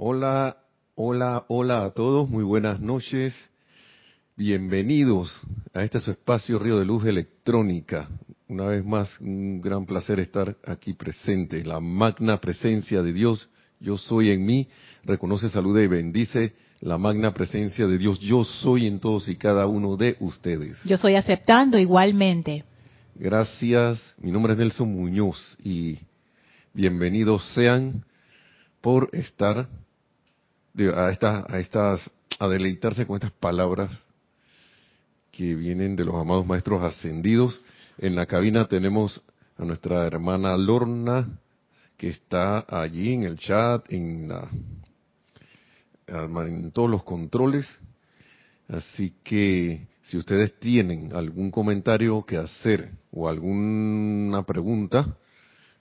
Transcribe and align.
Hola, 0.00 0.56
hola, 0.94 1.44
hola 1.48 1.84
a 1.84 1.90
todos, 1.90 2.30
muy 2.30 2.44
buenas 2.44 2.78
noches. 2.78 3.34
Bienvenidos 4.36 5.40
a 5.74 5.82
este 5.82 5.98
su 5.98 6.12
espacio 6.12 6.60
Río 6.60 6.78
de 6.78 6.84
Luz 6.84 7.04
Electrónica. 7.04 8.08
Una 8.46 8.66
vez 8.66 8.84
más, 8.84 9.20
un 9.20 9.60
gran 9.60 9.86
placer 9.86 10.20
estar 10.20 10.56
aquí 10.64 10.92
presente. 10.92 11.64
La 11.64 11.80
magna 11.80 12.40
presencia 12.40 13.02
de 13.02 13.12
Dios, 13.12 13.50
yo 13.80 13.98
soy 13.98 14.30
en 14.30 14.46
mí, 14.46 14.68
reconoce, 15.02 15.50
saluda 15.50 15.82
y 15.82 15.88
bendice 15.88 16.54
la 16.78 16.96
magna 16.96 17.34
presencia 17.34 17.88
de 17.88 17.98
Dios, 17.98 18.20
yo 18.20 18.44
soy 18.44 18.86
en 18.86 19.00
todos 19.00 19.28
y 19.28 19.34
cada 19.34 19.66
uno 19.66 19.96
de 19.96 20.16
ustedes. 20.20 20.78
Yo 20.84 20.96
soy 20.96 21.16
aceptando 21.16 21.76
igualmente. 21.76 22.64
Gracias, 23.16 24.14
mi 24.18 24.30
nombre 24.30 24.52
es 24.52 24.60
Nelson 24.60 24.94
Muñoz 24.94 25.58
y 25.60 25.98
bienvenidos 26.72 27.44
sean 27.52 28.04
por 28.80 29.10
estar 29.12 29.68
a, 30.94 31.10
estas, 31.10 31.50
a 31.50 31.58
estas, 31.58 32.10
a 32.38 32.48
deleitarse 32.48 33.06
con 33.06 33.16
estas 33.16 33.32
palabras 33.32 33.90
que 35.30 35.54
vienen 35.54 35.96
de 35.96 36.04
los 36.04 36.14
amados 36.14 36.46
maestros 36.46 36.82
ascendidos. 36.82 37.60
En 37.98 38.14
la 38.14 38.26
cabina 38.26 38.66
tenemos 38.66 39.22
a 39.56 39.64
nuestra 39.64 40.06
hermana 40.06 40.56
Lorna, 40.56 41.28
que 41.96 42.08
está 42.08 42.64
allí 42.68 43.12
en 43.14 43.24
el 43.24 43.38
chat, 43.38 43.92
en, 43.92 44.28
la, 44.28 44.48
en 46.06 46.70
todos 46.70 46.88
los 46.88 47.02
controles. 47.02 47.66
Así 48.68 49.14
que 49.24 49.86
si 50.02 50.16
ustedes 50.16 50.58
tienen 50.58 51.14
algún 51.14 51.50
comentario 51.50 52.24
que 52.24 52.36
hacer 52.36 52.92
o 53.10 53.28
alguna 53.28 54.42
pregunta, 54.44 55.16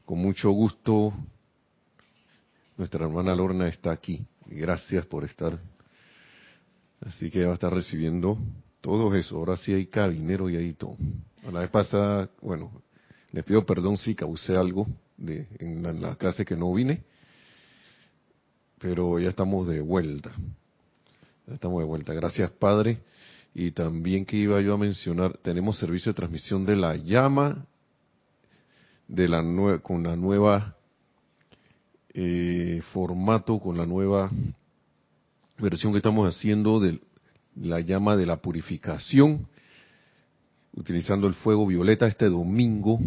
con 0.06 0.20
mucho 0.20 0.52
gusto 0.52 1.14
nuestra 2.78 3.06
hermana 3.06 3.36
Lorna 3.36 3.67
está 3.67 3.92
aquí. 3.92 4.26
Gracias 4.50 5.06
por 5.06 5.26
estar. 5.26 5.60
Así 7.02 7.30
que 7.30 7.46
va 7.46 7.52
a 7.52 7.56
estar 7.56 7.74
recibiendo 7.74 8.38
todo 8.81 9.14
eso. 9.16 9.38
Ahora 9.38 9.58
sí 9.58 9.73
hay 9.73 9.88
cabinero 9.88 10.50
y 10.50 10.56
ahí 10.56 10.73
todo. 10.73 10.95
la 11.52 11.59
vez 11.59 11.70
pasada, 11.70 12.30
bueno, 12.42 12.72
les 13.31 13.44
pido 13.44 13.66
perdón 13.66 13.98
si 13.98 14.16
causé 14.16 14.56
algo 14.56 14.88
de, 15.18 15.48
en, 15.59 16.02
la, 16.02 16.16
clase 16.16 16.45
que 16.45 16.56
no 16.56 16.73
vine, 16.73 17.03
pero 18.80 19.20
ya 19.20 19.30
estamos 19.30 19.68
de 19.68 19.81
vuelta. 19.81 20.31
Ya 21.45 21.56
estamos 21.56 21.80
de 21.80 21.86
vuelta. 21.86 22.14
Gracias, 22.14 22.50
Padre. 22.52 23.00
Y 23.53 23.72
también 23.72 24.25
que 24.25 24.38
iba 24.38 24.62
yo 24.62 24.73
a 24.73 24.78
mencionar, 24.78 25.38
tenemos 25.38 25.78
servicio 25.78 26.12
de 26.12 26.16
transmisión 26.16 26.66
de 26.66 26.75
la 26.75 26.95
llama 26.95 27.66
de 29.08 29.28
la 29.28 29.42
con 29.81 30.03
la 30.03 30.16
nueva 30.16 30.77
eh, 32.20 32.82
formato, 32.94 33.60
con 33.60 33.78
la 33.78 33.86
nueva 33.86 34.32
versión 35.60 35.92
que 35.92 35.98
estamos 35.98 36.28
haciendo 36.28 36.80
de 36.80 37.00
la 37.56 37.80
llama 37.80 38.16
de 38.16 38.26
la 38.26 38.38
purificación, 38.38 39.48
utilizando 40.74 41.28
el 41.28 41.36
fuego 41.36 41.68
violeta 41.68 42.08
este 42.08 42.26
domingo 42.26 43.00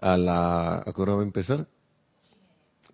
a 0.00 0.16
la, 0.16 0.78
¿a 0.78 0.92
qué 0.92 1.02
hora 1.02 1.14
va 1.14 1.20
a 1.20 1.24
empezar? 1.24 1.68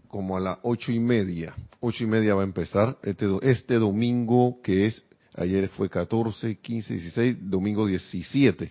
Como 0.06 0.36
a 0.36 0.40
las 0.40 0.58
ocho 0.64 0.92
y 0.92 1.00
media, 1.00 1.54
ocho 1.80 2.04
y 2.04 2.06
media 2.06 2.34
va 2.34 2.42
a 2.42 2.44
empezar 2.44 2.98
este, 3.02 3.26
este 3.40 3.76
domingo 3.76 4.60
que 4.62 4.84
es, 4.84 5.02
ayer 5.34 5.68
fue 5.68 5.88
14, 5.88 6.56
15, 6.56 6.92
16, 6.92 7.36
domingo 7.48 7.86
17. 7.86 8.70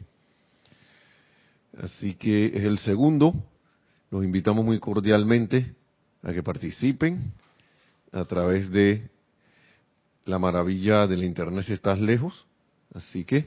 Así 1.75 2.13
que 2.13 2.45
es 2.45 2.63
el 2.65 2.77
segundo, 2.77 3.33
los 4.11 4.23
invitamos 4.23 4.63
muy 4.63 4.77
cordialmente 4.77 5.78
a 6.21 6.33
que 6.33 6.43
participen 6.43 7.33
a 8.11 8.25
través 8.25 8.71
de 8.71 9.09
la 10.25 10.39
maravilla 10.39 11.07
de 11.07 11.17
la 11.17 11.25
internet 11.25 11.65
si 11.65 11.73
estás 11.73 11.99
lejos. 11.99 12.45
Así 12.93 13.23
que 13.23 13.45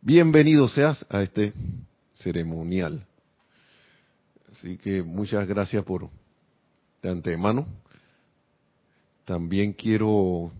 bienvenido 0.00 0.68
seas 0.68 1.04
a 1.10 1.22
este 1.22 1.52
ceremonial. 2.14 3.06
Así 4.50 4.78
que 4.78 5.02
muchas 5.02 5.46
gracias 5.46 5.84
por 5.84 6.08
de 7.02 7.10
antemano. 7.10 7.66
También 9.24 9.72
quiero, 9.72 10.50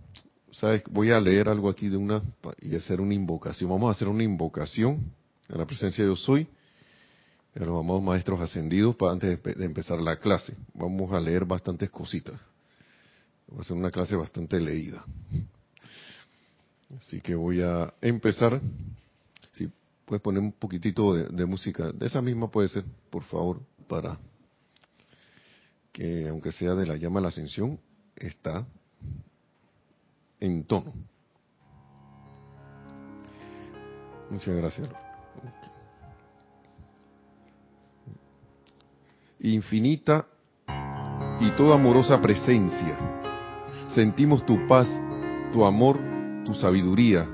sabes, 0.50 0.82
voy 0.90 1.10
a 1.10 1.20
leer 1.20 1.48
algo 1.48 1.70
aquí 1.70 1.88
de 1.88 1.96
una 1.96 2.22
y 2.60 2.76
hacer 2.76 3.00
una 3.00 3.14
invocación. 3.14 3.70
Vamos 3.70 3.88
a 3.88 3.92
hacer 3.92 4.08
una 4.08 4.22
invocación 4.22 5.12
a 5.48 5.56
la 5.56 5.66
presencia 5.66 6.04
de 6.04 6.10
yo 6.10 6.16
soy 6.16 6.46
a 7.54 7.64
los 7.64 7.80
amados 7.80 8.02
maestros 8.02 8.40
ascendidos 8.40 8.94
para 8.96 9.12
antes 9.12 9.42
de, 9.42 9.64
empezar 9.64 9.98
la 9.98 10.16
clase. 10.16 10.54
Vamos 10.74 11.12
a 11.12 11.20
leer 11.20 11.44
bastantes 11.44 11.90
cositas. 11.90 12.40
Va 13.52 13.60
a 13.60 13.64
ser 13.64 13.76
una 13.76 13.90
clase 13.90 14.14
bastante 14.16 14.60
leída. 14.60 15.04
Así 16.98 17.20
que 17.20 17.34
voy 17.34 17.62
a 17.62 17.92
empezar. 18.00 18.60
Si 19.52 19.68
puedes 20.04 20.22
poner 20.22 20.40
un 20.40 20.52
poquitito 20.52 21.14
de, 21.14 21.46
música, 21.46 21.90
de 21.92 22.06
esa 22.06 22.22
misma 22.22 22.50
puede 22.50 22.68
ser, 22.68 22.84
por 23.10 23.24
favor, 23.24 23.60
para 23.88 24.18
que 25.92 26.28
aunque 26.28 26.52
sea 26.52 26.74
de 26.74 26.86
la 26.86 26.96
llama 26.96 27.18
a 27.18 27.22
la 27.22 27.28
ascensión, 27.28 27.80
está 28.14 28.66
en 30.38 30.64
tono. 30.64 30.92
Muchas 34.30 34.54
gracias 34.54 34.88
infinita 39.40 40.26
y 41.40 41.50
toda 41.52 41.76
amorosa 41.76 42.20
presencia. 42.20 42.96
Sentimos 43.94 44.44
tu 44.44 44.66
paz, 44.66 44.88
tu 45.52 45.64
amor, 45.64 45.98
tu 46.44 46.54
sabiduría, 46.54 47.26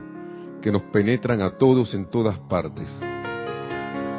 que 0.61 0.71
nos 0.71 0.83
penetran 0.85 1.41
a 1.43 1.51
todos 1.51 1.95
en 1.95 2.11
todas 2.11 2.39
partes. 2.41 2.89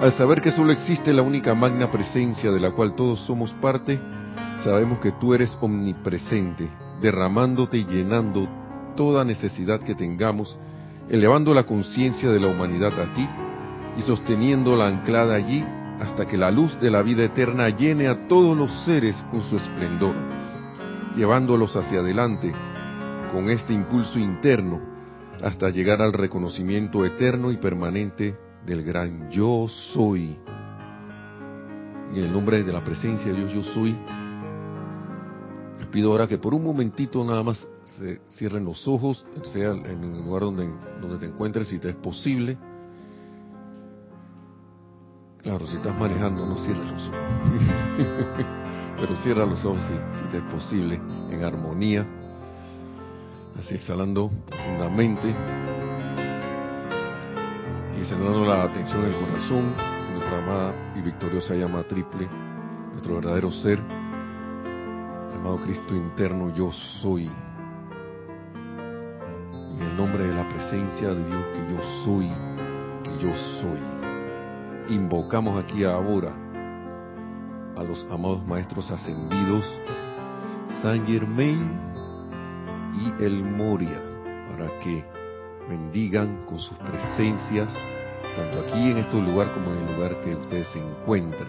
Al 0.02 0.12
saber 0.14 0.42
que 0.42 0.52
solo 0.52 0.72
existe 0.72 1.14
la 1.14 1.22
única 1.22 1.54
magna 1.54 1.90
presencia 1.90 2.52
de 2.52 2.60
la 2.60 2.72
cual 2.72 2.96
todos 2.96 3.20
somos 3.22 3.52
parte, 3.54 4.00
sabemos 4.64 5.00
que 5.00 5.14
tú 5.14 5.34
eres 5.34 5.58
omnipresente, 5.62 6.70
derramándote 7.02 7.78
y 7.78 7.86
llenando 7.86 8.48
toda 8.96 9.24
necesidad 9.24 9.80
que 9.80 9.96
tengamos, 9.96 10.58
elevando 11.10 11.54
la 11.54 11.64
conciencia 11.64 12.30
de 12.32 12.40
la 12.40 12.48
humanidad 12.48 13.00
a 13.00 13.14
ti 13.14 13.28
y 13.98 14.02
sosteniéndola 14.02 14.88
anclada 14.88 15.36
allí 15.36 15.64
hasta 16.00 16.26
que 16.26 16.38
la 16.38 16.52
luz 16.52 16.80
de 16.80 16.92
la 16.92 17.02
vida 17.02 17.24
eterna 17.24 17.70
llene 17.70 18.08
a 18.08 18.28
todos 18.28 18.58
los 18.58 18.72
seres 18.84 19.16
con 19.32 19.42
su 19.44 19.58
esplendor, 19.58 20.16
llevándolos 21.16 21.76
hacia 21.76 22.00
adelante 22.00 22.54
con 23.32 23.50
este 23.50 23.74
impulso 23.74 24.20
interno 24.20 24.82
hasta 25.42 25.70
llegar 25.70 26.02
al 26.02 26.14
reconocimiento 26.14 27.06
eterno 27.06 27.52
y 27.52 27.58
permanente 27.58 28.38
del 28.66 28.84
gran 28.84 29.30
yo 29.30 29.68
soy. 29.94 30.38
En 32.12 32.18
el 32.18 32.32
nombre 32.32 32.64
de 32.64 32.72
la 32.72 32.84
presencia 32.84 33.32
de 33.32 33.38
Dios 33.38 33.54
yo 33.54 33.64
soy, 33.74 33.96
les 35.80 35.88
pido 35.88 36.12
ahora 36.12 36.28
que 36.28 36.38
por 36.38 36.54
un 36.54 36.64
momentito 36.64 37.24
nada 37.24 37.44
más 37.44 37.66
se 37.84 38.22
cierren 38.30 38.66
los 38.66 38.88
ojos, 38.88 39.26
sea 39.54 39.72
en 39.72 40.04
el 40.04 40.24
lugar 40.24 40.44
donde, 40.44 40.70
donde 41.02 41.18
te 41.18 41.26
encuentres, 41.28 41.68
si 41.68 41.80
te 41.80 41.90
es 41.90 41.96
posible 41.96 42.58
Claro, 45.46 45.64
si 45.68 45.76
estás 45.76 45.96
manejando, 45.96 46.44
no 46.44 46.56
cierres 46.56 46.90
los 46.90 47.08
ojos. 47.08 47.20
Pero 49.00 49.16
cierra 49.18 49.46
los 49.46 49.64
ojos 49.64 49.84
si, 49.84 50.24
te 50.32 50.38
es 50.38 50.44
posible, 50.46 51.00
en 51.30 51.44
armonía. 51.44 52.04
Así 53.56 53.76
exhalando 53.76 54.32
profundamente. 54.48 55.36
Y 57.96 58.06
centrando 58.06 58.44
la 58.44 58.64
atención 58.64 59.06
en 59.06 59.14
el 59.14 59.20
corazón, 59.20 59.76
en 60.08 60.14
nuestra 60.16 60.40
amada 60.40 60.74
y 60.96 61.02
victoriosa 61.02 61.54
llama 61.54 61.84
triple, 61.84 62.28
nuestro 62.94 63.14
verdadero 63.18 63.52
ser, 63.52 63.78
llamado 65.32 65.62
Cristo 65.62 65.96
interno, 65.96 66.56
yo 66.56 66.72
soy. 66.72 67.30
En 69.76 69.80
el 69.80 69.96
nombre 69.96 70.24
de 70.24 70.34
la 70.34 70.50
presencia 70.50 71.10
de 71.10 71.24
Dios 71.24 71.46
que 71.54 71.72
yo 71.72 71.80
soy, 72.04 72.32
que 73.04 73.24
yo 73.24 73.38
soy 73.62 73.95
invocamos 74.90 75.64
aquí 75.64 75.84
ahora 75.84 76.34
a 77.76 77.84
los 77.84 78.06
amados 78.10 78.46
maestros 78.46 78.90
ascendidos 78.92 79.82
San 80.82 81.06
Germain 81.06 81.80
y 82.94 83.24
el 83.24 83.44
Moria 83.44 84.02
para 84.50 84.80
que 84.80 85.04
bendigan 85.68 86.46
con 86.46 86.60
sus 86.60 86.78
presencias 86.78 87.76
tanto 88.36 88.62
aquí 88.62 88.92
en 88.92 88.98
este 88.98 89.22
lugar 89.22 89.52
como 89.54 89.72
en 89.72 89.80
el 89.80 89.96
lugar 89.96 90.16
que 90.22 90.36
ustedes 90.36 90.68
se 90.68 90.80
encuentren. 90.80 91.48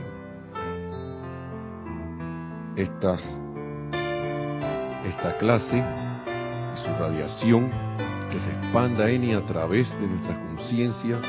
Estas, 2.77 3.23
esta 5.05 5.37
clase 5.39 5.77
y 5.77 6.77
su 6.77 6.89
radiación 6.99 7.71
que 8.31 8.39
se 8.39 8.51
expanda 8.51 9.09
en 9.11 9.25
y 9.25 9.33
a 9.33 9.45
través 9.45 9.91
de 10.01 10.07
nuestra 10.07 10.41
conciencia 10.47 11.21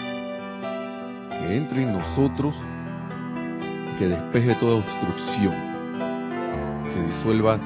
que 1.40 1.56
entre 1.56 1.84
en 1.84 1.94
nosotros, 1.94 2.56
que 3.98 4.08
despeje 4.08 4.56
toda 4.56 4.78
obstrucción, 4.78 5.54
que 6.94 7.02
disuelva 7.04 7.60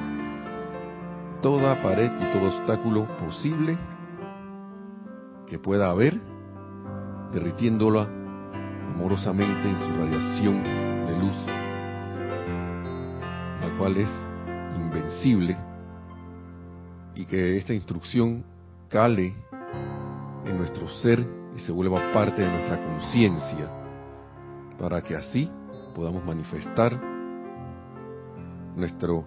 toda 1.42 1.80
pared 1.82 2.10
y 2.20 2.32
todo 2.32 2.48
obstáculo 2.48 3.06
posible 3.18 3.76
que 5.46 5.58
pueda 5.58 5.90
haber, 5.90 6.20
derritiéndola 7.32 8.08
amorosamente 8.94 9.68
en 9.68 9.76
su 9.78 9.88
radiación 9.88 10.62
de 11.06 11.16
luz, 11.18 11.36
la 13.60 13.78
cual 13.78 13.96
es 13.96 14.10
invencible, 14.76 15.56
y 17.14 17.26
que 17.26 17.56
esta 17.56 17.74
instrucción 17.74 18.44
cale 18.88 19.34
en 20.46 20.58
nuestro 20.58 20.88
ser 20.88 21.41
y 21.54 21.58
se 21.60 21.72
vuelva 21.72 22.12
parte 22.12 22.42
de 22.42 22.48
nuestra 22.48 22.82
conciencia, 22.82 23.70
para 24.78 25.02
que 25.02 25.16
así 25.16 25.50
podamos 25.94 26.24
manifestar 26.24 26.98
nuestro, 28.74 29.24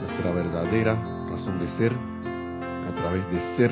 nuestra 0.00 0.30
verdadera 0.32 0.94
razón 1.28 1.58
de 1.58 1.68
ser 1.68 1.92
a 1.92 2.94
través 2.94 3.30
de 3.30 3.56
ser 3.56 3.70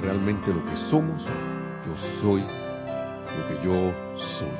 realmente 0.00 0.52
lo 0.52 0.64
que 0.64 0.76
somos, 0.90 1.24
yo 1.24 1.96
soy 2.20 2.42
lo 3.36 3.48
que 3.48 3.64
yo 3.64 3.92
soy. 4.38 4.56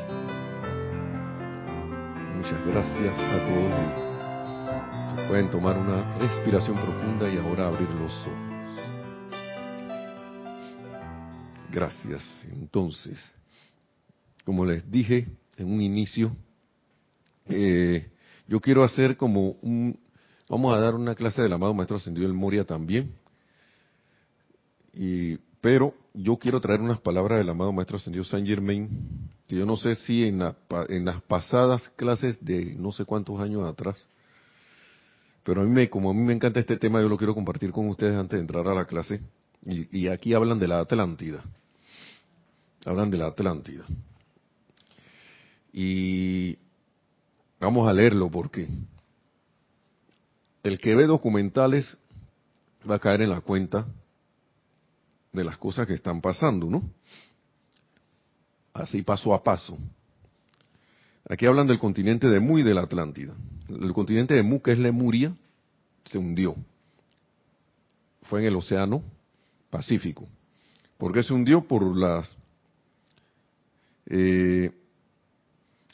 Muchas 2.36 2.66
gracias 2.66 3.18
a 3.18 3.46
todos. 3.46 5.28
pueden 5.28 5.50
tomar 5.50 5.78
una 5.78 6.14
respiración 6.18 6.76
profunda 6.76 7.28
y 7.28 7.38
ahora 7.38 7.68
abrir 7.68 7.88
los 7.90 8.26
ojos. 8.26 8.51
Gracias. 11.72 12.22
Entonces, 12.52 13.18
como 14.44 14.66
les 14.66 14.88
dije 14.90 15.26
en 15.56 15.72
un 15.72 15.80
inicio, 15.80 16.36
eh, 17.46 18.10
yo 18.46 18.60
quiero 18.60 18.84
hacer 18.84 19.16
como 19.16 19.56
un, 19.62 19.98
vamos 20.50 20.76
a 20.76 20.80
dar 20.80 20.94
una 20.94 21.14
clase 21.14 21.40
del 21.40 21.52
amado 21.52 21.72
Maestro 21.72 21.96
Ascendido 21.96 22.26
del 22.26 22.36
Moria 22.36 22.64
también, 22.64 23.14
y, 24.92 25.38
pero 25.62 25.94
yo 26.12 26.36
quiero 26.36 26.60
traer 26.60 26.82
unas 26.82 27.00
palabras 27.00 27.38
del 27.38 27.48
amado 27.48 27.72
Maestro 27.72 27.96
Ascendido 27.96 28.24
Saint 28.24 28.46
Germain, 28.46 29.30
que 29.48 29.56
yo 29.56 29.64
no 29.64 29.76
sé 29.76 29.94
si 29.94 30.24
en, 30.24 30.42
en 30.88 31.04
las 31.06 31.22
pasadas 31.22 31.88
clases 31.96 32.44
de 32.44 32.74
no 32.74 32.92
sé 32.92 33.06
cuántos 33.06 33.40
años 33.40 33.66
atrás, 33.66 34.06
pero 35.42 35.62
a 35.62 35.64
mí 35.64 35.70
me, 35.70 35.88
como 35.88 36.10
a 36.10 36.14
mí 36.14 36.20
me 36.20 36.34
encanta 36.34 36.60
este 36.60 36.76
tema, 36.76 37.00
yo 37.00 37.08
lo 37.08 37.16
quiero 37.16 37.34
compartir 37.34 37.72
con 37.72 37.88
ustedes 37.88 38.14
antes 38.14 38.36
de 38.36 38.42
entrar 38.42 38.68
a 38.68 38.74
la 38.74 38.84
clase. 38.84 39.20
Y 39.64 40.08
aquí 40.08 40.34
hablan 40.34 40.58
de 40.58 40.66
la 40.66 40.80
Atlántida. 40.80 41.44
Hablan 42.84 43.10
de 43.10 43.18
la 43.18 43.26
Atlántida. 43.26 43.84
Y 45.72 46.58
vamos 47.60 47.88
a 47.88 47.92
leerlo 47.92 48.30
porque 48.30 48.68
el 50.62 50.78
que 50.78 50.94
ve 50.94 51.06
documentales 51.06 51.96
va 52.88 52.96
a 52.96 53.00
caer 53.00 53.22
en 53.22 53.30
la 53.30 53.40
cuenta 53.40 53.86
de 55.32 55.44
las 55.44 55.56
cosas 55.58 55.86
que 55.86 55.94
están 55.94 56.20
pasando, 56.20 56.68
¿no? 56.68 56.82
Así 58.74 59.02
paso 59.02 59.34
a 59.34 59.42
paso. 59.42 59.78
Aquí 61.28 61.46
hablan 61.46 61.66
del 61.66 61.78
continente 61.78 62.28
de 62.28 62.40
Mu 62.40 62.58
y 62.58 62.62
de 62.62 62.74
la 62.74 62.82
Atlántida. 62.82 63.34
El 63.68 63.92
continente 63.92 64.34
de 64.34 64.42
Mu, 64.42 64.60
que 64.60 64.72
es 64.72 64.78
Lemuria, 64.78 65.34
se 66.04 66.18
hundió. 66.18 66.54
Fue 68.22 68.40
en 68.40 68.46
el 68.46 68.56
Océano 68.56 69.02
Pacífico. 69.70 70.28
¿Por 70.98 71.12
qué 71.12 71.22
se 71.22 71.32
hundió? 71.32 71.66
Por 71.66 71.96
las... 71.96 72.36
Eh, 74.06 74.70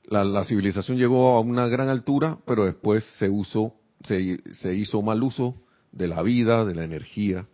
la, 0.05 0.45
civilización 0.45 0.97
llegó 0.97 1.37
a 1.37 1.41
una 1.41 1.69
gran 1.69 1.89
altura, 1.89 2.39
pero 2.47 2.65
después 2.65 3.05
se, 3.19 3.29
usó, 3.29 3.75
se, 4.05 4.41
se 4.55 4.75
hizo 4.75 5.03
mal 5.03 5.23
uso 5.23 5.55
de 5.93 6.09
la 6.09 6.23
vida, 6.23 6.65
de 6.65 6.75
la 6.75 6.85
energía, 6.85 7.47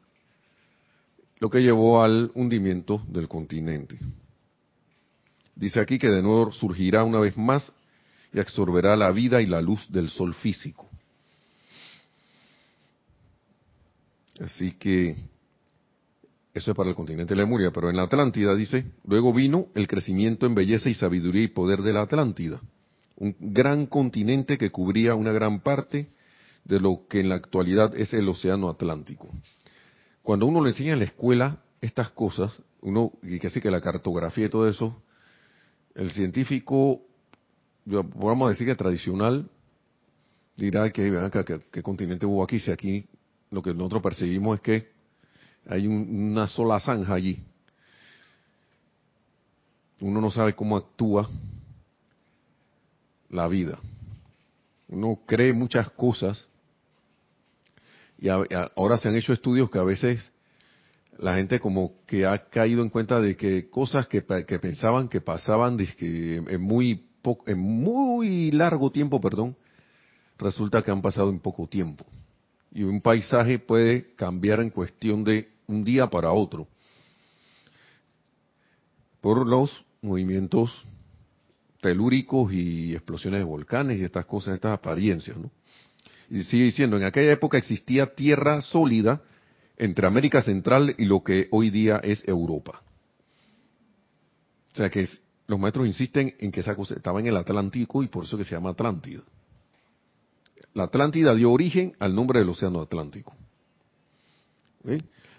lo 1.39 1.51
que 1.51 1.63
llevó 1.63 2.03
al 2.03 2.31
hundimiento 2.35 3.03
del 3.09 3.29
continente. 3.29 3.99
Dice 5.57 5.81
aquí 5.81 5.99
que 5.99 6.09
de 6.09 6.23
nuevo 6.23 6.53
surgirá 6.53 7.05
una 7.05 7.21
vez 7.21 7.37
más 7.37 7.73
y 8.33 8.41
absorberá 8.41 8.97
la 8.97 9.11
vida 9.13 9.41
y 9.41 9.47
la 9.47 9.61
luz 9.61 9.87
del 9.91 10.09
sol 10.09 10.35
físico. 10.35 10.89
Así 14.41 14.73
que 14.73 15.17
eso 16.55 16.71
es 16.71 16.77
para 16.77 16.89
el 16.89 16.95
continente 16.95 17.35
de 17.35 17.41
Lemuria, 17.41 17.73
pero 17.73 17.91
en 17.91 17.97
la 17.97 18.05
Atlántida 18.05 18.55
dice, 18.55 18.87
luego 19.05 19.33
vino 19.33 19.67
el 19.75 19.89
crecimiento 19.89 20.47
en 20.47 20.55
belleza 20.55 20.89
y 20.89 20.95
sabiduría 20.95 21.43
y 21.43 21.49
poder 21.49 21.83
de 21.83 21.93
la 21.93 22.03
Atlántida, 22.03 22.61
un 23.17 23.35
gran 23.41 23.87
continente 23.87 24.57
que 24.57 24.71
cubría 24.71 25.17
una 25.17 25.33
gran 25.33 25.61
parte 25.61 26.09
de 26.65 26.79
lo 26.79 27.07
que 27.09 27.21
en 27.21 27.29
la 27.29 27.35
actualidad 27.35 27.97
es 27.97 28.15
el 28.15 28.29
Océano 28.29 28.71
Atlántico. 28.71 29.29
Cuando 30.23 30.47
uno 30.47 30.63
le 30.63 30.71
enseña 30.71 30.93
en 30.93 31.01
la 31.01 31.07
escuela 31.07 31.59
estas 31.81 32.11
cosas, 32.11 32.63
uno, 32.81 33.13
y 33.23 33.41
que 33.41 33.49
así 33.49 33.61
que 33.61 33.71
la 33.71 33.81
cartografía 33.81 34.47
y 34.47 34.49
todo 34.49 34.69
eso, 34.69 35.03
el 35.97 36.13
científico, 36.13 37.03
vamos 37.85 38.47
a 38.47 38.51
decir 38.51 38.67
que 38.67 38.77
tradicional, 38.77 39.51
dirá 40.57 40.91
que, 40.91 41.11
vean 41.11 41.31
¿qué, 41.31 41.83
continente 41.83 42.27
hubo 42.27 42.45
aquí, 42.45 42.61
si 42.61 42.71
aquí 42.71 43.07
lo 43.51 43.61
que 43.61 43.75
nosotros 43.75 44.03
percibimos 44.03 44.57
es 44.57 44.63
que 44.63 44.94
hay 45.67 45.87
una 45.87 46.47
sola 46.47 46.81
zanja 46.81 47.15
allí. 47.15 47.43
Uno 50.01 50.21
no 50.21 50.31
sabe 50.31 50.55
cómo 50.55 50.77
actúa 50.77 51.29
la 53.31 53.49
vida. 53.49 53.79
Uno 54.89 55.21
cree 55.27 55.53
muchas 55.53 55.91
cosas 55.91 56.49
y 58.19 58.29
ahora 58.29 58.97
se 58.99 59.09
han 59.09 59.17
hecho 59.17 59.33
estudios 59.33 59.71
que 59.71 59.79
a 59.79 59.83
veces 59.83 60.33
la 61.19 61.35
gente 61.35 61.61
como 61.61 61.93
que 62.07 62.27
ha 62.27 62.49
caído 62.49 62.83
en 62.83 62.91
cuenta 62.91 63.21
de 63.21 63.37
que 63.37 63.69
cosas 63.71 64.07
que, 64.09 64.23
pensaban 64.23 65.09
que 65.09 65.21
pasaban 65.21 65.79
en 66.01 66.61
muy 66.61 67.07
en 67.47 67.59
muy 67.59 68.51
largo 68.51 68.91
tiempo, 68.91 69.21
perdón, 69.21 69.57
resulta 70.39 70.83
que 70.83 70.91
han 70.91 71.01
pasado 71.01 71.31
en 71.31 71.41
poco 71.41 71.67
tiempo. 71.67 72.05
Y 72.73 72.83
un 72.83 73.01
paisaje 73.01 73.59
puede 73.59 74.15
cambiar 74.15 74.61
en 74.61 74.71
cuestión 74.71 75.25
de 75.25 75.54
un 75.67 75.85
día 75.85 76.09
para 76.09 76.33
otro 76.33 76.69
por 79.21 79.47
los 79.47 79.85
movimientos 80.03 80.85
telúricos 81.81 82.53
y 82.53 82.93
explosiones 82.93 83.41
de 83.41 83.45
volcanes 83.45 83.99
y 83.99 84.05
estas 84.05 84.27
cosas, 84.27 84.53
estas 84.53 84.75
apariencias, 84.75 85.35
¿no? 85.37 85.51
Y 86.29 86.43
sigue 86.43 86.65
diciendo, 86.65 86.99
en 86.99 87.05
aquella 87.05 87.33
época 87.33 87.57
existía 87.57 88.15
tierra 88.15 88.61
sólida 88.61 89.23
entre 89.79 90.07
América 90.07 90.43
Central 90.43 90.95
y 90.99 91.07
lo 91.07 91.25
que 91.25 91.49
hoy 91.53 91.71
día 91.71 92.01
es 92.05 92.23
Europa. 92.29 92.83
O 94.75 94.77
sea 94.77 94.91
que 94.91 95.09
los 95.47 95.59
maestros 95.59 95.87
insisten 95.87 96.35
en 96.39 96.53
que 96.53 96.61
esa 96.61 96.75
cosa 96.75 96.95
estaba 96.95 97.21
en 97.21 97.27
el 97.27 97.37
Atlántico 97.37 98.03
y 98.03 98.09
por 98.09 98.25
eso 98.25 98.37
que 98.37 98.45
se 98.45 98.55
llama 98.55 98.71
Atlántida. 98.71 99.23
La 100.75 100.85
Atlántida 100.85 101.35
dio 101.35 101.51
origen 101.51 101.95
al 101.99 102.15
nombre 102.15 102.41
del 102.41 102.49
Océano 102.49 102.83
Atlántico. 102.83 103.35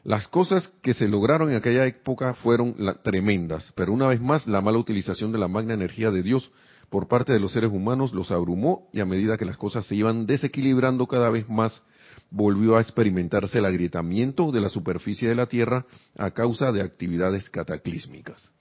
Las 0.06 0.28
cosas 0.28 0.72
que 0.84 0.94
se 0.94 1.08
lograron 1.08 1.50
en 1.50 1.56
aquella 1.56 1.88
época 1.88 2.36
fueron 2.36 2.76
tremendas, 3.04 3.74
pero 3.76 3.92
una 3.92 4.08
vez 4.08 4.22
más 4.22 4.46
la 4.46 4.62
mala 4.62 4.78
utilización 4.78 5.32
de 5.32 5.40
la 5.40 5.48
magna 5.48 5.74
energía 5.74 6.12
de 6.12 6.22
Dios 6.22 6.52
por 6.92 7.08
parte 7.08 7.34
de 7.34 7.40
los 7.40 7.54
seres 7.54 7.72
humanos 7.72 8.14
los 8.14 8.30
abrumó 8.30 8.88
y 8.94 9.00
a 9.00 9.06
medida 9.06 9.36
que 9.36 9.46
las 9.46 9.58
cosas 9.58 9.84
se 9.88 9.96
iban 9.96 10.28
desequilibrando 10.28 11.08
cada 11.08 11.32
vez 11.32 11.50
más, 11.50 11.82
volvió 12.30 12.78
a 12.78 12.82
experimentarse 12.82 13.58
el 13.58 13.66
agrietamiento 13.66 14.52
de 14.52 14.62
la 14.62 14.70
superficie 14.70 15.28
de 15.28 15.34
la 15.34 15.48
Tierra 15.48 15.88
a 16.16 16.30
causa 16.30 16.72
de 16.72 16.84
actividades 16.84 17.50
cataclísmicas. 17.50 18.52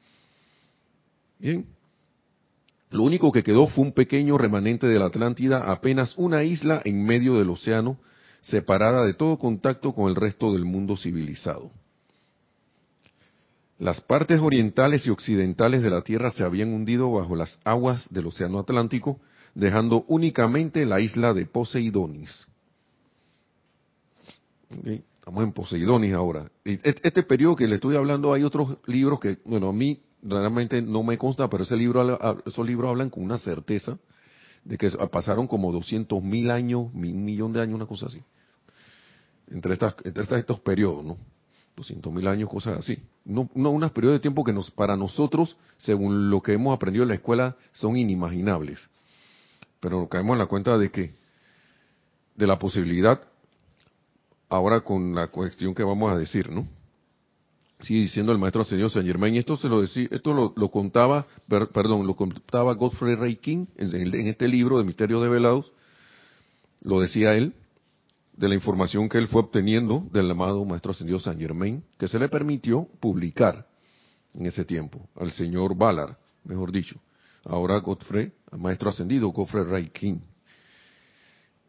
Bien. 1.38 1.66
Lo 2.88 3.02
único 3.02 3.32
que 3.32 3.42
quedó 3.42 3.66
fue 3.66 3.84
un 3.84 3.92
pequeño 3.92 4.38
remanente 4.38 4.86
de 4.86 4.98
la 4.98 5.06
Atlántida, 5.06 5.70
apenas 5.70 6.14
una 6.16 6.42
isla 6.42 6.80
en 6.86 7.04
medio 7.04 7.34
del 7.34 7.50
océano, 7.50 7.98
separada 8.48 9.04
de 9.04 9.14
todo 9.14 9.38
contacto 9.38 9.92
con 9.94 10.08
el 10.08 10.16
resto 10.16 10.52
del 10.52 10.64
mundo 10.64 10.96
civilizado. 10.96 11.70
Las 13.78 14.00
partes 14.00 14.40
orientales 14.40 15.06
y 15.06 15.10
occidentales 15.10 15.82
de 15.82 15.90
la 15.90 16.02
Tierra 16.02 16.30
se 16.30 16.44
habían 16.44 16.72
hundido 16.72 17.10
bajo 17.10 17.36
las 17.36 17.58
aguas 17.64 18.06
del 18.10 18.26
Océano 18.26 18.58
Atlántico, 18.58 19.18
dejando 19.54 20.04
únicamente 20.08 20.84
la 20.86 21.00
isla 21.00 21.34
de 21.34 21.46
Poseidonis. 21.46 22.46
Estamos 24.70 25.44
en 25.44 25.52
Poseidonis 25.52 26.12
ahora. 26.12 26.50
Este 26.64 27.22
periodo 27.22 27.56
que 27.56 27.66
le 27.66 27.76
estoy 27.76 27.96
hablando, 27.96 28.32
hay 28.32 28.42
otros 28.44 28.78
libros 28.86 29.20
que, 29.20 29.38
bueno, 29.44 29.68
a 29.68 29.72
mí 29.72 30.00
realmente 30.22 30.80
no 30.82 31.02
me 31.02 31.18
consta, 31.18 31.48
pero 31.48 31.64
ese 31.64 31.76
libro, 31.76 32.42
esos 32.46 32.66
libros 32.66 32.90
hablan 32.90 33.10
con 33.10 33.24
una 33.24 33.38
certeza 33.38 33.98
de 34.64 34.78
que 34.78 34.90
pasaron 35.11 35.47
como 35.47 35.73
200 35.73 36.23
mil 36.23 36.50
años, 36.50 36.87
un 36.92 37.25
millón 37.25 37.52
de 37.52 37.61
años, 37.61 37.75
una 37.75 37.87
cosa 37.87 38.06
así. 38.06 38.23
Entre, 39.50 39.75
estas, 39.75 39.94
entre 40.04 40.38
estos 40.38 40.61
periodos, 40.61 41.04
¿no? 41.04 41.18
200 41.76 42.12
mil 42.12 42.26
años, 42.28 42.49
cosas 42.49 42.78
así. 42.78 42.99
No, 43.25 43.50
no 43.54 43.71
unos 43.71 43.92
periodos 43.92 44.16
de 44.16 44.21
tiempo 44.21 44.44
que 44.44 44.52
nos, 44.52 44.71
para 44.71 44.97
nosotros, 44.97 45.56
según 45.76 46.30
lo 46.30 46.40
que 46.40 46.52
hemos 46.52 46.75
aprendido 46.75 47.02
en 47.02 47.09
la 47.09 47.16
escuela, 47.16 47.56
son 47.73 47.97
inimaginables. 47.97 48.78
Pero 49.80 50.09
caemos 50.09 50.35
en 50.35 50.38
la 50.38 50.47
cuenta 50.47 50.78
de 50.78 50.90
que, 50.90 51.12
de 52.37 52.47
la 52.47 52.59
posibilidad 52.59 53.21
ahora 54.49 54.80
con 54.80 55.14
la 55.14 55.28
cuestión 55.28 55.75
que 55.75 55.83
vamos 55.83 56.12
a 56.12 56.16
decir, 56.16 56.50
¿no? 56.50 56.66
Sigue 57.85 58.00
diciendo 58.00 58.33
el 58.33 58.38
maestro 58.38 58.62
ascendido 58.62 58.88
Saint 58.88 59.07
Germain, 59.07 59.37
esto 59.37 59.59
se 59.59 59.69
lo 59.69 59.83
decía, 59.83 60.09
esto 60.11 60.33
lo, 60.33 60.69
contaba, 60.71 61.26
perdón, 61.47 62.07
lo 62.07 62.17
contaba 62.17 62.73
Godfrey 62.75 63.14
Ray 63.14 63.37
King 63.37 63.67
en, 63.76 64.14
en, 64.14 64.26
este 64.26 64.49
libro 64.49 64.79
de 64.79 64.85
Misterios 64.85 65.23
Develados, 65.23 65.71
lo 66.81 67.00
decía 67.00 67.35
él, 67.35 67.55
de 68.37 68.49
la 68.49 68.55
información 68.55 69.09
que 69.09 69.19
él 69.19 69.29
fue 69.29 69.43
obteniendo 69.43 70.09
del 70.12 70.31
amado 70.31 70.64
maestro 70.64 70.93
ascendido 70.93 71.19
Saint 71.19 71.38
Germain, 71.38 71.85
que 71.99 72.09
se 72.09 72.19
le 72.19 72.29
permitió 72.31 72.88
publicar 73.00 73.67
en 74.33 74.47
ese 74.47 74.64
tiempo, 74.64 75.07
al 75.14 75.31
señor 75.33 75.76
Ballard, 75.76 76.17
mejor 76.45 76.73
dicho. 76.73 76.99
Ahora 77.45 77.76
Godfrey, 77.79 78.33
maestro 78.57 78.88
ascendido, 78.88 79.29
Godfrey 79.29 79.64
Ray 79.64 79.91
King. 79.91 80.21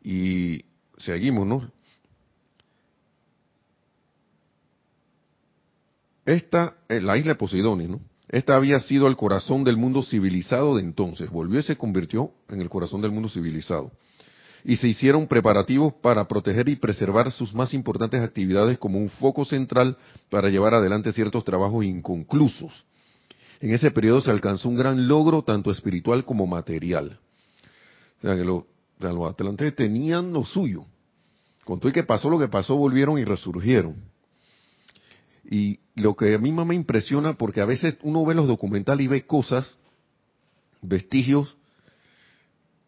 Y 0.02 0.64
seguimos, 0.98 1.46
¿no? 1.46 1.70
Esta, 6.25 6.75
eh, 6.89 7.01
la 7.01 7.17
isla 7.17 7.34
de 7.34 7.36
Poseidonis, 7.36 7.89
¿no? 7.89 8.01
Esta 8.27 8.55
había 8.55 8.79
sido 8.79 9.08
el 9.08 9.15
corazón 9.15 9.63
del 9.63 9.77
mundo 9.77 10.01
civilizado 10.01 10.75
de 10.75 10.82
entonces. 10.82 11.29
Volvió 11.29 11.60
y 11.60 11.63
se 11.63 11.77
convirtió 11.77 12.32
en 12.50 12.60
el 12.60 12.70
corazón 12.70 13.01
del 13.01 13.12
mundo 13.12 13.29
civilizado. 13.29 13.91
Y 14.63 14.77
se 14.77 14.88
hicieron 14.88 15.27
preparativos 15.27 15.94
para 15.94 16.27
proteger 16.27 16.67
y 16.70 16.75
preservar 16.75 17.32
sus 17.32 17.53
más 17.53 17.74
importantes 17.75 18.22
actividades 18.22 18.79
como 18.79 18.98
un 18.98 19.10
foco 19.10 19.46
central 19.46 19.96
para 20.32 20.50
llevar 20.50 20.74
adelante 20.74 21.13
ciertos 21.13 21.46
trabajos 21.46 21.86
inconclusos. 21.86 22.84
En 23.62 23.74
ese 23.74 23.91
periodo 23.91 24.22
se 24.22 24.32
alcanzó 24.32 24.70
un 24.70 24.75
gran 24.75 25.08
logro 25.08 25.44
tanto 25.44 25.70
espiritual 25.70 26.25
como 26.25 26.48
material. 26.48 27.20
O 28.17 28.22
sea 28.22 28.36
que 28.36 28.44
los 28.44 29.29
atlantes 29.29 29.75
tenían 29.75 30.34
lo 30.34 30.44
suyo. 30.44 30.86
Con 31.63 31.79
todo 31.79 31.89
y 31.89 31.94
que 31.94 32.03
pasó 32.03 32.29
lo 32.29 32.39
que 32.39 32.48
pasó, 32.48 32.75
volvieron 32.75 33.20
y 33.20 33.24
resurgieron. 33.24 33.96
Y 35.50 35.79
lo 35.96 36.16
que 36.16 36.36
a 36.36 36.40
mí 36.40 36.52
más 36.52 36.66
me 36.66 36.75
impresiona, 36.75 37.34
porque 37.34 37.62
a 37.62 37.66
veces 37.66 37.98
uno 38.04 38.25
ve 38.25 38.36
los 38.36 38.48
documentales 38.48 39.06
y 39.06 39.08
ve 39.08 39.25
cosas, 39.25 39.78
vestigios, 40.82 41.56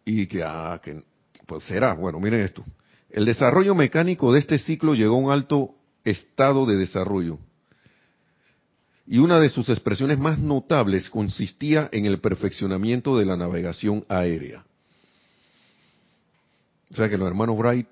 y 0.06 0.28
que, 0.28 0.44
ah, 0.44 0.80
que, 0.84 1.04
pues 1.46 1.64
será, 1.64 1.94
bueno, 1.94 2.20
miren 2.20 2.42
esto. 2.42 2.64
El 3.10 3.26
desarrollo 3.26 3.76
mecánico 3.76 4.34
de 4.34 4.40
este 4.40 4.58
ciclo 4.58 4.94
llegó 4.94 5.16
a 5.16 5.20
un 5.20 5.32
alto 5.32 5.76
estado 6.04 6.66
de 6.66 6.76
desarrollo. 6.76 7.40
Y 9.06 9.20
una 9.20 9.40
de 9.40 9.50
sus 9.50 9.70
expresiones 9.70 10.20
más 10.20 10.38
notables 10.38 11.10
consistía 11.10 11.90
en 11.94 12.06
el 12.06 12.20
perfeccionamiento 12.20 13.18
de 13.18 13.26
la 13.26 13.38
navegación 13.38 14.06
aérea. 14.10 14.66
O 16.92 16.96
sea 16.96 17.10
que 17.10 17.18
los 17.18 17.28
hermanos 17.28 17.58
Bright 17.58 17.88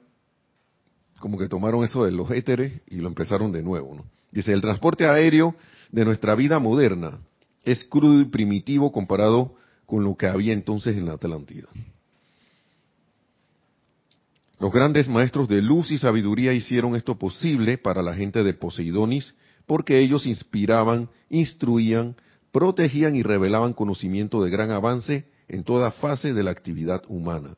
como 1.20 1.38
que 1.38 1.48
tomaron 1.48 1.84
eso 1.84 2.04
de 2.06 2.12
los 2.12 2.30
éteres 2.32 2.82
y 2.88 2.98
lo 2.98 3.08
empezaron 3.08 3.52
de 3.52 3.64
nuevo. 3.64 3.96
¿no? 3.96 4.06
Dice, 4.36 4.52
el 4.52 4.62
transporte 4.62 5.08
aéreo 5.08 5.56
de 5.92 6.04
nuestra 6.04 6.36
vida 6.36 6.60
moderna 6.60 7.20
es 7.64 7.86
crudo 7.86 8.20
y 8.20 8.26
primitivo 8.26 8.92
comparado 8.92 9.56
con 9.86 10.04
lo 10.04 10.16
que 10.16 10.28
había 10.28 10.52
entonces 10.52 10.98
en 10.98 11.06
la 11.06 11.14
Atlántida. 11.14 11.70
Los 14.60 14.74
grandes 14.74 15.08
maestros 15.08 15.48
de 15.48 15.62
luz 15.62 15.90
y 15.92 15.98
sabiduría 15.98 16.52
hicieron 16.52 16.98
esto 16.98 17.18
posible 17.18 17.78
para 17.78 18.02
la 18.02 18.14
gente 18.14 18.44
de 18.44 18.54
Poseidonis 18.54 19.34
porque 19.66 20.00
ellos 20.00 20.26
inspiraban, 20.26 21.10
instruían, 21.30 22.16
protegían 22.52 23.16
y 23.16 23.24
revelaban 23.24 23.74
conocimiento 23.74 24.44
de 24.44 24.50
gran 24.50 24.72
avance 24.72 25.26
en 25.48 25.64
toda 25.64 25.92
fase 25.92 26.34
de 26.34 26.44
la 26.44 26.52
actividad 26.52 27.04
humana. 27.08 27.56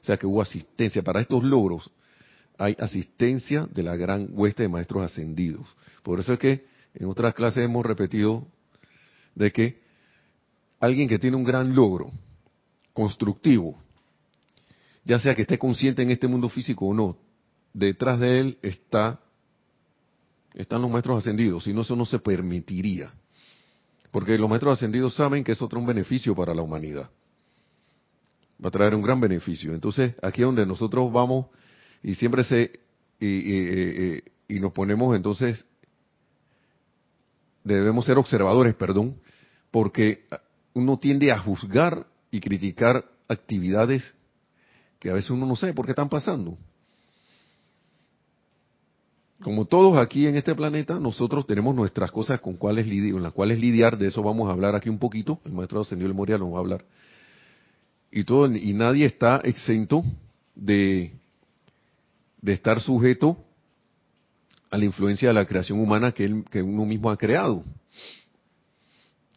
O 0.00 0.04
sea 0.04 0.16
que 0.16 0.26
hubo 0.26 0.42
asistencia 0.42 1.02
para 1.02 1.20
estos 1.20 1.44
logros. 1.44 1.88
Hay 2.60 2.76
asistencia 2.78 3.66
de 3.72 3.82
la 3.82 3.96
gran 3.96 4.28
hueste 4.32 4.64
de 4.64 4.68
maestros 4.68 5.02
ascendidos. 5.02 5.66
Por 6.02 6.20
eso 6.20 6.34
es 6.34 6.38
que 6.38 6.66
en 6.92 7.06
otras 7.06 7.32
clases 7.32 7.64
hemos 7.64 7.86
repetido 7.86 8.46
de 9.34 9.50
que 9.50 9.80
alguien 10.78 11.08
que 11.08 11.18
tiene 11.18 11.38
un 11.38 11.44
gran 11.44 11.74
logro 11.74 12.12
constructivo, 12.92 13.78
ya 15.06 15.18
sea 15.18 15.34
que 15.34 15.42
esté 15.42 15.58
consciente 15.58 16.02
en 16.02 16.10
este 16.10 16.28
mundo 16.28 16.50
físico 16.50 16.88
o 16.88 16.92
no, 16.92 17.16
detrás 17.72 18.20
de 18.20 18.40
él 18.40 18.58
está 18.60 19.18
están 20.52 20.82
los 20.82 20.90
maestros 20.90 21.16
ascendidos, 21.16 21.64
si 21.64 21.72
no 21.72 21.80
eso 21.80 21.96
no 21.96 22.04
se 22.04 22.18
permitiría. 22.18 23.10
Porque 24.10 24.36
los 24.36 24.50
maestros 24.50 24.74
ascendidos 24.74 25.14
saben 25.14 25.44
que 25.44 25.52
es 25.52 25.62
otro 25.62 25.78
un 25.78 25.86
beneficio 25.86 26.36
para 26.36 26.54
la 26.54 26.60
humanidad. 26.60 27.08
Va 28.62 28.68
a 28.68 28.70
traer 28.70 28.94
un 28.94 29.00
gran 29.00 29.18
beneficio. 29.18 29.72
Entonces, 29.72 30.14
aquí 30.20 30.42
es 30.42 30.46
donde 30.46 30.66
nosotros 30.66 31.10
vamos 31.10 31.46
y 32.02 32.14
siempre 32.14 32.44
se 32.44 32.80
y 33.20 34.60
nos 34.60 34.72
ponemos 34.72 35.14
entonces 35.14 35.64
debemos 37.64 38.04
ser 38.04 38.18
observadores, 38.18 38.74
perdón, 38.74 39.16
porque 39.70 40.26
uno 40.74 40.98
tiende 40.98 41.30
a 41.32 41.38
juzgar 41.38 42.06
y 42.30 42.40
criticar 42.40 43.04
actividades 43.28 44.14
que 44.98 45.10
a 45.10 45.14
veces 45.14 45.30
uno 45.30 45.46
no 45.46 45.56
sabe 45.56 45.72
por 45.72 45.86
qué 45.86 45.92
están 45.92 46.08
pasando. 46.08 46.58
Como 49.42 49.64
todos 49.64 49.96
aquí 49.96 50.26
en 50.26 50.36
este 50.36 50.54
planeta, 50.54 51.00
nosotros 51.00 51.46
tenemos 51.46 51.74
nuestras 51.74 52.10
cosas 52.10 52.40
con, 52.40 52.56
cuales 52.56 52.86
lidiar, 52.86 53.20
las 53.20 53.32
cuales 53.32 53.58
lidiar, 53.58 53.96
de 53.96 54.08
eso 54.08 54.22
vamos 54.22 54.48
a 54.48 54.52
hablar 54.52 54.74
aquí 54.74 54.90
un 54.90 54.98
poquito, 54.98 55.40
el 55.46 55.52
maestro 55.52 55.80
Ascendido 55.80 56.12
Moria 56.12 56.36
nos 56.36 56.52
va 56.52 56.56
a 56.56 56.60
hablar. 56.60 56.84
Y, 58.12 58.24
todo, 58.24 58.54
y 58.54 58.74
nadie 58.74 59.06
está 59.06 59.40
exento 59.42 60.04
de, 60.54 61.12
de 62.40 62.52
estar 62.52 62.80
sujeto 62.80 63.44
a 64.70 64.78
la 64.78 64.84
influencia 64.84 65.28
de 65.28 65.34
la 65.34 65.46
creación 65.46 65.80
humana 65.80 66.12
que, 66.12 66.26
uno 66.62 66.84
mismo 66.84 67.10
ha 67.10 67.16
creado. 67.16 67.64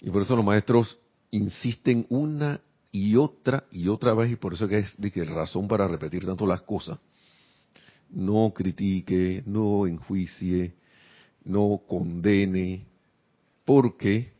Y 0.02 0.10
por 0.10 0.22
eso 0.22 0.36
los 0.36 0.46
maestros 0.46 1.00
insisten 1.32 2.06
una 2.10 2.62
y 2.92 3.16
otra 3.16 3.64
y 3.72 3.88
otra 3.88 4.14
vez, 4.14 4.32
y 4.32 4.36
por 4.36 4.54
eso 4.54 4.68
que 4.68 4.80
es 4.80 4.94
de 4.98 5.12
que 5.12 5.24
razón 5.24 5.68
para 5.68 5.88
repetir 5.88 6.26
tanto 6.26 6.46
las 6.46 6.62
cosas. 6.62 7.00
No 8.12 8.54
critique, 8.54 9.44
no 9.48 9.88
enjuicie, 9.88 10.74
no 11.46 11.82
condene, 11.88 12.86
porque 13.66 14.34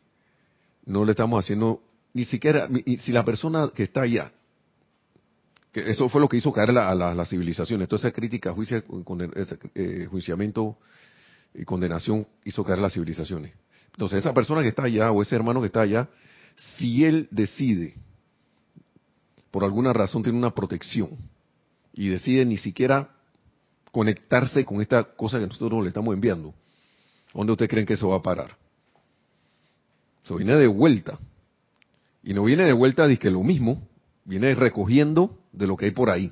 no 0.86 1.04
le 1.04 1.12
estamos 1.12 1.44
haciendo 1.44 1.82
ni 2.14 2.26
siquiera, 2.26 2.70
si 2.86 3.12
la 3.12 3.26
persona 3.26 3.72
que 3.74 3.84
está 3.84 4.02
allá, 4.02 4.32
eso 5.74 6.08
fue 6.10 6.22
lo 6.22 6.30
que 6.30 6.38
hizo 6.38 6.52
caer 6.52 6.70
a 6.70 6.94
la, 6.94 7.16
la, 7.16 7.26
civilización. 7.26 7.82
Esa 7.82 8.12
crítica, 8.12 8.54
juicio, 8.54 8.84
eh, 9.76 10.08
juiciamiento 10.10 10.78
y 11.54 11.64
condenación 11.66 12.28
hizo 12.46 12.64
caer 12.64 12.80
las 12.80 12.94
civilizaciones. 12.94 13.54
Entonces, 13.94 14.20
esa 14.20 14.34
persona 14.34 14.62
que 14.62 14.70
está 14.70 14.84
allá 14.84 15.12
o 15.12 15.22
ese 15.22 15.36
hermano 15.36 15.62
que 15.62 15.68
está 15.68 15.82
allá, 15.82 16.10
si 16.78 17.06
él 17.06 17.28
decide, 17.32 17.96
por 19.52 19.64
alguna 19.64 19.94
razón 19.94 20.24
tiene 20.24 20.38
una 20.38 20.54
protección 20.54 21.18
y 21.94 22.10
decide 22.10 22.46
ni 22.46 22.58
siquiera 22.58 23.10
conectarse 23.92 24.66
con 24.66 24.82
esta 24.82 25.04
cosa 25.04 25.40
que 25.40 25.48
nosotros 25.48 25.84
le 25.84 25.90
estamos 25.90 26.14
enviando, 26.14 26.54
¿dónde 27.34 27.52
ustedes 27.52 27.70
creen 27.70 27.86
que 27.86 27.94
eso 27.94 28.10
va 28.10 28.18
a 28.18 28.24
parar? 28.24 28.58
Eso 30.24 30.36
viene 30.36 30.56
de 30.56 30.68
vuelta. 30.68 31.20
Y 32.24 32.34
no 32.34 32.44
viene 32.44 32.64
de 32.64 32.74
vuelta 32.74 33.08
de 33.08 33.18
que 33.18 33.30
lo 33.30 33.44
mismo, 33.44 33.88
viene 34.26 34.56
recogiendo 34.56 35.40
de 35.52 35.68
lo 35.68 35.78
que 35.78 35.86
hay 35.86 35.92
por 35.92 36.10
ahí. 36.10 36.32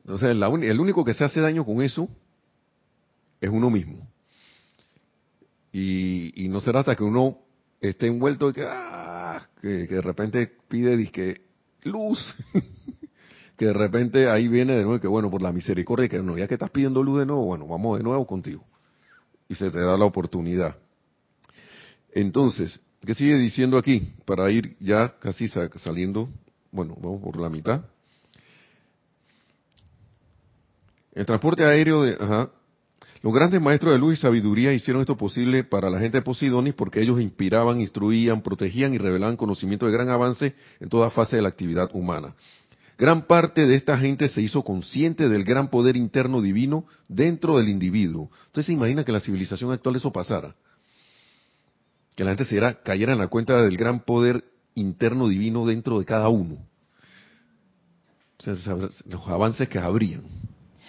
Entonces, 0.00 0.30
el 0.30 0.80
único 0.80 1.04
que 1.04 1.14
se 1.14 1.24
hace 1.24 1.40
daño 1.40 1.64
con 1.64 1.82
eso 1.82 2.08
es 3.40 3.50
uno 3.50 3.70
mismo. 3.70 4.06
Y, 5.72 6.46
no 6.48 6.60
será 6.60 6.80
hasta 6.80 6.96
que 6.96 7.04
uno 7.04 7.38
esté 7.80 8.06
envuelto 8.06 8.46
de 8.46 8.52
que, 8.54 8.66
ah, 8.66 9.46
que, 9.60 9.68
de 9.68 10.00
repente 10.00 10.52
pide 10.68 10.96
disque 10.96 11.42
luz, 11.82 12.34
que 13.56 13.66
de 13.66 13.72
repente 13.72 14.30
ahí 14.30 14.48
viene 14.48 14.74
de 14.74 14.84
nuevo 14.84 15.00
que 15.00 15.08
bueno, 15.08 15.30
por 15.30 15.42
la 15.42 15.52
misericordia, 15.52 16.08
que 16.08 16.22
no, 16.22 16.38
ya 16.38 16.48
que 16.48 16.54
estás 16.54 16.70
pidiendo 16.70 17.02
luz 17.02 17.18
de 17.18 17.26
nuevo, 17.26 17.44
bueno, 17.44 17.66
vamos 17.66 17.98
de 17.98 18.04
nuevo 18.04 18.26
contigo. 18.26 18.64
Y 19.48 19.54
se 19.54 19.70
te 19.70 19.80
da 19.80 19.96
la 19.96 20.04
oportunidad. 20.04 20.76
Entonces, 22.12 22.80
¿qué 23.04 23.14
sigue 23.14 23.36
diciendo 23.36 23.78
aquí? 23.78 24.12
Para 24.24 24.50
ir 24.50 24.76
ya 24.80 25.14
casi 25.18 25.48
saliendo 25.48 26.28
bueno, 26.76 26.94
vamos 27.00 27.22
por 27.22 27.40
la 27.40 27.48
mitad. 27.48 27.80
El 31.14 31.24
transporte 31.24 31.64
aéreo 31.64 32.02
de, 32.02 32.12
ajá, 32.20 32.50
los 33.22 33.32
grandes 33.32 33.62
maestros 33.62 33.94
de 33.94 33.98
luz 33.98 34.18
y 34.18 34.20
sabiduría 34.20 34.74
hicieron 34.74 35.00
esto 35.00 35.16
posible 35.16 35.64
para 35.64 35.88
la 35.88 35.98
gente 35.98 36.18
de 36.18 36.22
Posidonis 36.22 36.74
porque 36.74 37.00
ellos 37.00 37.18
inspiraban, 37.18 37.80
instruían, 37.80 38.42
protegían 38.42 38.92
y 38.92 38.98
revelaban 38.98 39.38
conocimiento 39.38 39.86
de 39.86 39.92
gran 39.92 40.10
avance 40.10 40.54
en 40.78 40.88
toda 40.90 41.08
fase 41.08 41.36
de 41.36 41.42
la 41.42 41.48
actividad 41.48 41.88
humana. 41.94 42.34
Gran 42.98 43.26
parte 43.26 43.66
de 43.66 43.74
esta 43.74 43.96
gente 43.98 44.28
se 44.28 44.42
hizo 44.42 44.62
consciente 44.62 45.30
del 45.30 45.44
gran 45.44 45.70
poder 45.70 45.96
interno 45.96 46.42
divino 46.42 46.84
dentro 47.08 47.56
del 47.56 47.70
individuo. 47.70 48.30
Usted 48.48 48.62
se 48.62 48.72
imagina 48.72 49.04
que 49.04 49.12
la 49.12 49.20
civilización 49.20 49.72
actual 49.72 49.96
eso 49.96 50.12
pasara. 50.12 50.54
Que 52.16 52.24
la 52.24 52.30
gente 52.30 52.44
se 52.46 52.58
cayera 52.82 53.12
en 53.12 53.18
la 53.18 53.28
cuenta 53.28 53.62
del 53.62 53.76
gran 53.76 54.00
poder 54.00 54.42
interno 54.74 55.28
divino 55.28 55.64
dentro 55.66 55.98
de 56.00 56.04
cada 56.04 56.28
uno. 56.28 56.56
los 59.06 59.28
avances 59.28 59.68
que 59.68 59.78
habrían. 59.78 60.22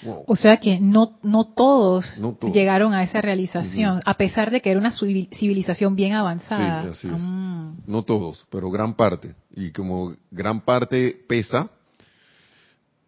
Wow. 0.04 0.26
O 0.28 0.36
sea 0.36 0.58
que 0.58 0.80
no, 0.80 1.18
no, 1.24 1.46
todos 1.46 2.20
No 2.20 2.34
todos. 2.34 2.54
llegaron 2.54 2.94
a 2.94 3.02
esa 3.02 3.20
realización, 3.20 4.00
a 4.06 4.14
pesar 4.14 4.52
de 4.52 4.62
que 4.62 4.70
era 4.70 4.80
una 4.80 4.92
civi- 4.92 5.28
civilización 5.36 5.96
bien 5.96 6.14
avanzada. 6.14 6.84
Sí, 6.84 6.90
así 6.90 7.08
es. 7.08 7.20
Mm. 7.20 7.78
No 7.88 8.04
todos, 8.04 8.46
pero 8.52 8.70
gran 8.70 8.94
parte. 8.94 9.34
Y 9.56 9.72
como 9.72 10.14
gran 10.30 10.62
parte 10.62 11.18
pesa, 11.28 11.70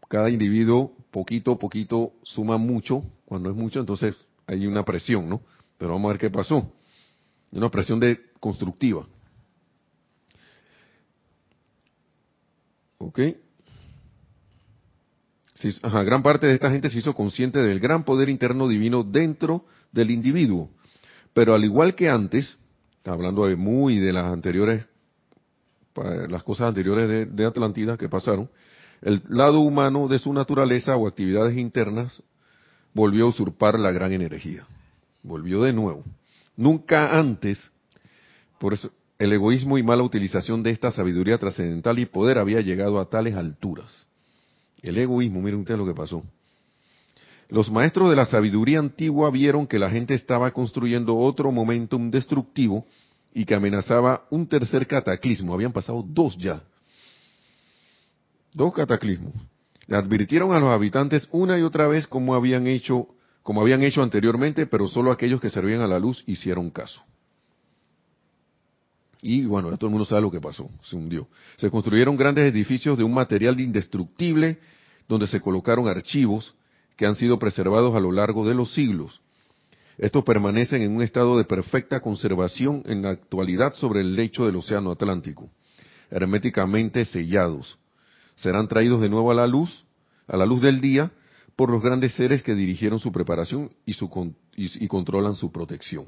cada 0.08 0.32
individuo 0.32 0.94
poquito 1.12 1.52
a 1.52 1.60
poquito 1.60 2.14
suma 2.24 2.58
mucho. 2.58 3.04
Cuando 3.26 3.52
es 3.52 3.56
mucho, 3.56 3.80
entonces 3.80 4.16
hay 4.48 4.66
una 4.66 4.84
presión, 4.84 5.30
¿no? 5.30 5.42
Pero 5.78 5.94
vamos 5.94 6.10
a 6.10 6.14
ver 6.14 6.18
qué 6.20 6.32
pasó. 6.32 6.72
Una 7.52 7.70
presión 7.70 8.00
de 8.00 8.20
constructiva. 8.40 9.08
¿Ok? 13.00 13.20
Gran 15.84 16.24
parte 16.24 16.48
de 16.48 16.54
esta 16.54 16.72
gente 16.72 16.90
se 16.90 17.00
hizo 17.00 17.14
consciente 17.14 17.60
del 17.60 17.80
gran 17.80 18.06
poder 18.06 18.30
interno 18.30 18.68
divino 18.68 19.04
dentro 19.04 19.66
del 19.92 20.12
individuo. 20.12 20.70
Pero 21.34 21.54
al 21.54 21.64
igual 21.66 21.96
que 21.96 22.10
antes, 22.10 22.58
hablando 23.04 23.46
de 23.46 23.56
muy 23.56 23.98
de 23.98 24.14
las 24.14 24.32
anteriores, 24.32 24.86
las 26.30 26.44
cosas 26.44 26.68
anteriores 26.68 27.10
de, 27.10 27.26
de 27.26 27.46
Atlántida 27.46 27.98
que 27.98 28.08
pasaron, 28.08 28.50
el 29.02 29.22
lado 29.28 29.60
humano 29.60 30.08
de 30.08 30.20
su 30.20 30.32
naturaleza 30.34 30.96
o 30.96 31.08
actividades 31.08 31.58
internas 31.58 32.22
volvió 32.94 33.26
a 33.26 33.30
usurpar 33.30 33.78
la 33.80 33.92
gran 33.92 34.14
energía. 34.14 34.66
Volvió 35.24 35.62
de 35.62 35.74
nuevo. 35.74 36.04
Nunca 36.60 37.18
antes, 37.18 37.72
por 38.60 38.74
eso, 38.74 38.92
el 39.18 39.32
egoísmo 39.32 39.78
y 39.78 39.84
mala 39.84 40.04
utilización 40.04 40.62
de 40.62 40.72
esta 40.72 40.92
sabiduría 40.92 41.38
trascendental 41.38 41.98
y 42.00 42.06
poder 42.06 42.38
había 42.38 42.60
llegado 42.60 43.00
a 43.00 43.10
tales 43.10 43.36
alturas. 43.36 44.06
El 44.82 44.98
egoísmo, 44.98 45.42
miren 45.42 45.62
ustedes 45.62 45.78
lo 45.78 45.86
que 45.86 45.94
pasó. 45.94 46.22
Los 47.48 47.72
maestros 47.72 48.10
de 48.10 48.18
la 48.18 48.26
sabiduría 48.26 48.80
antigua 48.80 49.32
vieron 49.32 49.68
que 49.68 49.80
la 49.80 49.90
gente 49.90 50.16
estaba 50.16 50.52
construyendo 50.52 51.16
otro 51.16 51.50
momentum 51.54 52.12
destructivo 52.12 52.86
y 53.34 53.46
que 53.46 53.56
amenazaba 53.56 54.26
un 54.30 54.46
tercer 54.46 54.86
cataclismo. 54.86 55.54
Habían 55.54 55.72
pasado 55.72 56.04
dos 56.06 56.38
ya. 56.38 56.62
Dos 58.54 58.74
cataclismos. 58.74 59.34
Le 59.88 59.96
advirtieron 59.96 60.52
a 60.52 60.60
los 60.60 60.72
habitantes 60.72 61.26
una 61.32 61.58
y 61.58 61.62
otra 61.62 61.88
vez 61.88 62.06
como 62.06 62.36
habían 62.36 62.68
hecho, 62.68 63.08
como 63.44 63.62
habían 63.62 63.84
hecho 63.84 64.04
anteriormente, 64.04 64.66
pero 64.66 64.88
solo 64.88 65.12
aquellos 65.12 65.42
que 65.42 65.50
servían 65.50 65.82
a 65.82 65.88
la 65.88 66.00
luz 66.00 66.24
hicieron 66.28 66.70
caso. 66.70 67.04
Y 69.22 69.46
bueno, 69.46 69.76
todo 69.78 69.88
el 69.88 69.92
mundo 69.92 70.06
sabe 70.06 70.22
lo 70.22 70.32
que 70.32 70.40
pasó, 70.40 70.70
se 70.84 70.96
hundió. 70.96 71.28
Se 71.58 71.70
construyeron 71.70 72.16
grandes 72.16 72.52
edificios 72.52 72.98
de 72.98 73.04
un 73.04 73.14
material 73.14 73.60
indestructible 73.60 74.60
donde 75.08 75.28
se 75.28 75.42
colocaron 75.42 75.88
archivos 75.88 76.54
que 76.96 77.06
han 77.06 77.16
sido 77.16 77.40
preservados 77.40 77.96
a 77.96 78.00
lo 78.00 78.12
largo 78.12 78.48
de 78.48 78.54
los 78.54 78.74
siglos. 78.74 79.22
Estos 79.98 80.24
permanecen 80.24 80.82
en 80.82 80.96
un 80.96 81.02
estado 81.02 81.38
de 81.38 81.44
perfecta 81.44 82.00
conservación 82.00 82.84
en 82.86 83.02
la 83.02 83.10
actualidad 83.10 83.74
sobre 83.74 84.00
el 84.00 84.16
lecho 84.16 84.46
del 84.46 84.56
Océano 84.56 84.92
Atlántico, 84.92 85.50
herméticamente 86.10 87.04
sellados. 87.04 87.78
Serán 88.36 88.70
traídos 88.70 89.02
de 89.02 89.10
nuevo 89.10 89.32
a 89.32 89.34
la 89.34 89.48
luz, 89.48 89.84
a 90.28 90.38
la 90.38 90.46
luz 90.46 90.62
del 90.62 90.80
día, 90.80 91.12
por 91.60 91.70
los 91.70 91.84
grandes 91.84 92.14
seres 92.14 92.42
que 92.42 92.56
dirigieron 92.56 93.00
su 93.00 93.12
preparación 93.12 93.70
y, 93.86 94.88
controlan 94.88 95.34
su 95.36 95.52
protección. 95.52 96.06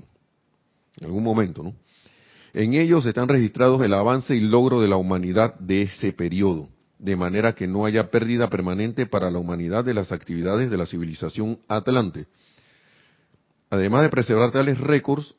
En 0.96 1.08
algún 1.08 1.25
momento, 1.25 1.62
¿no? 1.62 1.74
En 2.53 2.74
ellos 2.74 3.05
están 3.05 3.27
registrados 3.27 3.81
el 3.81 3.93
avance 3.93 4.34
y 4.34 4.39
logro 4.39 4.79
de 4.79 4.88
la 4.88 4.96
humanidad 4.96 5.55
de 5.55 5.81
ese 5.81 6.13
periodo, 6.13 6.70
de 7.00 7.17
manera 7.17 7.53
que 7.53 7.67
no 7.67 7.86
haya 7.86 8.10
pérdida 8.10 8.50
permanente 8.50 9.08
para 9.08 9.29
la 9.29 9.39
humanidad 9.39 9.84
de 9.84 9.93
las 9.93 10.13
actividades 10.13 10.72
de 10.72 10.77
la 10.77 10.86
civilización 10.86 11.60
atlante. 11.67 12.27
Además 13.70 14.03
de 14.03 14.10
preservar 14.10 14.51
tales 14.51 14.79
récords, 14.79 15.35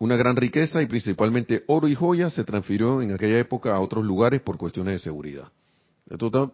una 0.00 0.16
gran 0.16 0.34
riqueza 0.34 0.82
y 0.82 0.86
principalmente 0.86 1.62
oro 1.68 1.86
y 1.86 1.94
joyas 1.94 2.32
se 2.32 2.42
transfirió 2.42 3.02
en 3.02 3.12
aquella 3.12 3.38
época 3.38 3.72
a 3.72 3.78
otros 3.78 4.04
lugares 4.04 4.40
por 4.40 4.58
cuestiones 4.58 4.94
de 4.94 4.98
seguridad. 4.98 5.46
Esto 6.10 6.26
está 6.26 6.50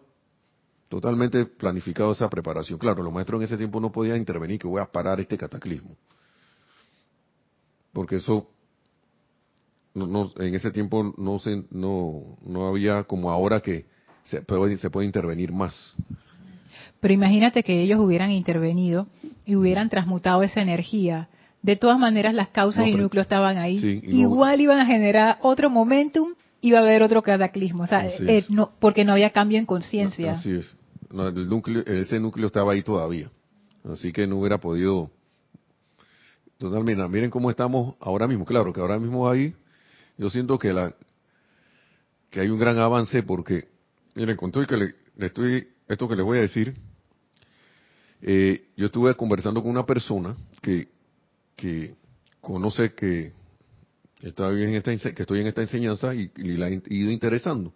totalmente 0.91 1.45
planificado 1.45 2.11
esa 2.11 2.29
preparación. 2.29 2.77
Claro, 2.77 3.01
los 3.01 3.13
maestros 3.13 3.39
en 3.39 3.45
ese 3.45 3.55
tiempo 3.57 3.79
no 3.79 3.93
podían 3.93 4.17
intervenir 4.17 4.59
que 4.59 4.67
voy 4.67 4.81
a 4.81 4.85
parar 4.85 5.21
este 5.21 5.37
cataclismo. 5.37 5.95
Porque 7.93 8.17
eso 8.17 8.49
no, 9.93 10.05
no- 10.05 10.31
en 10.37 10.53
ese 10.53 10.69
tiempo 10.69 11.13
no 11.17 11.39
se 11.39 11.63
no, 11.71 12.37
no 12.45 12.67
había 12.67 13.03
como 13.05 13.31
ahora 13.31 13.61
que 13.61 13.85
se 14.23 14.41
puede, 14.41 14.75
se 14.75 14.89
puede 14.89 15.05
intervenir 15.07 15.53
más. 15.53 15.93
Pero 16.99 17.13
imagínate 17.13 17.63
que 17.63 17.81
ellos 17.81 17.99
hubieran 17.99 18.31
intervenido 18.31 19.07
y 19.45 19.55
hubieran 19.55 19.89
transmutado 19.89 20.43
esa 20.43 20.61
energía. 20.61 21.29
De 21.61 21.77
todas 21.77 21.97
maneras, 21.99 22.35
las 22.35 22.49
causas 22.49 22.81
No, 22.81 22.87
y 22.87 22.95
núcleos 22.95 23.23
estaban 23.25 23.57
ahí. 23.57 23.79
Sí, 23.79 24.01
y 24.03 24.07
no- 24.11 24.19
Igual 24.19 24.59
iban 24.59 24.79
a 24.79 24.85
generar 24.85 25.37
otro 25.41 25.69
momentum, 25.69 26.33
iba 26.59 26.79
a 26.79 26.81
haber 26.81 27.01
otro 27.01 27.21
cataclismo. 27.21 27.83
O 27.83 27.87
sea, 27.87 28.05
eh, 28.07 28.45
no, 28.49 28.71
porque 28.79 29.05
no 29.05 29.13
había 29.13 29.29
cambio 29.29 29.57
en 29.57 29.65
conciencia. 29.65 30.33
Así 30.33 30.51
es. 30.51 30.80
No, 31.11 31.27
el 31.27 31.49
núcleo, 31.49 31.83
ese 31.85 32.19
núcleo 32.19 32.47
estaba 32.47 32.73
ahí 32.73 32.83
todavía. 32.83 33.29
Así 33.83 34.11
que 34.11 34.27
no 34.27 34.37
hubiera 34.39 34.59
podido. 34.59 35.11
Total, 36.57 36.83
mira, 36.83 37.07
miren 37.07 37.29
cómo 37.29 37.49
estamos 37.49 37.95
ahora 37.99 38.27
mismo. 38.27 38.45
Claro 38.45 38.71
que 38.71 38.79
ahora 38.79 38.99
mismo 38.99 39.29
ahí, 39.29 39.55
yo 40.17 40.29
siento 40.29 40.59
que 40.59 40.73
la 40.73 40.95
que 42.31 42.39
hay 42.39 42.49
un 42.49 42.57
gran 42.57 42.79
avance 42.79 43.21
porque, 43.23 43.67
miren, 44.15 44.37
con 44.37 44.51
todo 44.51 44.65
que 44.65 44.77
le, 44.77 44.95
estoy, 45.17 45.67
esto 45.87 46.07
que 46.07 46.15
les 46.15 46.25
voy 46.25 46.37
a 46.37 46.41
decir, 46.41 46.75
eh, 48.21 48.69
yo 48.77 48.85
estuve 48.85 49.13
conversando 49.15 49.61
con 49.61 49.69
una 49.69 49.85
persona 49.85 50.35
que, 50.61 50.87
que 51.57 51.93
conoce 52.39 52.93
que 52.93 53.33
está 54.21 54.47
bien 54.49 54.69
en 54.69 54.75
esta, 54.75 55.13
que 55.13 55.23
estoy 55.23 55.41
en 55.41 55.47
esta 55.47 55.61
enseñanza 55.61 56.15
y, 56.15 56.31
y 56.37 56.55
la 56.55 56.69
he 56.69 56.81
ido 56.87 57.11
interesando. 57.11 57.73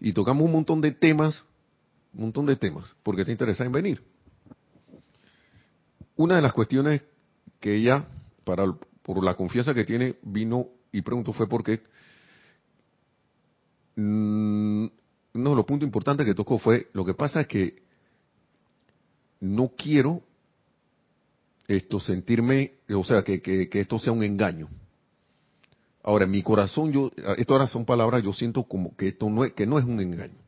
Y 0.00 0.12
tocamos 0.12 0.44
un 0.44 0.52
montón 0.52 0.80
de 0.80 0.90
temas, 0.90 1.44
un 2.14 2.20
montón 2.22 2.46
de 2.46 2.56
temas, 2.56 2.94
porque 3.02 3.22
está 3.22 3.32
interesada 3.32 3.66
en 3.66 3.72
venir. 3.72 4.02
Una 6.16 6.36
de 6.36 6.42
las 6.42 6.52
cuestiones 6.52 7.02
que 7.60 7.76
ella, 7.76 8.06
para, 8.44 8.64
por 9.02 9.24
la 9.24 9.34
confianza 9.34 9.74
que 9.74 9.84
tiene, 9.84 10.16
vino 10.22 10.68
y 10.92 11.02
preguntó 11.02 11.32
fue 11.32 11.48
porque 11.48 11.80
mm, 13.96 14.86
uno 15.34 15.50
de 15.50 15.56
los 15.56 15.64
puntos 15.64 15.86
importantes 15.86 16.26
que 16.26 16.34
tocó 16.34 16.58
fue, 16.58 16.88
lo 16.92 17.04
que 17.04 17.14
pasa 17.14 17.42
es 17.42 17.46
que 17.46 17.82
no 19.40 19.72
quiero 19.76 20.22
esto 21.68 22.00
sentirme, 22.00 22.72
o 22.94 23.04
sea, 23.04 23.22
que, 23.22 23.40
que, 23.40 23.68
esto 23.72 23.98
sea 23.98 24.12
un 24.12 24.24
engaño. 24.24 24.68
Ahora, 26.02 26.24
en 26.24 26.32
mi 26.32 26.42
corazón, 26.42 26.90
yo, 26.92 27.10
esto 27.36 27.52
ahora 27.52 27.68
son 27.68 27.84
palabras, 27.84 28.22
yo 28.24 28.32
siento 28.32 28.64
como 28.64 28.96
que 28.96 29.08
esto 29.08 29.30
no 29.30 29.44
es, 29.44 29.52
que 29.52 29.66
no 29.66 29.78
es 29.78 29.84
un 29.84 30.00
engaño. 30.00 30.38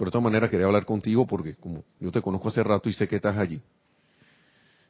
Pero 0.00 0.08
de 0.08 0.12
todas 0.12 0.24
maneras 0.24 0.48
quería 0.48 0.64
hablar 0.64 0.86
contigo 0.86 1.26
porque 1.26 1.56
como 1.56 1.84
yo 2.00 2.10
te 2.10 2.22
conozco 2.22 2.48
hace 2.48 2.62
rato 2.64 2.88
y 2.88 2.94
sé 2.94 3.06
que 3.06 3.16
estás 3.16 3.36
allí. 3.36 3.60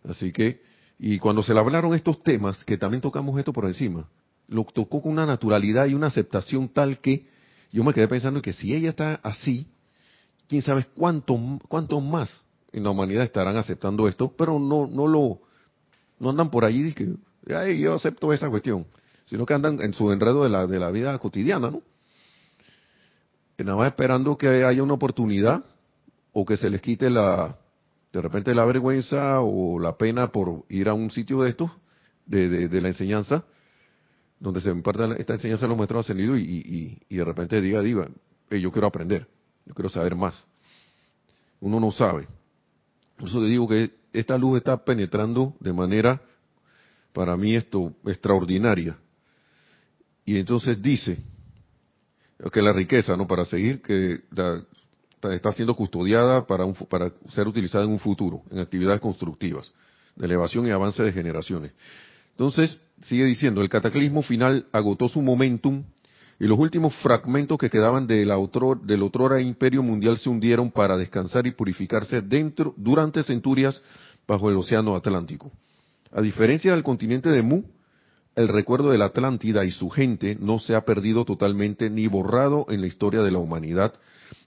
Así 0.09 0.31
que, 0.31 0.63
y 1.01 1.19
cuando 1.19 1.43
se 1.43 1.53
le 1.53 1.59
hablaron 1.59 1.93
estos 1.97 2.23
temas, 2.23 2.65
que 2.65 2.79
también 2.79 3.01
tocamos 3.01 3.37
esto 3.37 3.53
por 3.53 3.65
encima, 3.65 4.09
lo 4.47 4.63
tocó 4.67 5.03
con 5.03 5.11
una 5.11 5.27
naturalidad 5.27 5.87
y 5.87 5.95
una 5.95 6.07
aceptación 6.07 6.69
tal 6.69 7.01
que 7.01 7.27
yo 7.73 7.83
me 7.83 7.93
quedé 7.93 8.07
pensando 8.07 8.41
que 8.41 8.53
si 8.53 8.73
ella 8.73 8.91
está 8.91 9.19
así, 9.25 9.67
quién 10.47 10.63
sabe 10.63 10.87
cuánto, 10.95 11.37
cuánto 11.67 12.01
más 12.01 12.45
en 12.71 12.85
la 12.85 12.91
humanidad 12.91 13.25
estarán 13.25 13.57
aceptando 13.57 14.07
esto, 14.07 14.33
pero 14.39 14.61
no, 14.61 14.87
no 14.87 15.09
lo, 15.09 15.41
no 16.21 16.31
andan 16.31 16.53
por 16.53 16.65
allí 16.65 16.87
y 16.87 16.93
que, 16.93 17.09
ay, 17.53 17.81
yo 17.81 17.95
acepto 17.95 18.33
esa 18.33 18.49
cuestión, 18.49 18.87
sino 19.27 19.45
que 19.45 19.55
andan 19.55 19.81
en 19.81 19.93
su 19.93 20.13
enredo 20.13 20.45
de 20.45 20.51
la, 20.51 20.69
de 20.69 20.79
la 20.79 20.93
vida 20.93 21.19
cotidiana, 21.19 21.69
¿no? 21.69 21.83
Que 23.61 23.65
nada 23.65 23.77
más 23.77 23.89
esperando 23.89 24.39
que 24.39 24.65
haya 24.65 24.83
una 24.83 24.95
oportunidad 24.95 25.63
o 26.33 26.47
que 26.47 26.57
se 26.57 26.71
les 26.71 26.81
quite 26.81 27.11
la, 27.11 27.59
de 28.11 28.23
repente 28.23 28.55
la 28.55 28.65
vergüenza 28.65 29.43
o 29.43 29.79
la 29.79 29.99
pena 29.99 30.33
por 30.33 30.65
ir 30.71 30.89
a 30.89 30.95
un 30.95 31.11
sitio 31.11 31.43
de 31.43 31.51
estos, 31.51 31.71
de, 32.25 32.81
la 32.81 32.89
enseñanza, 32.89 33.45
donde 34.39 34.63
se 34.63 34.71
imparte 34.71 35.03
esta 35.19 35.35
enseñanza 35.35 35.67
los 35.67 35.77
maestros 35.77 36.07
ascendidos 36.07 36.39
y, 36.39 36.43
y, 36.43 36.99
y 37.07 37.17
de 37.19 37.23
repente 37.23 37.61
diga, 37.61 37.83
diga, 37.83 38.09
"Hey, 38.49 38.63
yo 38.63 38.73
quiero 38.73 38.87
aprender, 38.87 39.29
yo 39.67 39.75
quiero 39.75 39.91
saber 39.91 40.17
más. 40.17 40.43
Uno 41.61 41.79
no 41.79 41.91
sabe. 41.91 42.27
Por 43.19 43.29
eso 43.29 43.41
te 43.41 43.47
digo 43.47 43.69
que 43.69 43.91
esta 44.15 44.39
luz 44.39 44.57
está 44.57 44.83
penetrando 44.83 45.55
de 45.61 45.75
manera, 45.75 46.19
para 47.13 47.37
mí 47.37 47.55
esto, 47.55 47.93
extraordinaria. 48.07 48.97
Y 50.25 50.39
entonces 50.39 50.81
dice 50.81 51.19
que 52.53 52.63
la 52.63 52.73
riqueza, 52.73 53.17
¿no? 53.17 53.27
Para 53.27 53.45
seguir, 53.45 53.83
que 53.83 54.21
la- 54.31 54.63
está 55.35 55.53
siendo 55.53 55.75
custodiada 55.77 56.47
para, 56.47 56.65
un 56.65 56.75
para 56.75 57.13
ser 57.29 57.47
utilizada 57.47 57.85
en 57.85 57.91
un 57.91 57.99
futuro, 57.99 58.43
en 58.51 58.59
actividades 58.61 59.01
constructivas, 59.01 59.71
de 60.17 60.25
elevación 60.25 60.67
y 60.67 60.71
avance 60.71 61.03
de 61.03 61.13
generaciones. 61.13 61.73
Entonces, 62.31 62.79
sigue 63.05 63.25
diciendo, 63.27 63.61
el 63.61 63.69
cataclismo 63.69 64.23
final 64.23 64.67
agotó 64.73 65.09
su 65.09 65.21
momentum 65.21 65.83
y 66.39 66.47
los 66.47 66.59
últimos 66.59 66.95
fragmentos 67.03 67.59
que 67.59 67.69
quedaban 67.69 68.07
de 68.07 68.25
la 68.25 68.39
otro, 68.39 68.75
del 68.75 69.03
otrora 69.03 69.43
imperio 69.43 69.83
mundial 69.83 70.17
se 70.17 70.31
hundieron 70.31 70.71
para 70.71 70.97
descansar 70.97 71.47
y 71.47 71.51
purificarse 71.51 72.23
dentro 72.23 72.73
durante 72.79 73.23
centurias 73.23 73.83
bajo 74.27 74.49
el 74.49 74.57
océano 74.57 74.97
Atlántico. 74.97 75.53
A 76.13 76.23
diferencia 76.23 76.73
del 76.73 76.83
continente 76.83 77.29
de 77.29 77.43
Mu, 77.43 77.63
el 78.37 78.49
recuerdo 78.49 78.91
de 78.91 78.99
la 78.99 79.07
Atlántida 79.07 79.65
y 79.65 79.71
su 79.71 79.91
gente 79.91 80.37
no 80.41 80.59
se 80.59 80.75
ha 80.75 80.85
perdido 80.85 81.25
totalmente 81.25 81.91
ni 81.91 82.07
borrado 82.07 82.67
en 82.69 82.81
la 82.81 82.87
historia 82.87 83.23
de 83.23 83.31
la 83.31 83.39
humanidad, 83.39 83.95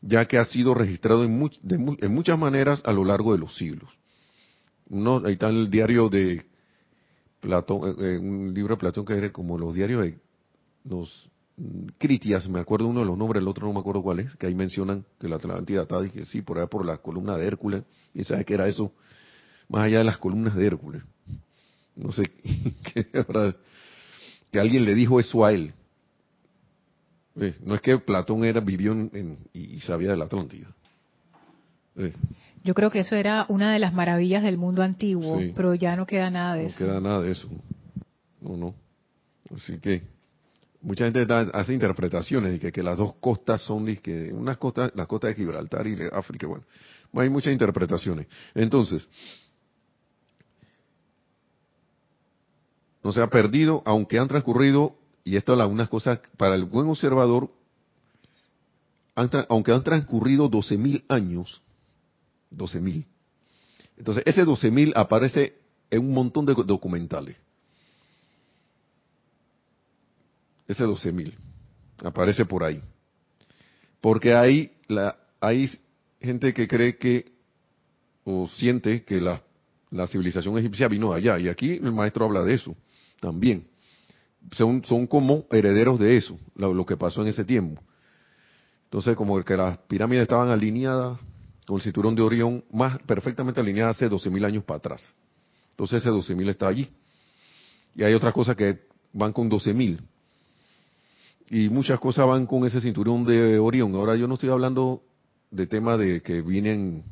ya 0.01 0.25
que 0.25 0.37
ha 0.37 0.45
sido 0.45 0.73
registrado 0.73 1.23
en, 1.23 1.51
en 1.99 2.13
muchas 2.13 2.39
maneras 2.39 2.81
a 2.85 2.93
lo 2.93 3.03
largo 3.03 3.33
de 3.33 3.39
los 3.39 3.55
siglos. 3.55 3.89
Uno, 4.89 5.21
ahí 5.25 5.33
está 5.33 5.49
el 5.49 5.69
diario 5.69 6.09
de 6.09 6.45
Platón, 7.39 7.89
eh, 7.89 7.95
eh, 7.99 8.17
un 8.17 8.53
libro 8.53 8.75
de 8.75 8.79
Platón 8.79 9.05
que 9.05 9.13
era 9.13 9.31
como 9.31 9.57
los 9.57 9.75
diarios 9.75 10.01
de 10.01 10.17
los 10.85 11.29
mm, 11.57 11.87
Critias, 11.97 12.47
me 12.47 12.59
acuerdo 12.59 12.87
uno 12.87 13.01
de 13.01 13.05
los 13.05 13.17
nombres, 13.17 13.41
el 13.41 13.47
otro 13.47 13.67
no 13.67 13.73
me 13.73 13.79
acuerdo 13.79 14.01
cuál 14.01 14.19
es, 14.19 14.35
que 14.35 14.47
ahí 14.47 14.55
mencionan 14.55 15.05
que 15.19 15.27
la 15.27 15.35
Atlántida 15.35 15.83
está, 15.83 16.01
dije, 16.01 16.25
sí, 16.25 16.41
por 16.41 16.57
allá 16.57 16.67
por 16.67 16.85
la 16.85 16.97
columna 16.97 17.37
de 17.37 17.45
Hércules, 17.45 17.83
y 18.13 18.23
sabe 18.23 18.45
qué 18.45 18.53
era 18.53 18.67
eso, 18.67 18.93
más 19.67 19.83
allá 19.83 19.99
de 19.99 20.03
las 20.05 20.17
columnas 20.17 20.55
de 20.55 20.65
Hércules. 20.65 21.03
No 21.95 22.11
sé, 22.11 22.23
que 24.53 24.59
alguien 24.59 24.85
le 24.85 24.93
dijo 24.93 25.19
eso 25.19 25.43
a 25.43 25.51
él. 25.51 25.73
Eh, 27.41 27.55
no 27.61 27.73
es 27.73 27.81
que 27.81 27.97
Platón 27.97 28.45
era 28.45 28.59
vivió 28.59 28.91
en, 28.91 29.39
y 29.51 29.79
sabía 29.79 30.11
de 30.11 30.17
la 30.17 30.25
Atlántida. 30.25 30.67
Yo 32.63 32.75
creo 32.75 32.91
que 32.91 32.99
eso 32.99 33.15
era 33.15 33.47
una 33.49 33.73
de 33.73 33.79
las 33.79 33.93
maravillas 33.93 34.43
del 34.43 34.57
mundo 34.57 34.83
antiguo, 34.83 35.39
pero 35.55 35.73
ya 35.73 35.95
no 35.95 36.05
queda 36.05 36.29
nada 36.29 36.53
de 36.53 36.67
eso. 36.67 36.79
No 36.79 36.85
queda 36.85 37.01
nada 37.01 37.21
de 37.21 37.31
eso. 37.31 37.49
No, 38.41 38.55
no. 38.55 38.75
Así 39.55 39.79
que 39.79 40.03
mucha 40.81 41.05
gente 41.09 41.25
hace 41.53 41.73
interpretaciones 41.73 42.61
de 42.61 42.71
que, 42.71 42.83
las 42.83 42.97
dos 42.97 43.15
costas 43.15 43.59
son 43.63 43.87
que 43.97 44.31
unas 44.31 44.57
costas, 44.57 44.91
la 44.93 45.07
costa 45.07 45.29
de 45.29 45.33
Gibraltar 45.33 45.87
y 45.87 45.95
de 45.95 46.11
África, 46.13 46.45
bueno, 46.45 46.63
hay 47.15 47.29
muchas 47.29 47.53
interpretaciones. 47.53 48.27
Entonces, 48.53 49.07
no 53.03 53.11
se 53.11 53.21
ha 53.21 53.27
perdido, 53.27 53.83
aunque 53.85 54.17
han 54.17 54.27
transcurrido, 54.27 54.95
y 55.23 55.35
esto 55.35 55.59
es 55.59 55.67
unas 55.67 55.89
cosas 55.89 56.19
para 56.37 56.55
el 56.55 56.63
buen 56.63 56.87
observador, 56.87 57.51
aunque 59.15 59.71
han 59.71 59.83
transcurrido 59.83 60.49
12.000 60.49 61.03
años, 61.09 61.61
12.000. 62.51 63.05
Entonces, 63.97 64.23
ese 64.25 64.45
12.000 64.45 64.93
aparece 64.95 65.55
en 65.91 65.99
un 65.99 66.13
montón 66.13 66.45
de 66.45 66.55
documentales. 66.65 67.35
Ese 70.67 70.85
12.000 70.85 71.33
aparece 72.03 72.45
por 72.45 72.63
ahí. 72.63 72.81
Porque 74.01 74.33
hay, 74.33 74.71
la, 74.87 75.17
hay 75.39 75.69
gente 76.19 76.53
que 76.53 76.67
cree 76.67 76.97
que, 76.97 77.33
o 78.23 78.47
siente 78.47 79.03
que 79.03 79.19
la, 79.21 79.43
la 79.91 80.07
civilización 80.07 80.57
egipcia 80.57 80.87
vino 80.87 81.13
allá. 81.13 81.37
Y 81.37 81.49
aquí 81.49 81.73
el 81.73 81.91
maestro 81.91 82.25
habla 82.25 82.43
de 82.43 82.55
eso 82.55 82.75
también. 83.23 83.65
Son, 84.51 84.83
son 84.83 85.07
como 85.07 85.45
herederos 85.49 85.97
de 85.97 86.17
eso, 86.17 86.37
lo, 86.55 86.73
lo 86.73 86.85
que 86.85 86.97
pasó 86.97 87.21
en 87.21 87.29
ese 87.29 87.45
tiempo. 87.45 87.81
Entonces, 88.83 89.15
como 89.15 89.41
que 89.43 89.55
las 89.55 89.77
pirámides 89.87 90.23
estaban 90.23 90.49
alineadas 90.49 91.17
con 91.65 91.77
el 91.77 91.81
cinturón 91.81 92.15
de 92.15 92.21
Orión 92.21 92.65
más 92.69 92.99
perfectamente 93.03 93.61
alineada 93.61 93.91
hace 93.91 94.09
12.000 94.09 94.45
años 94.45 94.63
para 94.65 94.79
atrás. 94.79 95.15
Entonces 95.71 96.01
ese 96.01 96.11
12.000 96.11 96.49
está 96.49 96.67
allí. 96.67 96.89
Y 97.95 98.03
hay 98.03 98.13
otras 98.13 98.33
cosas 98.33 98.57
que 98.57 98.81
van 99.13 99.31
con 99.31 99.49
12.000. 99.49 100.01
Y 101.49 101.69
muchas 101.69 101.99
cosas 101.99 102.27
van 102.27 102.45
con 102.45 102.65
ese 102.65 102.81
cinturón 102.81 103.23
de 103.23 103.57
Orión. 103.57 103.95
Ahora 103.95 104.17
yo 104.17 104.27
no 104.27 104.33
estoy 104.33 104.49
hablando 104.49 105.01
de 105.49 105.65
tema 105.65 105.97
de 105.97 106.21
que 106.21 106.41
vienen 106.41 107.05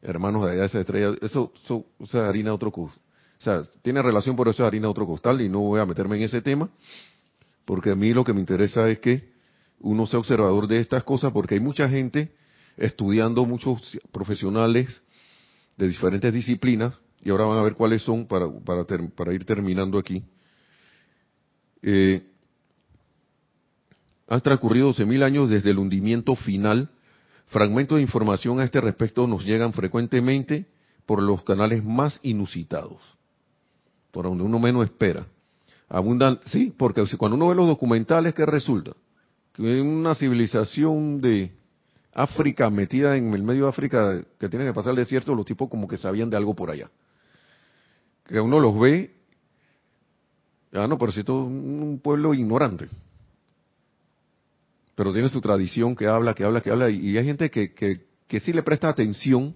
hermanos 0.00 0.44
de 0.44 0.52
allá 0.52 0.60
de 0.60 0.66
esa 0.66 0.80
estrella. 0.80 1.16
Eso, 1.20 1.52
eso, 1.62 1.86
es 1.98 2.14
harina 2.14 2.54
otro 2.54 2.70
O 3.38 3.42
sea, 3.42 3.62
tiene 3.82 4.02
relación 4.02 4.36
por 4.36 4.48
eso 4.48 4.62
es 4.62 4.66
harina 4.66 4.88
otro 4.88 5.06
costal 5.06 5.40
y 5.40 5.48
no 5.48 5.60
voy 5.60 5.80
a 5.80 5.86
meterme 5.86 6.16
en 6.16 6.22
ese 6.22 6.42
tema. 6.42 6.68
Porque 7.64 7.90
a 7.90 7.94
mí 7.94 8.12
lo 8.12 8.24
que 8.24 8.32
me 8.32 8.40
interesa 8.40 8.88
es 8.88 8.98
que 8.98 9.30
uno 9.80 10.06
sea 10.06 10.18
observador 10.18 10.66
de 10.66 10.80
estas 10.80 11.04
cosas 11.04 11.32
porque 11.32 11.54
hay 11.54 11.60
mucha 11.60 11.88
gente 11.88 12.32
estudiando 12.76 13.44
muchos 13.44 13.98
profesionales 14.12 15.02
de 15.76 15.88
diferentes 15.88 16.32
disciplinas, 16.32 16.94
y 17.22 17.30
ahora 17.30 17.44
van 17.44 17.58
a 17.58 17.62
ver 17.62 17.74
cuáles 17.74 18.02
son 18.02 18.26
para, 18.26 18.48
para, 18.64 18.84
para 18.84 19.32
ir 19.32 19.44
terminando 19.44 19.98
aquí. 19.98 20.24
Eh, 21.82 22.22
han 24.28 24.40
transcurrido 24.40 24.92
12.000 24.92 25.22
años 25.22 25.50
desde 25.50 25.70
el 25.70 25.78
hundimiento 25.78 26.36
final. 26.36 26.90
Fragmentos 27.46 27.96
de 27.96 28.02
información 28.02 28.60
a 28.60 28.64
este 28.64 28.80
respecto 28.80 29.26
nos 29.26 29.44
llegan 29.44 29.72
frecuentemente 29.72 30.66
por 31.06 31.22
los 31.22 31.42
canales 31.44 31.82
más 31.82 32.20
inusitados, 32.22 33.00
por 34.10 34.24
donde 34.24 34.44
uno 34.44 34.58
menos 34.58 34.84
espera. 34.84 35.26
Abundan, 35.88 36.40
sí, 36.46 36.72
porque 36.76 37.04
cuando 37.16 37.36
uno 37.36 37.48
ve 37.48 37.54
los 37.54 37.66
documentales, 37.66 38.34
¿qué 38.34 38.44
resulta? 38.44 38.92
Que 39.54 39.80
una 39.80 40.14
civilización 40.14 41.20
de 41.20 41.52
África 42.12 42.68
metida 42.68 43.16
en 43.16 43.32
el 43.32 43.42
medio 43.42 43.64
de 43.64 43.70
África 43.70 44.22
que 44.38 44.48
tienen 44.48 44.68
que 44.68 44.74
pasar 44.74 44.90
el 44.90 44.96
desierto, 44.96 45.34
los 45.34 45.46
tipos 45.46 45.68
como 45.68 45.88
que 45.88 45.96
sabían 45.96 46.30
de 46.30 46.36
algo 46.36 46.54
por 46.54 46.70
allá. 46.70 46.90
Que 48.24 48.40
uno 48.40 48.60
los 48.60 48.78
ve, 48.78 49.14
ah 50.72 50.86
no, 50.86 50.98
pero 50.98 51.12
si 51.12 51.24
todo 51.24 51.44
un 51.44 52.00
pueblo 52.02 52.34
ignorante. 52.34 52.88
Pero 54.94 55.12
tiene 55.12 55.28
su 55.28 55.40
tradición 55.40 55.94
que 55.94 56.08
habla, 56.08 56.34
que 56.34 56.44
habla, 56.44 56.60
que 56.60 56.70
habla, 56.70 56.90
y 56.90 57.16
hay 57.16 57.24
gente 57.24 57.50
que, 57.50 57.72
que, 57.72 58.40
sí 58.40 58.52
le 58.52 58.64
presta 58.64 58.88
atención, 58.88 59.54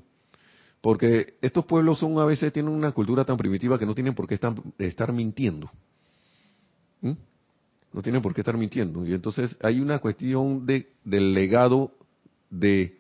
porque 0.83 1.35
estos 1.41 1.65
pueblos 1.65 2.01
son 2.01 2.19
a 2.19 2.25
veces 2.25 2.53
tienen 2.53 2.73
una 2.73 2.91
cultura 2.93 3.25
tan 3.25 3.37
primitiva 3.39 3.79
que 3.79 3.87
no 3.87 3.95
tienen 3.95 4.15
por 4.15 4.27
qué 4.27 4.35
estar, 4.79 5.13
mintiendo. 5.13 5.71
¿Mm? 7.01 7.13
No 7.93 8.03
tienen 8.03 8.21
por 8.21 8.35
qué 8.35 8.41
estar 8.41 8.57
mintiendo. 8.57 9.07
Y 9.07 9.15
entonces 9.15 9.57
hay 9.63 9.81
una 9.81 10.01
cuestión 10.01 10.67
de, 10.67 10.91
del 11.05 11.35
legado 11.35 11.93
de 12.51 12.99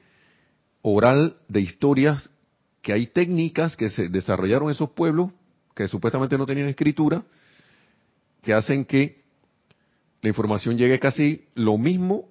oral 0.80 1.36
de 1.48 1.60
historias 1.60 2.30
que 2.82 2.92
hay 2.92 3.08
técnicas 3.08 3.76
que 3.76 3.90
se 3.90 4.08
desarrollaron 4.08 4.70
esos 4.70 4.90
pueblos 4.90 5.30
que 5.74 5.88
supuestamente 5.88 6.38
no 6.38 6.46
tenían 6.46 6.68
escritura 6.68 7.24
que 8.42 8.54
hacen 8.54 8.84
que 8.84 9.22
la 10.20 10.28
información 10.28 10.76
llegue 10.76 10.98
casi 10.98 11.46
lo 11.54 11.78
mismo 11.78 12.28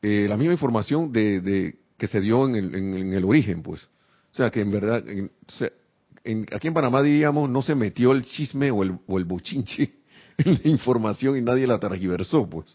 eh, 0.00 0.26
la 0.28 0.36
misma 0.36 0.52
información 0.54 1.12
de, 1.12 1.76
que 1.98 2.06
se 2.06 2.20
dio 2.20 2.48
en 2.48 3.12
el, 3.12 3.24
origen 3.24 3.62
pues 3.62 3.84
o 4.32 4.36
sea 4.36 4.50
que 4.50 4.62
en 4.62 4.70
verdad 4.70 5.04
aquí 6.52 6.68
en 6.68 6.74
Panamá 6.74 7.02
diríamos 7.02 7.50
no 7.50 7.60
se 7.60 7.74
metió 7.74 8.12
el 8.12 8.22
chisme 8.22 8.70
o 8.70 8.82
el, 8.82 8.98
o 9.06 9.18
el 9.18 9.26
bochinche 9.26 9.92
en 10.38 10.60
la 10.62 10.70
información 10.70 11.36
y 11.36 11.42
nadie 11.42 11.66
la 11.66 11.78
tergiversó 11.78 12.48
pues 12.48 12.74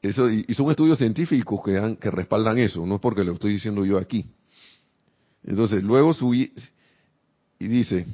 eso, 0.00 0.30
y, 0.30 0.44
son 0.54 0.70
estudios 0.70 0.98
científicos 0.98 1.60
que, 1.64 1.96
que 2.00 2.10
respaldan 2.10 2.58
eso, 2.58 2.86
no 2.86 2.96
es 2.96 3.00
porque 3.00 3.24
lo 3.24 3.32
estoy 3.32 3.54
diciendo 3.54 3.84
yo 3.84 3.98
aquí. 3.98 4.26
Entonces, 5.42 5.82
luego 5.82 6.14
subí 6.14 6.52
y 7.58 7.66
dice, 7.66 8.06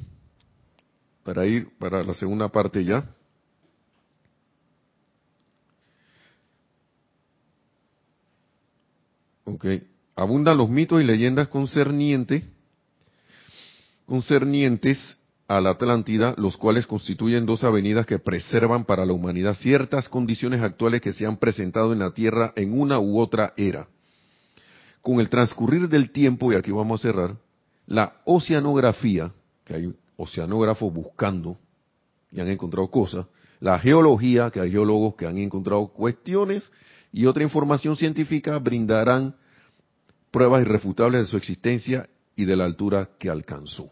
para 1.23 1.45
ir 1.45 1.69
para 1.77 2.03
la 2.03 2.13
segunda 2.13 2.49
parte 2.49 2.83
ya, 2.83 3.14
ok, 9.45 9.65
abundan 10.15 10.57
los 10.57 10.69
mitos 10.69 11.01
y 11.01 11.05
leyendas 11.05 11.47
concernientes, 11.47 12.43
concernientes 14.05 15.17
a 15.47 15.61
la 15.61 15.71
Atlántida, 15.71 16.33
los 16.37 16.57
cuales 16.57 16.87
constituyen 16.87 17.45
dos 17.45 17.63
avenidas 17.63 18.05
que 18.05 18.19
preservan 18.19 18.85
para 18.85 19.05
la 19.05 19.13
humanidad 19.13 19.55
ciertas 19.55 20.09
condiciones 20.09 20.61
actuales 20.61 21.01
que 21.01 21.13
se 21.13 21.25
han 21.25 21.37
presentado 21.37 21.93
en 21.93 21.99
la 21.99 22.11
Tierra 22.11 22.51
en 22.55 22.77
una 22.79 22.99
u 22.99 23.19
otra 23.19 23.53
era. 23.55 23.87
Con 25.01 25.19
el 25.19 25.29
transcurrir 25.29 25.87
del 25.87 26.11
tiempo, 26.11 26.51
y 26.51 26.55
aquí 26.55 26.71
vamos 26.71 26.99
a 26.99 27.03
cerrar, 27.03 27.35
la 27.85 28.21
oceanografía, 28.25 29.31
que 29.63 29.75
hay 29.75 29.93
oceanógrafos 30.17 30.91
buscando 30.91 31.57
y 32.31 32.39
han 32.39 32.47
encontrado 32.47 32.89
cosas, 32.89 33.27
la 33.59 33.77
geología, 33.79 34.49
que 34.49 34.59
hay 34.59 34.71
geólogos 34.71 35.15
que 35.15 35.27
han 35.27 35.37
encontrado 35.37 35.87
cuestiones, 35.87 36.69
y 37.15 37.27
otra 37.27 37.43
información 37.43 37.95
científica 37.95 38.59
brindarán 38.59 39.37
pruebas 40.31 40.63
irrefutables 40.63 41.21
de 41.21 41.27
su 41.27 41.37
existencia 41.37 42.09
y 42.35 42.43
de 42.43 42.57
la 42.57 42.65
altura 42.65 43.11
que 43.17 43.29
alcanzó. 43.29 43.89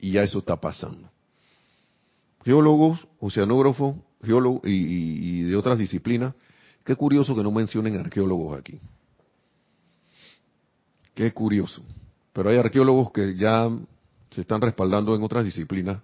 Y 0.00 0.10
ya 0.10 0.24
eso 0.24 0.40
está 0.40 0.60
pasando. 0.60 1.08
Geólogos, 2.44 3.06
oceanógrafos, 3.20 3.98
geólogos 4.20 4.62
y, 4.64 5.42
de 5.42 5.54
otras 5.54 5.78
disciplinas. 5.78 6.34
Qué 6.82 6.96
curioso 6.96 7.36
que 7.36 7.42
no 7.44 7.52
mencionen 7.52 7.98
arqueólogos 7.98 8.58
aquí. 8.58 8.80
Qué 11.14 11.32
curioso. 11.32 11.84
Pero 12.32 12.50
hay 12.50 12.56
arqueólogos 12.56 13.12
que 13.12 13.36
ya 13.36 13.70
se 14.30 14.40
están 14.40 14.60
respaldando 14.60 15.14
en 15.14 15.22
otras 15.22 15.44
disciplinas. 15.44 16.02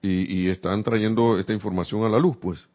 y, 0.00 0.44
y 0.44 0.48
están 0.48 0.82
trayendo 0.82 1.38
esta 1.38 1.52
información 1.52 2.04
a 2.04 2.08
la 2.08 2.18
luz, 2.18 2.38
pues. 2.38 2.66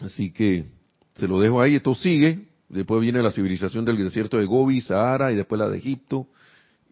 Así 0.00 0.32
que 0.32 0.66
se 1.14 1.28
lo 1.28 1.40
dejo 1.40 1.60
ahí, 1.60 1.76
esto 1.76 1.94
sigue, 1.94 2.48
después 2.68 3.00
viene 3.00 3.22
la 3.22 3.30
civilización 3.30 3.84
del 3.84 3.96
desierto 3.96 4.38
de 4.38 4.46
Gobi, 4.46 4.80
Sahara 4.80 5.32
y 5.32 5.36
después 5.36 5.58
la 5.58 5.68
de 5.68 5.78
Egipto 5.78 6.26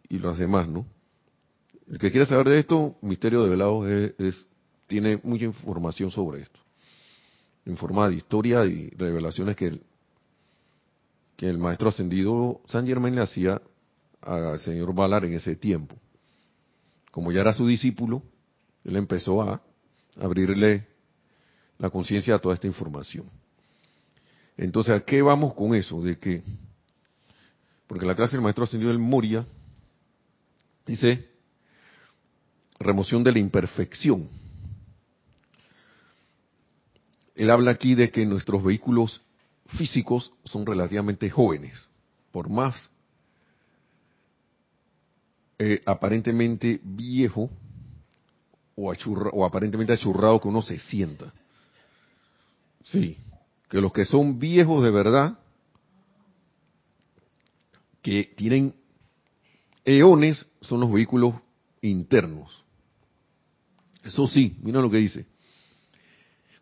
y 0.09 0.19
las 0.19 0.39
demás, 0.39 0.69
¿no? 0.69 0.87
El 1.91 1.99
que 1.99 2.11
quiera 2.11 2.27
saber 2.27 2.49
de 2.49 2.61
esto, 2.61 2.97
Misterio 3.03 3.43
de 3.43 3.51
Velados 3.51 3.89
es, 3.89 4.47
tiene 4.87 5.21
mucha 5.23 5.45
información 5.45 6.11
sobre 6.11 6.43
esto. 6.43 6.61
Informada 7.67 8.11
de 8.11 8.17
historia 8.17 8.65
y 8.65 8.91
revelaciones 8.91 9.57
que 9.57 9.67
el, 9.67 9.83
que 11.37 11.49
el 11.49 11.59
maestro 11.59 11.89
ascendido 11.89 12.61
San 12.67 12.87
Germain 12.87 13.15
le 13.15 13.23
hacía 13.23 13.61
al 14.21 14.59
señor 14.61 14.95
Valar 14.95 15.25
en 15.25 15.35
ese 15.35 15.57
tiempo. 15.57 15.97
Como 17.11 17.33
ya 17.33 17.41
era 17.41 17.53
su 17.53 17.67
discípulo, 17.67 18.23
él 18.85 18.97
empezó 18.97 19.43
a 19.43 19.61
abrirle 20.21 20.87
la 21.79 21.91
conciencia 21.91 22.35
a 22.35 22.39
toda 22.39 22.55
esta 22.55 22.67
información. 22.67 23.27
Entonces, 24.57 24.95
¿a 24.95 25.01
qué 25.01 25.23
vamos 25.23 25.55
con 25.55 25.75
eso? 25.75 26.03
De 26.03 26.19
que, 26.19 26.43
porque 27.87 28.07
la 28.07 28.15
clase 28.15 28.33
del 28.33 28.43
maestro 28.43 28.65
ascendido 28.65 28.91
del 28.91 28.99
Moria 28.99 29.47
dice, 30.87 31.29
remoción 32.79 33.25
de 33.25 33.33
la 33.33 33.39
imperfección. 33.39 34.29
Él 37.35 37.51
habla 37.51 37.71
aquí 37.71 37.95
de 37.95 38.11
que 38.11 38.27
nuestros 38.27 38.63
vehículos 38.63 39.21
físicos 39.79 40.33
son 40.45 40.67
relativamente 40.67 41.31
jóvenes, 41.31 41.89
por 42.31 42.51
más 42.51 42.91
eh, 45.59 45.81
aparentemente 45.87 46.81
viejo 46.83 47.49
o, 48.77 48.93
o 49.33 49.45
aparentemente 49.45 49.93
achurrado 49.93 50.41
que 50.41 50.49
uno 50.49 50.61
se 50.61 50.79
sienta. 50.79 51.33
Sí, 52.85 53.19
que 53.69 53.81
los 53.81 53.93
que 53.93 54.05
son 54.05 54.39
viejos 54.39 54.83
de 54.83 54.91
verdad, 54.91 55.39
que 58.03 58.33
tienen 58.37 58.75
eones, 59.85 60.47
son 60.61 60.81
los 60.81 60.93
vehículos 60.93 61.35
internos. 61.81 62.65
Eso 64.03 64.27
sí, 64.27 64.57
mira 64.63 64.81
lo 64.81 64.91
que 64.91 64.99
dice. 64.99 65.27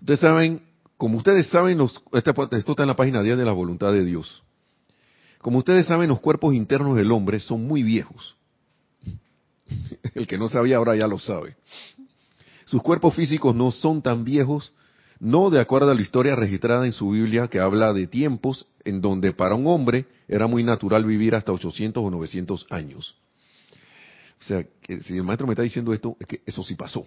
Ustedes 0.00 0.20
saben, 0.20 0.62
como 0.96 1.18
ustedes 1.18 1.46
saben, 1.48 1.78
los, 1.78 2.02
esto 2.12 2.72
está 2.72 2.82
en 2.82 2.88
la 2.88 2.96
página 2.96 3.22
10 3.22 3.38
de 3.38 3.44
la 3.44 3.52
voluntad 3.52 3.92
de 3.92 4.04
Dios. 4.04 4.42
Como 5.38 5.58
ustedes 5.58 5.86
saben, 5.86 6.08
los 6.08 6.20
cuerpos 6.20 6.54
internos 6.54 6.96
del 6.96 7.10
hombre 7.12 7.40
son 7.40 7.66
muy 7.66 7.82
viejos. 7.82 8.36
El 10.14 10.26
que 10.26 10.36
no 10.36 10.48
sabía 10.48 10.76
ahora 10.76 10.96
ya 10.96 11.06
lo 11.06 11.18
sabe. 11.18 11.56
Sus 12.66 12.82
cuerpos 12.82 13.14
físicos 13.14 13.54
no 13.54 13.72
son 13.72 14.02
tan 14.02 14.24
viejos 14.24 14.74
no 15.20 15.50
de 15.50 15.60
acuerdo 15.60 15.90
a 15.90 15.94
la 15.94 16.00
historia 16.00 16.34
registrada 16.34 16.86
en 16.86 16.92
su 16.92 17.10
Biblia 17.10 17.46
que 17.48 17.60
habla 17.60 17.92
de 17.92 18.06
tiempos 18.06 18.66
en 18.84 19.02
donde 19.02 19.32
para 19.32 19.54
un 19.54 19.66
hombre 19.66 20.06
era 20.26 20.46
muy 20.46 20.64
natural 20.64 21.04
vivir 21.04 21.34
hasta 21.34 21.52
800 21.52 22.02
o 22.02 22.10
900 22.10 22.66
años. 22.70 23.16
O 24.40 24.42
sea, 24.42 24.66
si 25.04 25.18
el 25.18 25.22
maestro 25.22 25.46
me 25.46 25.52
está 25.52 25.62
diciendo 25.62 25.92
esto, 25.92 26.16
es 26.18 26.26
que 26.26 26.40
eso 26.46 26.62
sí 26.62 26.74
pasó. 26.74 27.04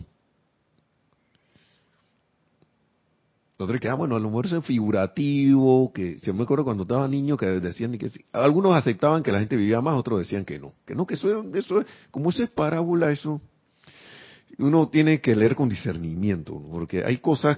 Nosotros 3.58 3.82
que, 3.82 3.90
ah, 3.90 3.96
bueno, 3.96 4.16
a 4.16 4.20
lo 4.20 4.28
mejor 4.28 4.46
es 4.46 4.66
figurativo, 4.66 5.92
que 5.94 6.20
se 6.20 6.34
me 6.34 6.44
acuerdo 6.44 6.64
cuando 6.64 6.84
estaba 6.84 7.08
niño 7.08 7.38
que 7.38 7.46
decían 7.46 7.98
que 7.98 8.10
sí. 8.10 8.24
Algunos 8.32 8.76
aceptaban 8.76 9.24
que 9.24 9.32
la 9.32 9.40
gente 9.40 9.56
vivía 9.56 9.82
más, 9.82 9.96
otros 9.96 10.20
decían 10.20 10.46
que 10.46 10.60
no. 10.60 10.74
Que 10.86 10.94
no, 10.94 11.08
que 11.08 11.16
eso, 11.16 11.44
eso 11.56 11.82
es, 11.82 11.88
como 12.12 12.30
eso 12.30 12.44
es 12.44 12.50
parábola, 12.50 13.12
eso. 13.12 13.42
Uno 14.60 14.90
tiene 14.90 15.20
que 15.20 15.36
leer 15.36 15.56
con 15.56 15.70
discernimiento, 15.70 16.62
porque 16.72 17.04
hay 17.04 17.18
cosas 17.18 17.58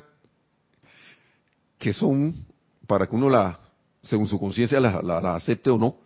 que 1.78 1.94
son 1.94 2.46
para 2.88 3.08
que 3.08 3.16
uno 3.16 3.30
la, 3.30 3.60
según 4.04 4.28
su 4.28 4.40
conciencia, 4.40 4.80
la, 4.80 5.02
la, 5.02 5.36
acepte 5.36 5.70
o 5.70 5.78
no. 5.78 5.98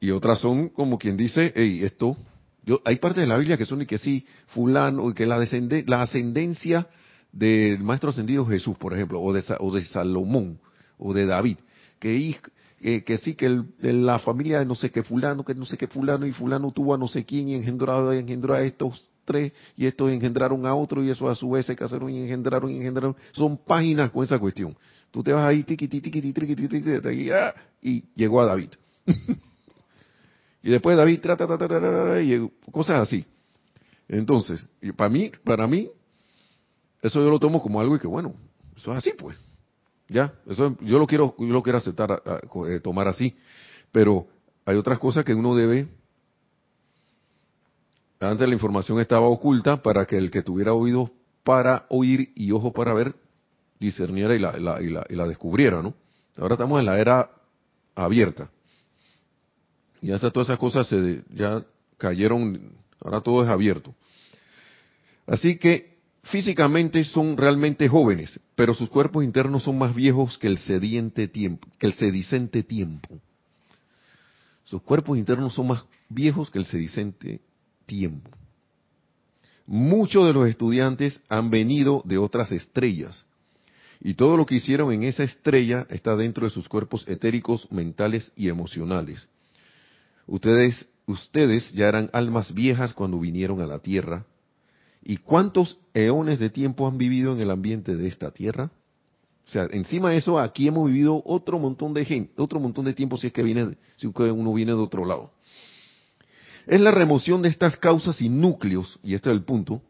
Y 0.00 0.10
otras 0.10 0.38
son 0.38 0.68
como 0.68 0.98
quien 0.98 1.16
dice, 1.16 1.52
hey, 1.54 1.80
esto, 1.82 2.16
yo, 2.64 2.80
hay 2.84 2.96
partes 2.96 3.22
de 3.22 3.26
la 3.26 3.36
Biblia 3.36 3.56
que 3.56 3.66
son 3.66 3.82
y 3.82 3.86
que 3.86 3.98
sí, 3.98 4.26
fulano, 4.48 5.10
y 5.10 5.14
que 5.14 5.26
la, 5.26 5.38
descende, 5.38 5.84
la 5.86 6.02
ascendencia 6.02 6.86
del 7.32 7.82
maestro 7.82 8.10
ascendido 8.10 8.46
Jesús, 8.46 8.76
por 8.76 8.94
ejemplo, 8.94 9.20
o 9.20 9.32
de, 9.32 9.42
o 9.58 9.74
de 9.74 9.82
Salomón, 9.82 10.58
o 10.98 11.12
de 11.12 11.26
David, 11.26 11.58
que, 11.98 12.36
que 12.80 13.18
sí, 13.18 13.34
que 13.34 13.46
el, 13.46 13.66
de 13.78 13.92
la 13.92 14.18
familia 14.18 14.60
de 14.60 14.66
no 14.66 14.74
sé 14.74 14.90
qué 14.90 15.02
fulano, 15.02 15.44
que 15.44 15.54
no 15.54 15.64
sé 15.64 15.76
qué 15.76 15.88
fulano, 15.88 16.26
y 16.26 16.32
fulano 16.32 16.70
tuvo 16.70 16.94
a 16.94 16.98
no 16.98 17.08
sé 17.08 17.24
quién 17.24 17.48
y 17.48 17.54
engendró, 17.54 18.12
engendró 18.12 18.54
a 18.54 18.62
estos 18.62 19.10
tres 19.24 19.52
y 19.76 19.86
estos 19.86 20.10
engendraron 20.10 20.66
a 20.66 20.74
otro 20.74 21.02
y 21.02 21.10
eso 21.10 21.28
a 21.28 21.34
su 21.34 21.50
vez 21.50 21.66
se 21.66 21.76
casaron 21.76 22.10
y 22.10 22.22
engendraron 22.22 22.70
y 22.70 22.76
engendraron. 22.76 23.16
Son 23.32 23.56
páginas 23.56 24.10
con 24.10 24.24
esa 24.24 24.38
cuestión. 24.38 24.76
Tú 25.10 25.22
te 25.22 25.32
vas 25.32 25.44
ahí, 25.44 25.62
tiqui, 25.62 25.88
tiqui, 25.88 26.10
tiqui, 26.10 26.32
tiqui, 26.32 26.56
tiqui, 26.56 27.00
tiqui, 27.00 27.30
ah, 27.30 27.54
y 27.80 28.04
llegó 28.14 28.40
a 28.40 28.46
David. 28.46 28.70
y 30.62 30.70
después 30.70 30.96
David, 30.96 31.20
trata, 31.20 31.46
trata, 31.46 32.20
y 32.20 32.50
cosas 32.70 33.00
así. 33.00 33.24
Entonces, 34.08 34.68
y 34.82 34.92
para 34.92 35.10
mí, 35.10 35.30
para 35.44 35.66
mí, 35.66 35.90
eso 37.00 37.20
yo 37.20 37.30
lo 37.30 37.38
tomo 37.38 37.62
como 37.62 37.80
algo 37.80 37.96
y 37.96 37.98
que 37.98 38.06
bueno, 38.06 38.34
eso 38.76 38.92
es 38.92 38.98
así 38.98 39.12
pues. 39.16 39.36
Ya, 40.08 40.34
eso 40.46 40.76
yo 40.80 40.98
lo 40.98 41.06
quiero, 41.06 41.34
yo 41.38 41.46
lo 41.46 41.62
quiero 41.62 41.78
aceptar, 41.78 42.22
eh, 42.68 42.80
tomar 42.80 43.08
así. 43.08 43.34
Pero 43.92 44.26
hay 44.66 44.76
otras 44.76 44.98
cosas 44.98 45.24
que 45.24 45.34
uno 45.34 45.54
debe 45.54 45.88
antes 48.30 48.48
la 48.48 48.54
información 48.54 49.00
estaba 49.00 49.26
oculta 49.26 49.82
para 49.82 50.06
que 50.06 50.16
el 50.16 50.30
que 50.30 50.42
tuviera 50.42 50.72
oídos 50.72 51.10
para 51.42 51.86
oír 51.88 52.32
y 52.34 52.50
ojos 52.52 52.72
para 52.72 52.94
ver 52.94 53.14
discerniera 53.78 54.34
y 54.34 54.38
la, 54.38 54.80
y 54.80 55.14
la, 55.16 55.26
descubriera, 55.26 55.82
¿no? 55.82 55.94
Ahora 56.36 56.54
estamos 56.54 56.80
en 56.80 56.86
la 56.86 56.98
era 56.98 57.30
abierta. 57.94 58.50
Y 60.00 60.10
hasta 60.12 60.30
todas 60.30 60.48
esas 60.48 60.58
cosas 60.58 60.86
se 60.86 61.22
ya 61.34 61.64
cayeron, 61.98 62.76
ahora 63.00 63.20
todo 63.20 63.44
es 63.44 63.50
abierto. 63.50 63.94
Así 65.26 65.58
que 65.58 65.98
físicamente 66.24 67.04
son 67.04 67.36
realmente 67.36 67.88
jóvenes, 67.88 68.40
pero 68.54 68.74
sus 68.74 68.88
cuerpos 68.88 69.24
internos 69.24 69.62
son 69.62 69.78
más 69.78 69.94
viejos 69.94 70.38
que 70.38 70.46
el 70.46 70.58
sediente 70.58 71.28
tiempo, 71.28 71.68
que 71.78 71.86
el 71.86 71.94
sedicente 71.94 72.62
tiempo. 72.62 73.20
Sus 74.64 74.82
cuerpos 74.82 75.18
internos 75.18 75.54
son 75.54 75.68
más 75.68 75.84
viejos 76.08 76.50
que 76.50 76.58
el 76.58 76.64
sedicente 76.64 77.40
tiempo. 77.86 78.30
Muchos 79.66 80.26
de 80.26 80.32
los 80.32 80.48
estudiantes 80.48 81.20
han 81.28 81.50
venido 81.50 82.02
de 82.04 82.18
otras 82.18 82.52
estrellas 82.52 83.24
y 84.04 84.14
todo 84.14 84.36
lo 84.36 84.44
que 84.44 84.56
hicieron 84.56 84.92
en 84.92 85.04
esa 85.04 85.24
estrella 85.24 85.86
está 85.88 86.14
dentro 86.14 86.44
de 86.44 86.50
sus 86.50 86.68
cuerpos 86.68 87.08
etéricos, 87.08 87.66
mentales 87.72 88.32
y 88.36 88.48
emocionales. 88.50 89.28
Ustedes, 90.26 90.86
ustedes 91.06 91.72
ya 91.72 91.88
eran 91.88 92.10
almas 92.12 92.52
viejas 92.52 92.92
cuando 92.92 93.18
vinieron 93.18 93.62
a 93.62 93.66
la 93.66 93.78
Tierra. 93.78 94.26
¿Y 95.02 95.16
cuántos 95.18 95.78
eones 95.94 96.38
de 96.38 96.50
tiempo 96.50 96.86
han 96.86 96.98
vivido 96.98 97.32
en 97.32 97.40
el 97.40 97.50
ambiente 97.50 97.96
de 97.96 98.06
esta 98.06 98.30
Tierra? 98.30 98.70
O 99.46 99.50
sea, 99.50 99.68
encima 99.70 100.10
de 100.10 100.18
eso, 100.18 100.38
aquí 100.38 100.68
hemos 100.68 100.86
vivido 100.86 101.22
otro 101.24 101.58
montón 101.58 101.92
de 101.92 102.04
gente, 102.04 102.32
otro 102.40 102.60
montón 102.60 102.86
de 102.86 102.94
tiempo 102.94 103.16
si 103.18 103.26
es 103.26 103.32
que 103.32 103.42
viene, 103.42 103.76
si 103.96 104.06
uno 104.06 104.54
viene 104.54 104.72
de 104.72 104.78
otro 104.78 105.04
lado. 105.04 105.32
Es 106.66 106.80
la 106.80 106.90
remoción 106.90 107.42
de 107.42 107.48
estas 107.48 107.76
causas 107.76 108.20
y 108.22 108.28
núcleos, 108.28 108.98
y 109.02 109.14
este 109.14 109.30
es 109.30 109.36
el 109.36 109.44
punto, 109.44 109.82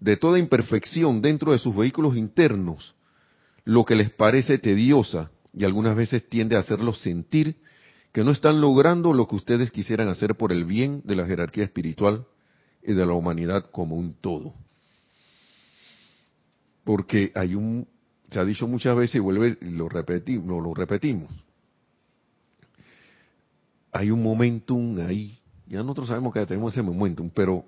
de 0.00 0.16
toda 0.16 0.38
imperfección 0.38 1.22
dentro 1.22 1.52
de 1.52 1.58
sus 1.58 1.74
vehículos 1.74 2.16
internos, 2.16 2.94
lo 3.64 3.84
que 3.84 3.96
les 3.96 4.10
parece 4.10 4.58
tediosa 4.58 5.30
y 5.52 5.64
algunas 5.64 5.96
veces 5.96 6.28
tiende 6.28 6.56
a 6.56 6.60
hacerlos 6.60 7.00
sentir 7.00 7.56
que 8.12 8.24
no 8.24 8.30
están 8.30 8.60
logrando 8.60 9.12
lo 9.12 9.26
que 9.28 9.36
ustedes 9.36 9.70
quisieran 9.70 10.08
hacer 10.08 10.36
por 10.36 10.52
el 10.52 10.64
bien 10.64 11.02
de 11.04 11.16
la 11.16 11.26
jerarquía 11.26 11.64
espiritual 11.64 12.26
y 12.82 12.92
de 12.92 13.06
la 13.06 13.12
humanidad 13.12 13.70
como 13.70 13.96
un 13.96 14.14
todo. 14.14 14.54
Porque 16.84 17.32
hay 17.34 17.54
un, 17.54 17.86
se 18.30 18.38
ha 18.38 18.44
dicho 18.44 18.66
muchas 18.66 18.96
veces 18.96 19.16
y 19.16 19.18
vuelve, 19.18 19.58
lo 19.60 19.88
repetimos, 19.88 20.62
lo 20.62 20.72
repetimos. 20.72 21.30
Hay 23.92 24.10
un 24.10 24.22
momentum 24.22 24.98
ahí 25.06 25.37
ya 25.68 25.82
nosotros 25.82 26.08
sabemos 26.08 26.32
que 26.32 26.44
tenemos 26.46 26.72
ese 26.72 26.82
momentum, 26.82 27.30
pero 27.30 27.64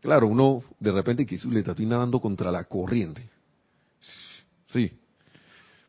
claro, 0.00 0.26
uno 0.26 0.62
de 0.78 0.92
repente 0.92 1.24
quiso 1.24 1.48
le 1.48 1.60
está 1.60 1.74
nadando 1.78 2.20
contra 2.20 2.50
la 2.50 2.64
corriente. 2.64 3.28
Sí. 4.66 4.92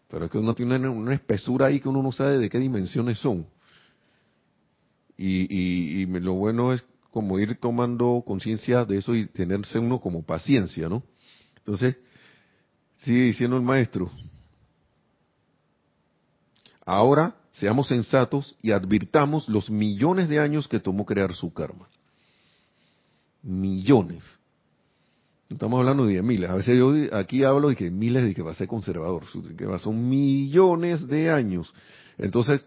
Pero 0.08 0.26
es 0.26 0.32
que 0.32 0.38
uno 0.38 0.54
tiene 0.54 0.78
una, 0.88 1.14
espesura 1.14 1.68
ahí 1.68 1.80
que 1.80 1.90
uno 1.90 2.04
no 2.04 2.12
sabe 2.12 2.38
de 2.38 2.50
qué 2.50 2.60
dimensiones 2.60 3.18
son. 3.18 3.46
Y, 5.18 6.02
y, 6.02 6.06
lo 6.06 6.34
bueno 6.34 6.74
es 6.74 6.84
como 7.12 7.40
ir 7.40 7.56
tomando 7.60 8.24
conciencia 8.26 8.86
de 8.86 8.98
eso 8.98 9.16
y 9.16 9.28
tenerse 9.28 9.80
uno 9.80 10.00
como 10.00 10.24
paciencia, 10.24 10.90
¿no? 10.90 11.04
Entonces, 11.58 11.96
sigue 12.96 13.24
diciendo 13.24 13.56
el 13.58 13.62
maestro, 13.62 14.10
ahora 16.86 17.36
seamos 17.52 17.88
sensatos 17.88 18.56
y 18.62 18.72
advirtamos 18.72 19.48
los 19.50 19.70
millones 19.70 20.30
de 20.30 20.40
años 20.40 20.68
que 20.68 20.80
tomó 20.80 21.06
crear 21.06 21.34
su 21.34 21.54
karma. 21.54 21.88
Millones. 23.44 24.24
Estamos 25.50 25.80
hablando 25.80 26.06
de 26.06 26.22
miles. 26.22 26.50
A 26.50 26.56
veces 26.56 26.78
yo 26.78 26.94
aquí 27.12 27.44
hablo 27.44 27.70
de 27.70 27.76
que 27.76 27.92
miles 27.92 28.24
de 28.24 28.34
que 28.34 28.42
va 28.42 28.52
a 28.52 28.56
ser 28.56 28.68
conservador, 28.68 29.24
que 29.58 29.66
va, 29.66 29.78
son 29.80 30.10
millones 30.10 31.08
de 31.08 31.30
años. 31.30 31.74
Entonces, 32.18 32.66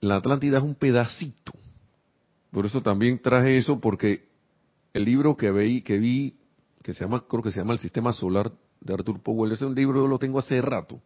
la 0.00 0.16
Atlántida 0.16 0.58
es 0.58 0.64
un 0.64 0.76
pedacito. 0.76 1.52
Por 2.52 2.64
eso 2.64 2.80
también 2.80 3.18
traje 3.18 3.58
eso, 3.58 3.80
porque 3.80 4.28
el 4.94 5.04
libro 5.04 5.36
que 5.36 5.50
vi, 5.50 5.82
que 5.82 5.98
vi, 5.98 6.36
que 6.82 6.94
se 6.94 7.00
llama, 7.00 7.24
creo 7.28 7.42
que 7.42 7.50
se 7.50 7.58
llama 7.58 7.72
El 7.72 7.80
Sistema 7.80 8.12
Solar 8.12 8.52
de 8.80 8.94
Arthur 8.94 9.20
Powell, 9.20 9.52
ese 9.52 9.68
libro 9.68 10.02
yo 10.02 10.06
lo 10.06 10.18
tengo 10.18 10.38
hace 10.38 10.62
rato. 10.62 11.00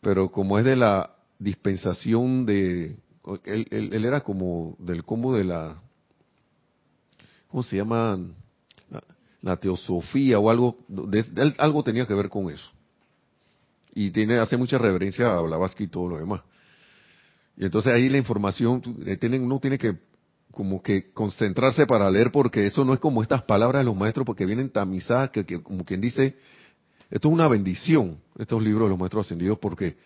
Pero 0.00 0.30
como 0.30 0.58
es 0.58 0.64
de 0.64 0.76
la 0.76 1.15
dispensación 1.38 2.46
de, 2.46 2.96
él, 3.44 3.68
él 3.70 4.04
era 4.04 4.22
como 4.22 4.76
del 4.78 5.04
combo 5.04 5.34
de 5.34 5.44
la, 5.44 5.80
¿cómo 7.48 7.62
se 7.62 7.76
llama? 7.76 8.18
la 9.46 9.56
teosofía 9.56 10.40
o 10.40 10.50
algo, 10.50 10.76
algo 11.58 11.84
tenía 11.84 12.04
que 12.04 12.14
ver 12.14 12.28
con 12.28 12.50
eso. 12.50 12.68
Y 13.94 14.10
tiene, 14.10 14.38
hace 14.38 14.56
mucha 14.56 14.76
reverencia 14.76 15.32
a 15.32 15.40
Blavatsky 15.40 15.84
y 15.84 15.86
todo 15.86 16.08
lo 16.08 16.18
demás. 16.18 16.42
Y 17.56 17.64
entonces 17.64 17.92
ahí 17.92 18.08
la 18.08 18.18
información, 18.18 18.82
eh, 19.06 19.38
uno 19.40 19.60
tiene 19.60 19.78
que 19.78 19.96
como 20.50 20.82
que 20.82 21.12
concentrarse 21.12 21.86
para 21.86 22.10
leer 22.10 22.32
porque 22.32 22.66
eso 22.66 22.84
no 22.84 22.92
es 22.92 22.98
como 22.98 23.22
estas 23.22 23.42
palabras 23.42 23.80
de 23.80 23.84
los 23.84 23.96
maestros 23.96 24.26
porque 24.26 24.46
vienen 24.46 24.70
tamizadas 24.70 25.30
que, 25.30 25.62
como 25.62 25.84
quien 25.84 26.00
dice, 26.00 26.36
esto 27.10 27.28
es 27.28 27.34
una 27.34 27.46
bendición, 27.46 28.18
estos 28.38 28.60
libros 28.62 28.86
de 28.86 28.90
los 28.90 28.98
maestros 28.98 29.26
ascendidos 29.26 29.58
porque 29.58 29.96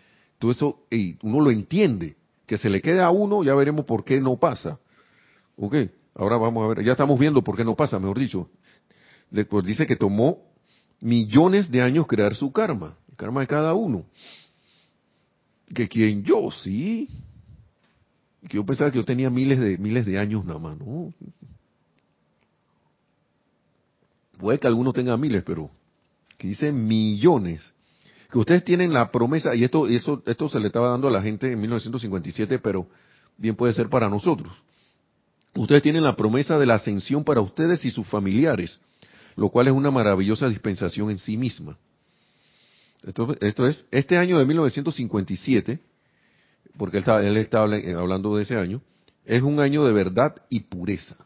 todo 0.40 0.50
eso, 0.50 0.86
y 0.90 1.18
uno 1.22 1.42
lo 1.42 1.50
entiende, 1.50 2.16
que 2.46 2.56
se 2.56 2.70
le 2.70 2.80
quede 2.80 3.02
a 3.02 3.10
uno, 3.10 3.44
ya 3.44 3.54
veremos 3.54 3.84
por 3.84 4.04
qué 4.04 4.20
no 4.20 4.38
pasa. 4.38 4.80
Ok, 5.56 5.76
ahora 6.14 6.38
vamos 6.38 6.64
a 6.64 6.68
ver, 6.68 6.82
ya 6.82 6.92
estamos 6.92 7.20
viendo 7.20 7.44
por 7.44 7.58
qué 7.58 7.64
no 7.64 7.76
pasa, 7.76 7.98
mejor 7.98 8.18
dicho. 8.18 8.48
Después 9.30 9.66
dice 9.66 9.86
que 9.86 9.96
tomó 9.96 10.38
millones 10.98 11.70
de 11.70 11.82
años 11.82 12.06
crear 12.06 12.34
su 12.34 12.50
karma, 12.52 12.96
el 13.10 13.16
karma 13.16 13.42
de 13.42 13.46
cada 13.48 13.74
uno. 13.74 14.06
Que 15.74 15.86
quien 15.88 16.24
yo, 16.24 16.50
sí. 16.50 17.06
Que 18.48 18.56
yo 18.56 18.64
pensaba 18.64 18.90
que 18.90 18.96
yo 18.96 19.04
tenía 19.04 19.28
miles 19.28 19.60
de 19.60 19.76
miles 19.76 20.06
de 20.06 20.18
años 20.18 20.46
nada 20.46 20.58
más, 20.58 20.78
¿no? 20.78 21.12
Puede 24.38 24.58
que 24.58 24.66
algunos 24.66 24.94
tengan 24.94 25.20
miles, 25.20 25.42
pero 25.44 25.70
que 26.38 26.48
dice 26.48 26.72
millones. 26.72 27.74
Que 28.30 28.38
ustedes 28.38 28.64
tienen 28.64 28.92
la 28.92 29.10
promesa, 29.10 29.54
y 29.54 29.64
esto, 29.64 29.86
eso, 29.86 30.22
esto 30.26 30.48
se 30.48 30.60
le 30.60 30.68
estaba 30.68 30.88
dando 30.88 31.08
a 31.08 31.10
la 31.10 31.22
gente 31.22 31.52
en 31.52 31.60
1957, 31.60 32.58
pero 32.58 32.86
bien 33.36 33.56
puede 33.56 33.72
ser 33.74 33.88
para 33.88 34.08
nosotros. 34.08 34.52
Ustedes 35.54 35.82
tienen 35.82 36.04
la 36.04 36.16
promesa 36.16 36.58
de 36.58 36.66
la 36.66 36.74
ascensión 36.74 37.24
para 37.24 37.40
ustedes 37.40 37.84
y 37.84 37.90
sus 37.90 38.06
familiares 38.06 38.78
lo 39.36 39.48
cual 39.48 39.68
es 39.68 39.72
una 39.72 39.90
maravillosa 39.90 40.48
dispensación 40.48 41.10
en 41.10 41.18
sí 41.18 41.36
misma. 41.36 41.78
Esto, 43.02 43.34
esto 43.40 43.66
es, 43.66 43.86
este 43.90 44.18
año 44.18 44.38
de 44.38 44.44
1957, 44.44 45.78
porque 46.76 46.98
él 46.98 47.02
está, 47.02 47.26
él 47.26 47.36
está 47.38 47.62
hablando 47.62 48.36
de 48.36 48.42
ese 48.42 48.56
año, 48.56 48.82
es 49.24 49.42
un 49.42 49.60
año 49.60 49.84
de 49.84 49.92
verdad 49.92 50.36
y 50.50 50.60
pureza. 50.60 51.16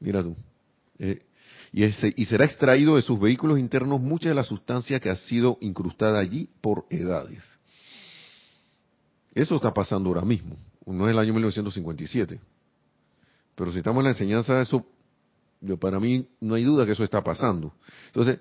Mira 0.00 0.22
tú. 0.22 0.36
Eh, 0.98 1.22
y, 1.76 1.84
y 2.16 2.24
será 2.24 2.46
extraído 2.46 2.96
de 2.96 3.02
sus 3.02 3.20
vehículos 3.20 3.58
internos 3.58 4.00
mucha 4.00 4.30
de 4.30 4.34
la 4.34 4.44
sustancia 4.44 4.98
que 4.98 5.10
ha 5.10 5.16
sido 5.16 5.58
incrustada 5.60 6.18
allí 6.18 6.48
por 6.62 6.86
edades. 6.88 7.44
Eso 9.34 9.56
está 9.56 9.74
pasando 9.74 10.08
ahora 10.08 10.22
mismo. 10.22 10.56
No 10.86 11.06
es 11.06 11.12
el 11.12 11.18
año 11.18 11.34
1957. 11.34 12.40
Pero 13.54 13.72
si 13.72 13.78
estamos 13.78 14.00
en 14.00 14.04
la 14.04 14.10
enseñanza, 14.10 14.62
eso 14.62 14.86
para 15.78 16.00
mí 16.00 16.26
no 16.40 16.54
hay 16.54 16.64
duda 16.64 16.86
que 16.86 16.92
eso 16.92 17.04
está 17.04 17.22
pasando. 17.22 17.74
Entonces, 18.06 18.38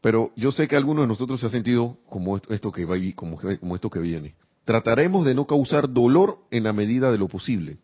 pero 0.00 0.32
yo 0.34 0.50
sé 0.50 0.66
que 0.66 0.74
algunos 0.74 1.04
de 1.04 1.08
nosotros 1.08 1.38
se 1.38 1.46
han 1.46 1.52
sentido 1.52 1.98
como 2.08 2.36
esto, 2.36 2.72
que 2.72 2.84
va 2.84 2.96
como, 3.14 3.38
como 3.38 3.74
esto 3.76 3.90
que 3.90 4.00
viene. 4.00 4.34
Trataremos 4.64 5.24
de 5.24 5.36
no 5.36 5.46
causar 5.46 5.88
dolor 5.88 6.38
en 6.50 6.64
la 6.64 6.72
medida 6.72 7.12
de 7.12 7.18
lo 7.18 7.28
posible. 7.28 7.78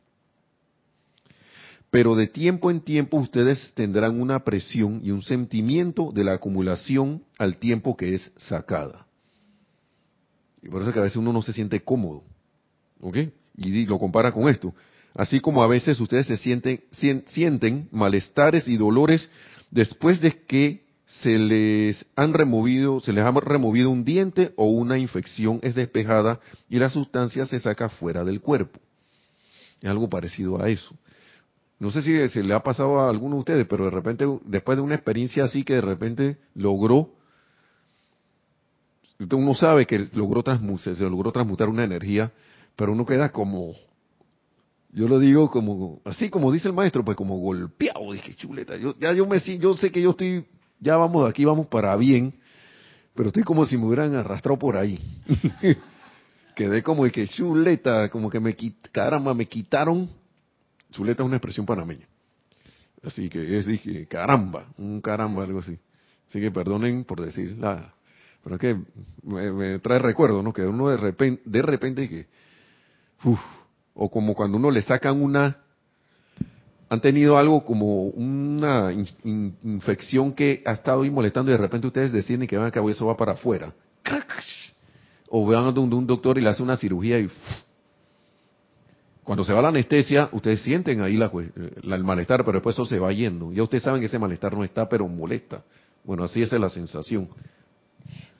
Pero 1.90 2.14
de 2.14 2.28
tiempo 2.28 2.70
en 2.70 2.80
tiempo 2.80 3.16
ustedes 3.16 3.72
tendrán 3.74 4.20
una 4.20 4.44
presión 4.44 5.00
y 5.02 5.10
un 5.10 5.22
sentimiento 5.22 6.12
de 6.12 6.24
la 6.24 6.34
acumulación 6.34 7.24
al 7.36 7.56
tiempo 7.56 7.96
que 7.96 8.14
es 8.14 8.32
sacada. 8.36 9.06
Y 10.62 10.68
por 10.68 10.82
eso 10.82 10.90
es 10.90 10.94
que 10.94 11.00
a 11.00 11.04
veces 11.04 11.16
uno 11.16 11.32
no 11.32 11.42
se 11.42 11.52
siente 11.52 11.80
cómodo. 11.80 12.22
¿Ok? 13.00 13.16
Y 13.56 13.86
lo 13.86 13.98
compara 13.98 14.30
con 14.32 14.48
esto. 14.48 14.74
Así 15.14 15.40
como 15.40 15.62
a 15.62 15.66
veces 15.66 15.98
ustedes 15.98 16.26
se 16.26 16.36
sienten, 16.36 16.82
sienten 17.26 17.88
malestares 17.90 18.68
y 18.68 18.76
dolores 18.76 19.28
después 19.70 20.20
de 20.20 20.44
que 20.44 20.84
se 21.22 21.38
les 21.38 22.06
han 22.14 22.32
removido, 22.34 23.00
se 23.00 23.12
les 23.12 23.24
ha 23.24 23.32
removido 23.32 23.90
un 23.90 24.04
diente 24.04 24.52
o 24.56 24.66
una 24.66 24.96
infección 24.98 25.58
es 25.62 25.74
despejada 25.74 26.38
y 26.68 26.78
la 26.78 26.88
sustancia 26.88 27.46
se 27.46 27.58
saca 27.58 27.88
fuera 27.88 28.22
del 28.22 28.40
cuerpo. 28.40 28.78
Es 29.80 29.88
algo 29.88 30.08
parecido 30.08 30.62
a 30.62 30.68
eso. 30.68 30.94
No 31.80 31.90
sé 31.90 32.02
si 32.02 32.28
se 32.28 32.44
le 32.44 32.52
ha 32.52 32.62
pasado 32.62 33.00
a 33.00 33.08
alguno 33.08 33.36
de 33.36 33.40
ustedes, 33.40 33.66
pero 33.66 33.86
de 33.86 33.90
repente, 33.90 34.26
después 34.44 34.76
de 34.76 34.82
una 34.82 34.94
experiencia 34.94 35.44
así 35.44 35.64
que 35.64 35.74
de 35.74 35.80
repente 35.80 36.36
logró, 36.54 37.14
uno 39.18 39.54
sabe 39.54 39.86
que 39.86 40.06
logró 40.12 40.42
transmutar, 40.42 40.94
se 40.94 41.04
logró 41.04 41.32
transmutar 41.32 41.70
una 41.70 41.84
energía, 41.84 42.32
pero 42.76 42.92
uno 42.92 43.06
queda 43.06 43.32
como, 43.32 43.74
yo 44.92 45.08
lo 45.08 45.18
digo 45.18 45.50
como, 45.50 46.02
así 46.04 46.28
como 46.28 46.52
dice 46.52 46.68
el 46.68 46.74
maestro, 46.74 47.02
pues 47.02 47.16
como 47.16 47.38
golpeado, 47.38 48.12
dije, 48.12 48.34
chuleta, 48.34 48.76
yo, 48.76 48.94
ya 48.98 49.14
yo 49.14 49.24
me 49.24 49.40
yo 49.40 49.74
sé 49.74 49.90
que 49.90 50.02
yo 50.02 50.10
estoy, 50.10 50.44
ya 50.80 50.98
vamos 50.98 51.24
de 51.24 51.30
aquí, 51.30 51.46
vamos 51.46 51.66
para 51.66 51.96
bien, 51.96 52.34
pero 53.14 53.28
estoy 53.28 53.42
como 53.42 53.64
si 53.64 53.78
me 53.78 53.86
hubieran 53.86 54.14
arrastrado 54.14 54.58
por 54.58 54.76
ahí. 54.76 54.98
Quedé 56.54 56.82
como 56.82 57.04
de 57.04 57.10
que 57.10 57.26
chuleta, 57.26 58.10
como 58.10 58.28
que 58.28 58.38
me 58.38 58.54
caramba, 58.92 59.32
me 59.32 59.46
quitaron, 59.46 60.10
chuleta 60.90 61.22
es 61.22 61.26
una 61.26 61.36
expresión 61.36 61.66
panameña. 61.66 62.06
Así 63.02 63.28
que 63.28 63.58
es, 63.58 63.66
dije, 63.66 64.06
caramba, 64.06 64.66
un 64.76 65.00
caramba, 65.00 65.44
algo 65.44 65.60
así. 65.60 65.78
Así 66.28 66.40
que 66.40 66.50
perdonen 66.50 67.04
por 67.04 67.20
decir 67.20 67.56
la, 67.58 67.94
pero 68.42 68.56
es 68.56 68.60
que 68.60 68.76
me, 69.22 69.78
trae 69.80 69.98
recuerdo, 69.98 70.42
¿no? 70.42 70.52
Que 70.52 70.62
uno 70.62 70.88
de 70.88 70.96
repente, 70.96 71.42
de 71.44 71.62
repente 71.62 72.08
que, 72.08 72.26
uff, 73.24 73.40
o 73.94 74.10
como 74.10 74.34
cuando 74.34 74.56
uno 74.56 74.70
le 74.70 74.82
sacan 74.82 75.20
una, 75.20 75.58
han 76.88 77.00
tenido 77.00 77.36
algo 77.36 77.64
como 77.64 78.04
una 78.06 78.92
infección 78.92 80.32
que 80.32 80.62
ha 80.66 80.72
estado 80.72 81.02
ahí 81.02 81.10
molestando 81.10 81.50
y 81.50 81.54
de 81.54 81.58
repente 81.58 81.86
ustedes 81.86 82.12
deciden 82.12 82.46
que 82.46 82.56
van 82.56 82.66
a 82.66 82.70
cabo 82.70 82.90
eso 82.90 83.06
va 83.06 83.16
para 83.16 83.32
afuera. 83.32 83.74
O 85.28 85.46
van 85.46 85.64
a 85.64 85.80
un, 85.80 85.92
un 85.92 86.06
doctor 86.06 86.38
y 86.38 86.40
le 86.40 86.48
hace 86.48 86.62
una 86.62 86.76
cirugía 86.76 87.18
y 87.20 87.28
cuando 89.24 89.44
se 89.44 89.52
va 89.52 89.62
la 89.62 89.68
anestesia, 89.68 90.28
ustedes 90.32 90.60
sienten 90.60 91.02
ahí 91.02 91.16
la, 91.16 91.30
el 91.82 92.04
malestar, 92.04 92.44
pero 92.44 92.58
después 92.58 92.74
eso 92.74 92.86
se 92.86 92.98
va 92.98 93.12
yendo. 93.12 93.52
Ya 93.52 93.62
ustedes 93.62 93.82
saben 93.84 94.00
que 94.00 94.06
ese 94.06 94.18
malestar 94.18 94.54
no 94.54 94.64
está, 94.64 94.88
pero 94.88 95.06
molesta. 95.06 95.62
Bueno, 96.04 96.24
así 96.24 96.42
es 96.42 96.52
la 96.52 96.70
sensación. 96.70 97.28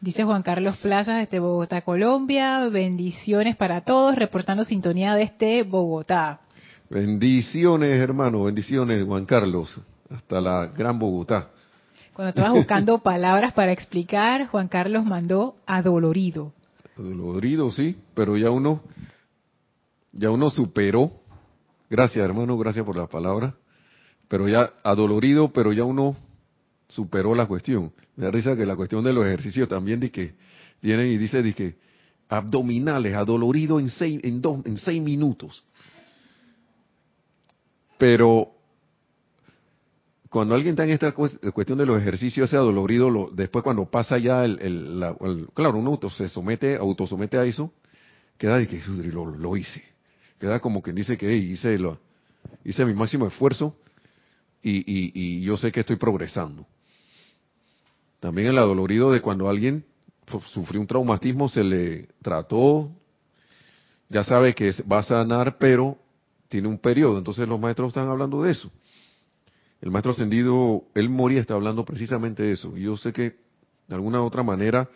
Dice 0.01 0.25
Juan 0.25 0.43
Carlos 0.43 0.79
Plazas 0.79 1.19
desde 1.19 1.41
Bogotá, 1.41 1.83
Colombia. 1.83 2.67
Bendiciones 2.69 3.57
para 3.57 3.83
todos, 3.83 4.17
reportando 4.17 4.65
sintonía 4.65 5.15
desde 5.15 5.63
Bogotá. 5.63 6.41
Bendiciones, 6.89 8.01
hermano, 8.01 8.45
bendiciones, 8.45 9.05
Juan 9.05 9.27
Carlos, 9.27 9.81
hasta 10.09 10.41
la 10.41 10.67
gran 10.67 10.99
Bogotá. 10.99 11.51
Cuando 12.15 12.31
estabas 12.31 12.53
buscando 12.53 12.99
palabras 13.03 13.53
para 13.53 13.73
explicar, 13.73 14.47
Juan 14.49 14.69
Carlos 14.69 15.05
mandó 15.05 15.55
adolorido. 15.67 16.53
Adolorido, 16.99 17.71
sí, 17.71 17.97
pero 18.15 18.37
ya 18.37 18.51
uno, 18.51 18.83
ya 20.13 20.31
uno 20.31 20.51
superó. 20.51 21.13
Gracias, 21.89 22.25
hermano, 22.25 22.57
gracias 22.59 22.85
por 22.85 22.97
la 22.97 23.07
palabra. 23.07 23.55
Pero 24.29 24.49
ya 24.49 24.73
adolorido, 24.83 25.53
pero 25.53 25.73
ya 25.73 25.85
uno 25.85 26.17
superó 26.89 27.35
la 27.35 27.47
cuestión. 27.47 27.93
Me 28.17 28.27
da 28.27 28.31
risa 28.31 28.57
que 28.57 28.67
la 28.67 28.77
cuestión 28.77 29.03
de 29.05 29.13
los 29.13 29.25
ejercicios 29.27 29.69
también 29.69 30.01
de 30.01 30.11
que 30.11 30.35
vienen 30.83 31.09
y 31.09 31.19
dice 31.19 31.43
de 31.43 31.53
que 31.55 31.79
abdominales, 32.29 33.15
adolorido 33.15 33.81
en 33.81 33.89
seis, 33.89 34.21
en 34.23 34.41
dos, 34.41 34.65
en 34.65 34.77
seis 34.77 35.03
minutos. 35.03 35.65
Pero 37.99 38.53
cuando 40.31 40.55
alguien 40.55 40.73
está 40.73 40.85
en 40.85 40.91
esta 40.91 41.13
cuestión 41.13 41.77
de 41.77 41.87
los 41.87 42.01
ejercicios, 42.01 42.49
ese 42.49 42.57
adolorido, 42.57 43.11
lo, 43.11 43.31
después 43.31 43.65
cuando 43.65 43.91
pasa 43.91 44.17
ya 44.17 44.45
el, 44.45 45.49
claro, 45.55 45.79
uno 45.79 45.99
se 46.09 46.29
somete, 46.29 46.77
autosomete 46.77 47.37
a 47.37 47.45
eso, 47.45 47.73
queda 48.39 48.59
de 48.59 48.69
que 48.69 48.81
lo, 49.13 49.27
lo 49.27 49.57
hice. 49.57 49.90
Queda 50.41 50.59
como 50.59 50.83
quien 50.83 50.97
dice 50.97 51.19
que 51.19 51.37
hice, 51.37 51.79
lo, 51.79 51.99
hice 52.65 52.87
mi 52.87 52.95
máximo 52.95 53.27
esfuerzo 53.27 53.77
y, 54.63 54.79
y, 54.79 55.13
y 55.15 55.43
yo 55.43 55.59
sé 55.59 55.71
que 55.71 55.81
estoy 55.81 55.97
progresando. 55.97 56.67
También 58.21 58.49
el 58.49 58.59
adolorido 58.59 59.13
de 59.13 59.21
cuando 59.21 59.51
alguien 59.51 59.85
sufrió 60.47 60.81
un 60.81 60.87
traumatismo, 60.87 61.49
se 61.49 61.63
le 61.63 62.09
trató, 62.23 62.91
ya 64.09 64.25
sabe 64.25 64.55
que 64.55 64.73
va 64.91 64.99
a 64.99 65.03
sanar, 65.03 65.59
pero 65.59 65.99
tiene 66.49 66.69
un 66.69 66.79
periodo. 66.79 67.19
Entonces 67.19 67.47
los 67.47 67.61
maestros 67.61 67.89
están 67.89 68.09
hablando 68.09 68.43
de 68.43 68.53
eso. 68.53 68.71
El 69.83 69.91
maestro 69.91 70.13
ascendido, 70.13 70.85
él 70.95 71.11
moría, 71.11 71.41
está 71.41 71.55
hablando 71.55 71.85
precisamente 71.85 72.43
de 72.43 72.53
eso. 72.53 72.77
Y 72.77 72.83
yo 72.83 72.97
sé 72.97 73.13
que 73.13 73.37
de 73.89 73.95
alguna 73.95 74.23
u 74.23 74.25
otra 74.25 74.43
manera, 74.43 74.89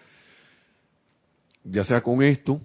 ya 1.64 1.84
sea 1.84 2.02
con 2.02 2.22
esto 2.22 2.60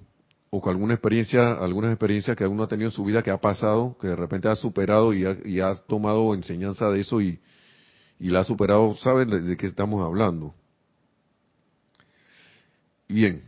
o 0.52 0.62
con 0.62 0.72
alguna 0.72 0.95
experiencia, 0.95 1.52
algunas 1.52 1.91
experiencias 1.91 2.36
que 2.36 2.47
uno 2.47 2.64
ha 2.64 2.68
tenido 2.68 2.89
en 2.89 2.95
su 2.95 3.04
vida 3.04 3.22
que 3.22 3.30
ha 3.30 3.39
pasado, 3.39 3.95
que 4.00 4.08
de 4.08 4.16
repente 4.16 4.47
ha 4.47 4.56
superado 4.56 5.14
y 5.14 5.60
ha, 5.60 5.76
tomado 5.88 6.34
enseñanza 6.34 6.89
de 6.89 7.02
eso 7.02 7.22
y, 7.22 7.39
y 8.20 8.30
la 8.30 8.39
ha 8.39 8.43
superado, 8.43 8.95
saben 8.97 9.30
de, 9.30 9.58
qué 9.58 9.68
estamos 9.68 10.04
hablando. 10.04 10.54
Bien. 13.08 13.43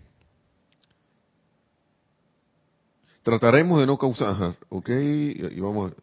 Trataremos 3.23 3.79
de 3.79 3.85
no 3.85 3.97
causar, 3.97 4.55
ok, 4.69 4.89
y 4.89 5.59
vamos 5.59 5.93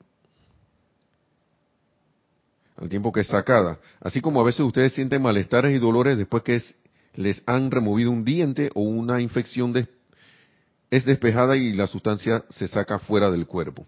al 2.76 2.88
tiempo 2.88 3.12
que 3.12 3.20
es 3.20 3.26
sacada. 3.26 3.78
Así 4.00 4.20
como 4.20 4.40
a 4.40 4.44
veces 4.44 4.60
ustedes 4.60 4.92
sienten 4.92 5.22
malestares 5.22 5.74
y 5.74 5.78
dolores 5.78 6.16
después 6.16 6.42
que 6.42 6.60
les 7.14 7.42
han 7.46 7.70
removido 7.70 8.10
un 8.10 8.24
diente 8.24 8.70
o 8.74 8.82
una 8.82 9.20
infección 9.20 9.72
es 10.90 11.04
despejada 11.04 11.56
y 11.56 11.72
la 11.72 11.86
sustancia 11.86 12.44
se 12.48 12.68
saca 12.68 12.98
fuera 12.98 13.30
del 13.30 13.46
cuerpo. 13.46 13.86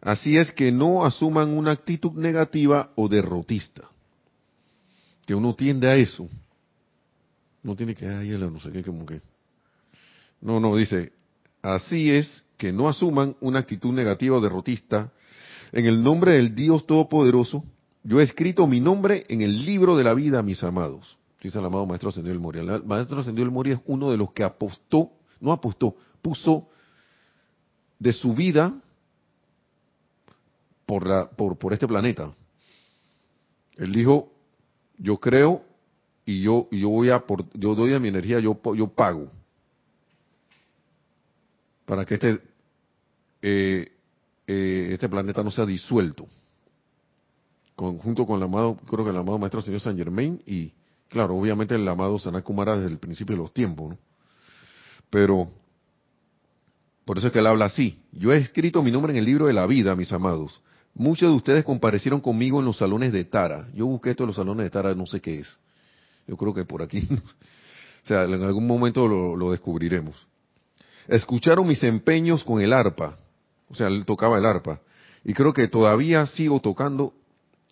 Así 0.00 0.36
es 0.36 0.52
que 0.52 0.70
no 0.70 1.04
asuman 1.04 1.50
una 1.50 1.72
actitud 1.72 2.12
negativa 2.12 2.92
o 2.94 3.08
derrotista. 3.08 3.82
Que 5.26 5.34
uno 5.34 5.54
tiende 5.54 5.88
a 5.88 5.96
eso. 5.96 6.28
No 7.62 7.74
tiene 7.74 7.94
que, 7.94 8.06
ay, 8.08 8.28
no 8.30 8.60
sé 8.60 8.70
qué, 8.70 8.82
como 8.82 9.04
que. 9.04 9.20
No, 10.40 10.60
no, 10.60 10.76
dice, 10.76 11.12
así 11.62 12.10
es 12.10 12.44
que 12.56 12.72
no 12.72 12.88
asuman 12.88 13.36
una 13.40 13.58
actitud 13.58 13.92
negativa 13.92 14.36
o 14.36 14.40
derrotista. 14.40 15.12
En 15.72 15.84
el 15.84 16.02
nombre 16.02 16.32
del 16.32 16.54
Dios 16.54 16.86
Todopoderoso, 16.86 17.64
yo 18.04 18.20
he 18.20 18.22
escrito 18.22 18.66
mi 18.66 18.80
nombre 18.80 19.26
en 19.28 19.42
el 19.42 19.66
libro 19.66 19.96
de 19.96 20.04
la 20.04 20.14
vida, 20.14 20.42
mis 20.42 20.62
amados. 20.62 21.18
Dice 21.42 21.58
el 21.58 21.64
amado 21.64 21.86
Maestro 21.86 22.08
Ascendido 22.08 22.32
del 22.32 22.40
Moria. 22.40 22.62
El 22.62 22.84
Maestro 22.84 23.20
Ascendido 23.20 23.44
del 23.44 23.52
Moria 23.52 23.74
es 23.74 23.80
uno 23.86 24.10
de 24.10 24.16
los 24.16 24.32
que 24.32 24.44
apostó, 24.44 25.10
no 25.40 25.52
apostó, 25.52 25.96
puso 26.22 26.68
de 27.98 28.12
su 28.12 28.34
vida 28.34 28.74
por, 30.86 31.06
la, 31.06 31.28
por, 31.30 31.58
por 31.58 31.72
este 31.72 31.86
planeta. 31.86 32.32
Él 33.76 33.92
dijo, 33.92 34.32
yo 34.98 35.18
creo 35.18 35.64
y 36.24 36.42
yo, 36.42 36.68
yo 36.70 36.88
voy 36.88 37.10
a, 37.10 37.20
por, 37.20 37.48
yo 37.58 37.74
doy 37.74 37.94
a 37.94 38.00
mi 38.00 38.08
energía, 38.08 38.40
yo, 38.40 38.58
yo 38.74 38.88
pago 38.88 39.30
para 41.84 42.04
que 42.04 42.14
este, 42.14 42.40
eh, 43.40 43.92
eh, 44.46 44.88
este 44.92 45.08
planeta 45.08 45.42
no 45.42 45.50
sea 45.50 45.64
disuelto 45.64 46.26
junto 47.78 48.26
con 48.26 48.36
el 48.38 48.42
amado, 48.42 48.76
creo 48.88 49.04
que 49.04 49.10
el 49.10 49.16
amado 49.16 49.38
Maestro 49.38 49.62
Señor 49.62 49.80
San 49.80 49.96
Germain 49.96 50.42
y, 50.46 50.72
claro, 51.08 51.36
obviamente 51.36 51.74
el 51.76 51.86
amado 51.86 52.18
Sanakumara 52.18 52.76
desde 52.76 52.90
el 52.90 52.98
principio 52.98 53.36
de 53.36 53.42
los 53.42 53.52
tiempos, 53.52 53.90
¿no? 53.90 53.98
Pero, 55.10 55.50
por 57.04 57.18
eso 57.18 57.28
es 57.28 57.32
que 57.32 57.38
él 57.38 57.46
habla 57.46 57.66
así. 57.66 57.98
Yo 58.12 58.32
he 58.32 58.38
escrito 58.38 58.82
mi 58.82 58.90
nombre 58.90 59.12
en 59.12 59.18
el 59.18 59.24
libro 59.24 59.46
de 59.46 59.52
la 59.52 59.66
vida, 59.66 59.94
mis 59.94 60.12
amados. 60.12 60.60
Muchos 60.94 61.30
de 61.30 61.36
ustedes 61.36 61.64
comparecieron 61.64 62.20
conmigo 62.20 62.60
en 62.60 62.66
los 62.66 62.78
salones 62.78 63.12
de 63.12 63.24
Tara. 63.24 63.68
Yo 63.74 63.86
busqué 63.86 64.10
esto 64.10 64.24
en 64.24 64.28
los 64.28 64.36
salones 64.36 64.64
de 64.64 64.70
Tara, 64.70 64.94
no 64.94 65.06
sé 65.06 65.20
qué 65.20 65.40
es. 65.40 65.58
Yo 66.26 66.36
creo 66.36 66.52
que 66.52 66.64
por 66.64 66.82
aquí. 66.82 67.08
o 68.04 68.06
sea, 68.06 68.24
en 68.24 68.42
algún 68.42 68.66
momento 68.66 69.06
lo, 69.06 69.36
lo 69.36 69.52
descubriremos. 69.52 70.26
Escucharon 71.06 71.66
mis 71.66 71.82
empeños 71.82 72.44
con 72.44 72.60
el 72.60 72.72
arpa. 72.72 73.16
O 73.70 73.74
sea, 73.74 73.86
él 73.86 74.04
tocaba 74.04 74.38
el 74.38 74.44
arpa. 74.44 74.80
Y 75.24 75.34
creo 75.34 75.52
que 75.52 75.68
todavía 75.68 76.26
sigo 76.26 76.60
tocando 76.60 77.14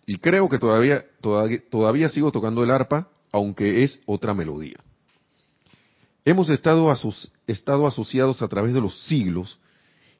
y 0.09 0.19
creo 0.19 0.47
que 0.47 0.57
todavía, 0.57 1.05
todavía, 1.69 2.07
sigo 2.07 2.31
tocando 2.31 2.63
el 2.63 2.71
arpa, 2.71 3.09
aunque 3.33 3.83
es 3.83 3.99
otra 4.05 4.33
melodía. 4.33 4.77
Hemos 6.27 6.49
estado, 6.49 6.91
asociados 6.91 8.41
a 8.41 8.49
través 8.49 8.73
de 8.73 8.81
los 8.81 9.01
siglos 9.05 9.57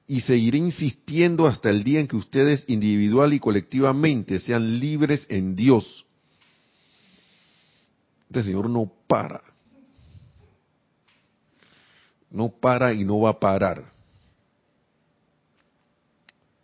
y 0.08 0.22
seguiré 0.22 0.58
insistiendo 0.58 1.46
hasta 1.46 1.70
el 1.70 1.84
día 1.84 2.00
en 2.00 2.08
que 2.08 2.16
ustedes 2.16 2.64
individual 2.70 3.34
y 3.34 3.42
colectivamente 3.42 4.40
sean 4.40 4.80
libres 4.80 5.26
en 5.28 5.54
Dios. 5.58 6.06
Este 8.30 8.44
Señor 8.44 8.70
no 8.70 8.90
para. 9.06 9.42
No 12.32 12.48
para 12.52 12.94
y 12.94 13.04
no 13.04 13.20
va 13.20 13.32
a 13.32 13.40
parar. 13.42 13.92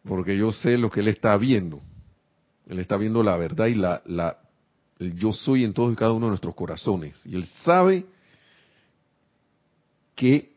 Porque 0.05 0.37
yo 0.37 0.53
sé 0.53 0.77
lo 0.77 0.89
que 0.89 1.01
Él 1.01 1.09
está 1.09 1.35
viendo. 1.35 1.81
Él 2.65 2.79
está 2.79 2.95
viendo 2.95 3.21
la 3.23 3.35
verdad 3.35 3.65
y 3.65 3.75
la, 3.75 4.01
la, 4.05 4.37
el 4.99 5.17
yo 5.17 5.33
soy 5.33 5.65
en 5.65 5.73
todos 5.73 5.91
y 5.91 5.97
cada 5.97 6.13
uno 6.13 6.27
de 6.27 6.29
nuestros 6.29 6.55
corazones. 6.55 7.19
Y 7.25 7.35
Él 7.35 7.43
sabe 7.65 8.05
que 10.23 10.55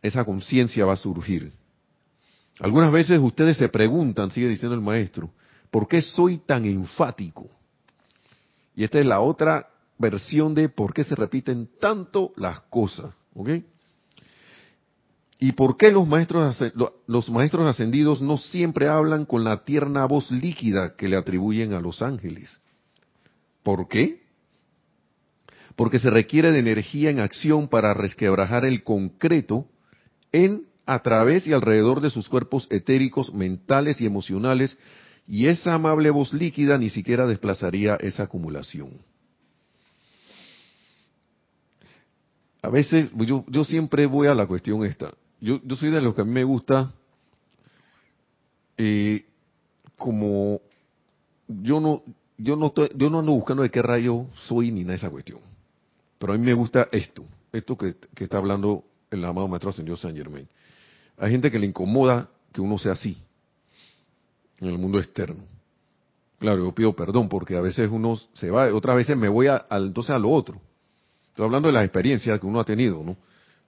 esa 0.00 0.24
conciencia 0.24 0.84
va 0.84 0.92
a 0.92 0.96
surgir. 0.96 1.52
Algunas 2.60 2.92
veces 2.92 3.18
ustedes 3.20 3.56
se 3.56 3.68
preguntan, 3.68 4.30
sigue 4.30 4.46
diciendo 4.46 4.76
el 4.76 4.80
maestro, 4.80 5.32
¿por 5.72 5.88
qué 5.88 6.00
soy 6.00 6.38
tan 6.38 6.66
enfático? 6.66 7.50
Y 8.76 8.84
esta 8.84 9.00
es 9.00 9.06
la 9.06 9.20
otra 9.20 9.68
versión 9.98 10.54
de 10.54 10.68
por 10.68 10.94
qué 10.94 11.02
se 11.02 11.16
repiten 11.16 11.68
tanto 11.80 12.32
las 12.36 12.60
cosas. 12.60 13.12
¿Ok? 13.34 13.48
¿Y 15.40 15.50
por 15.50 15.76
qué 15.76 15.90
los 15.90 16.06
maestros, 16.06 16.56
los 17.08 17.28
maestros 17.28 17.68
ascendidos 17.68 18.22
no 18.22 18.36
siempre 18.36 18.86
hablan 18.86 19.24
con 19.24 19.42
la 19.42 19.64
tierna 19.64 20.06
voz 20.06 20.30
líquida 20.30 20.94
que 20.94 21.08
le 21.08 21.16
atribuyen 21.16 21.72
a 21.72 21.80
los 21.80 22.02
ángeles? 22.02 22.60
¿Por 23.64 23.88
qué? 23.88 24.22
Porque 25.76 25.98
se 25.98 26.10
requiere 26.10 26.52
de 26.52 26.58
energía 26.58 27.10
en 27.10 27.20
acción 27.20 27.68
para 27.68 27.94
resquebrajar 27.94 28.64
el 28.64 28.84
concreto 28.84 29.66
en, 30.32 30.66
a 30.86 31.00
través 31.00 31.46
y 31.46 31.52
alrededor 31.52 32.00
de 32.00 32.10
sus 32.10 32.28
cuerpos 32.28 32.66
etéricos, 32.70 33.32
mentales 33.34 34.00
y 34.00 34.06
emocionales, 34.06 34.78
y 35.26 35.46
esa 35.46 35.74
amable 35.74 36.10
voz 36.10 36.32
líquida 36.32 36.78
ni 36.78 36.90
siquiera 36.90 37.26
desplazaría 37.26 37.96
esa 37.96 38.24
acumulación. 38.24 38.90
A 42.62 42.68
veces, 42.68 43.10
yo, 43.14 43.64
siempre 43.64 44.06
voy 44.06 44.26
a 44.26 44.34
la 44.34 44.46
cuestión 44.46 44.84
esta 44.84 45.12
yo, 45.44 45.76
soy 45.76 45.90
de 45.90 46.00
los 46.00 46.14
que 46.14 46.22
a 46.22 46.24
mí 46.24 46.32
me 46.32 46.44
gusta, 46.44 46.90
eh, 48.78 49.26
como 49.96 50.60
yo 51.46 51.80
no, 51.80 52.02
yo 52.38 52.56
no 52.56 52.68
estoy, 52.68 52.88
yo 52.96 53.10
no 53.10 53.18
ando 53.18 53.32
buscando 53.32 53.62
de 53.62 53.70
qué 53.70 53.82
rayo 53.82 54.26
soy 54.46 54.72
ni 54.72 54.84
nada 54.84 54.94
esa 54.94 55.10
cuestión. 55.10 55.40
Pero 56.18 56.32
a 56.32 56.36
mí 56.36 56.44
me 56.44 56.54
gusta 56.54 56.88
esto, 56.92 57.24
esto 57.52 57.76
que, 57.76 57.96
está 58.16 58.38
hablando 58.38 58.84
el 59.10 59.24
amado 59.24 59.48
Maestro 59.48 59.70
Ascendido 59.70 59.96
San 59.96 60.14
Germain. 60.14 60.48
Hay 61.16 61.30
gente 61.30 61.50
que 61.50 61.58
le 61.58 61.66
incomoda 61.66 62.28
que 62.52 62.60
uno 62.60 62.78
sea 62.78 62.92
así 62.92 63.16
en 64.58 64.68
el 64.68 64.78
mundo 64.78 64.98
externo. 64.98 65.44
Claro, 66.38 66.64
yo 66.64 66.72
pido 66.72 66.94
perdón 66.94 67.28
porque 67.28 67.56
a 67.56 67.60
veces 67.60 67.88
uno 67.90 68.18
se 68.34 68.50
va, 68.50 68.72
otras 68.74 68.96
veces 68.96 69.16
me 69.16 69.28
voy 69.28 69.46
a, 69.46 69.66
entonces 69.70 70.10
a 70.10 70.18
lo 70.18 70.30
otro. 70.30 70.60
Estoy 71.28 71.46
hablando 71.46 71.68
de 71.68 71.74
las 71.74 71.84
experiencias 71.84 72.38
que 72.38 72.46
uno 72.46 72.60
ha 72.60 72.64
tenido, 72.64 73.02
¿no? 73.02 73.16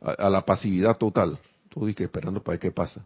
a 0.01 0.28
la 0.28 0.44
pasividad 0.44 0.99
total 0.99 1.38
todo 1.76 1.94
que 1.94 2.05
esperando 2.05 2.42
para 2.42 2.55
ver 2.55 2.61
qué 2.61 2.70
pasa. 2.70 3.05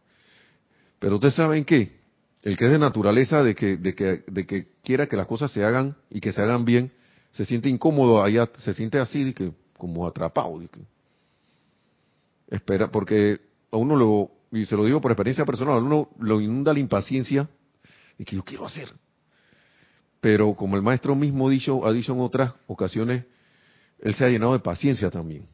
Pero 1.01 1.16
ustedes 1.16 1.34
saben 1.34 1.64
qué, 1.64 1.99
el 2.43 2.57
que 2.57 2.66
es 2.66 2.70
de 2.70 2.78
naturaleza 2.78 3.43
de 3.43 3.55
que, 3.55 3.76
de 3.76 3.95
que, 3.97 4.22
de 4.26 4.47
que 4.47 4.68
quiera 4.84 5.09
que 5.09 5.16
las 5.16 5.26
cosas 5.26 5.51
se 5.51 5.64
hagan 5.64 5.97
y 6.09 6.20
que 6.20 6.32
se 6.32 6.41
hagan 6.41 6.64
bien, 6.64 6.93
se 7.33 7.45
siente 7.45 7.68
incómodo 7.68 8.22
allá, 8.22 8.49
se 8.59 8.74
siente 8.74 8.99
así, 8.99 9.24
de 9.24 9.35
que, 9.35 9.53
como 9.76 10.07
atrapado. 10.07 10.61
espera, 12.49 12.91
porque 12.91 13.41
a 13.70 13.76
uno 13.76 13.97
lo, 13.97 14.31
y 14.53 14.66
se 14.66 14.76
lo 14.76 14.85
digo 14.85 15.01
por 15.01 15.12
experiencia 15.12 15.45
personal, 15.45 15.74
a 15.74 15.78
uno 15.78 16.11
lo 16.18 16.41
inunda 16.41 16.72
la 16.72 16.81
impaciencia 16.81 17.49
y 18.18 18.24
que 18.24 18.37
yo 18.37 18.45
quiero 18.45 18.66
hacer. 18.66 18.93
Pero 20.20 20.55
como 20.55 20.76
el 20.76 20.83
maestro 20.83 21.14
mismo 21.14 21.49
dicho, 21.49 21.87
ha 21.87 21.93
dicho 21.93 22.12
en 22.12 22.20
otras 22.20 22.53
ocasiones, 22.66 23.24
él 24.01 24.14
se 24.14 24.24
ha 24.24 24.28
llenado 24.28 24.53
de 24.53 24.59
paciencia 24.59 25.11
también. 25.11 25.47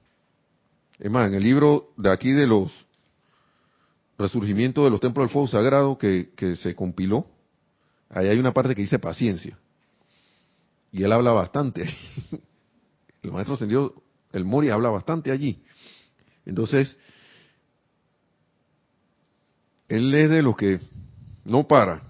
Es 0.99 1.11
más, 1.11 1.29
en 1.29 1.35
el 1.35 1.43
libro 1.43 1.93
de 1.97 2.11
aquí 2.11 2.33
de 2.33 2.47
los 2.47 2.73
resurgimiento 4.19 4.85
de 4.85 4.91
los 4.91 5.01
templos 5.01 5.25
del 5.25 5.33
fuego 5.33 5.49
sagrado 5.49 5.99
que, 5.99 6.57
se 6.61 6.75
compiló, 6.75 7.27
ahí 8.09 8.29
hay 8.29 8.39
una 8.39 8.53
parte 8.53 8.75
que 8.75 8.83
dice 8.83 8.99
paciencia. 8.99 9.59
Y 10.97 11.05
él 11.05 11.13
habla 11.13 11.33
bastante. 11.33 11.85
El 13.23 13.31
maestro 13.31 13.55
ascendió, 13.55 14.03
el 14.33 14.47
Mori 14.47 14.71
habla 14.71 14.89
bastante 14.89 15.31
allí. 15.31 15.63
Entonces, 16.47 16.97
él 19.89 20.15
es 20.15 20.31
de 20.31 20.43
los 20.43 20.57
que 20.57 20.81
no 21.45 21.67
para. 21.67 22.03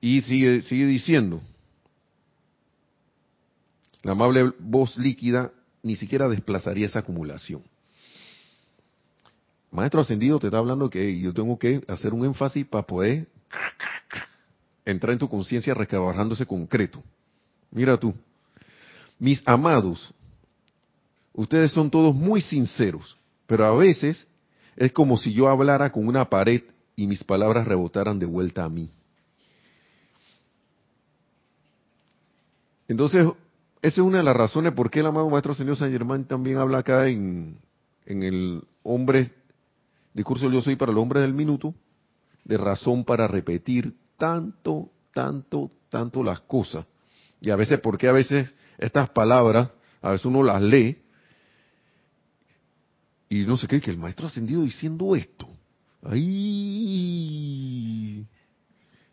Y 0.00 0.22
sigue, 0.22 0.62
sigue 0.62 0.86
diciendo, 0.86 1.40
la 4.02 4.12
amable 4.12 4.52
voz 4.58 4.96
líquida 4.96 5.52
ni 5.82 5.94
siquiera 5.94 6.28
desplazaría 6.28 6.86
esa 6.86 7.00
acumulación. 7.00 7.62
maestro 9.70 10.00
ascendido 10.00 10.40
te 10.40 10.48
está 10.48 10.58
hablando 10.58 10.90
que 10.90 11.20
yo 11.20 11.32
tengo 11.32 11.58
que 11.58 11.84
hacer 11.86 12.12
un 12.12 12.24
énfasis 12.24 12.66
para 12.66 12.86
poder 12.86 13.28
entrar 14.84 15.12
en 15.12 15.18
tu 15.18 15.28
conciencia 15.28 15.74
ese 15.74 16.46
concreto. 16.46 17.02
Mira 17.70 17.96
tú, 17.96 18.14
mis 19.18 19.42
amados, 19.46 20.12
ustedes 21.32 21.72
son 21.72 21.90
todos 21.90 22.14
muy 22.14 22.40
sinceros, 22.40 23.16
pero 23.46 23.64
a 23.64 23.76
veces 23.76 24.26
es 24.76 24.92
como 24.92 25.16
si 25.16 25.32
yo 25.32 25.48
hablara 25.48 25.90
con 25.90 26.06
una 26.06 26.24
pared 26.28 26.62
y 26.96 27.06
mis 27.06 27.24
palabras 27.24 27.66
rebotaran 27.66 28.18
de 28.18 28.26
vuelta 28.26 28.64
a 28.64 28.68
mí. 28.68 28.90
Entonces, 32.86 33.26
esa 33.82 34.00
es 34.00 34.06
una 34.06 34.18
de 34.18 34.24
las 34.24 34.36
razones 34.36 34.72
por 34.72 34.90
qué 34.90 35.00
el 35.00 35.06
amado 35.06 35.28
Maestro 35.30 35.54
Señor 35.54 35.76
San 35.76 35.90
Germán 35.90 36.24
también 36.24 36.58
habla 36.58 36.78
acá 36.78 37.08
en, 37.08 37.56
en 38.06 38.22
el 38.22 38.62
hombre, 38.82 39.32
discurso 40.12 40.50
Yo 40.50 40.60
Soy 40.60 40.76
para 40.76 40.92
el 40.92 40.98
hombre 40.98 41.20
del 41.20 41.34
minuto, 41.34 41.74
de 42.44 42.58
razón 42.58 43.04
para 43.04 43.26
repetir 43.26 43.94
tanto, 44.16 44.90
tanto, 45.12 45.70
tanto 45.88 46.22
las 46.22 46.40
cosas. 46.40 46.86
Y 47.40 47.50
a 47.50 47.56
veces, 47.56 47.80
porque 47.80 48.08
a 48.08 48.12
veces 48.12 48.54
estas 48.78 49.10
palabras, 49.10 49.70
a 50.00 50.10
veces 50.10 50.26
uno 50.26 50.42
las 50.42 50.62
lee 50.62 50.98
y 53.28 53.46
no 53.46 53.56
se 53.56 53.66
cree 53.66 53.80
que 53.80 53.90
el 53.90 53.98
maestro 53.98 54.26
ascendido 54.26 54.62
diciendo 54.62 55.16
esto. 55.16 55.48
Ahí. 56.02 56.24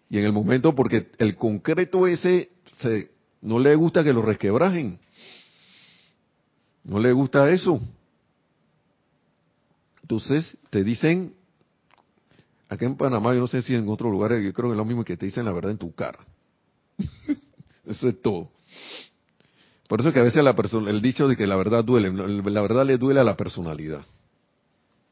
Y 0.09 0.17
en 0.17 0.25
el 0.25 0.33
momento, 0.33 0.75
porque 0.75 1.09
el 1.17 1.35
concreto 1.35 2.05
ese 2.07 2.51
se, 2.79 3.11
no 3.41 3.59
le 3.59 3.75
gusta 3.75 4.03
que 4.03 4.13
lo 4.13 4.21
resquebrajen. 4.21 4.99
No 6.83 6.99
le 6.99 7.11
gusta 7.13 7.49
eso. 7.49 7.79
Entonces 10.01 10.57
te 10.69 10.83
dicen, 10.83 11.33
acá 12.71 12.85
en 12.85 12.95
Panamá, 12.95 13.33
yo 13.33 13.41
no 13.41 13.47
sé 13.47 13.61
si 13.61 13.75
en 13.75 13.87
otros 13.89 14.09
lugares, 14.09 14.41
yo 14.41 14.53
creo 14.53 14.69
que 14.69 14.73
es 14.73 14.77
lo 14.77 14.85
mismo 14.85 15.03
que 15.03 15.17
te 15.17 15.25
dicen 15.25 15.43
la 15.43 15.51
verdad 15.51 15.71
en 15.71 15.77
tu 15.77 15.93
cara. 15.93 16.19
eso 17.85 18.07
es 18.07 18.21
todo. 18.21 18.49
Por 19.89 19.99
eso 19.99 20.13
que 20.13 20.19
a 20.19 20.23
veces 20.23 20.41
la 20.41 20.55
persona, 20.55 20.89
el 20.89 21.01
dicho 21.01 21.27
de 21.27 21.35
que 21.35 21.45
la 21.45 21.57
verdad 21.57 21.83
duele, 21.83 22.09
la 22.09 22.61
verdad 22.61 22.85
le 22.85 22.97
duele 22.97 23.19
a 23.19 23.25
la 23.25 23.35
personalidad, 23.35 24.05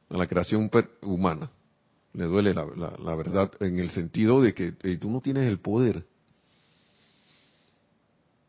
a 0.09 0.17
la 0.17 0.25
creación 0.25 0.71
humana. 1.01 1.51
Le 2.13 2.23
duele 2.23 2.53
la, 2.53 3.15
verdad 3.15 3.51
en 3.59 3.77
el 3.77 3.91
sentido 3.91 4.41
de 4.41 4.53
que 4.53 4.71
tú 4.97 5.11
no 5.11 5.19
tienes 5.19 5.45
el 5.45 5.59
poder. 5.59 6.05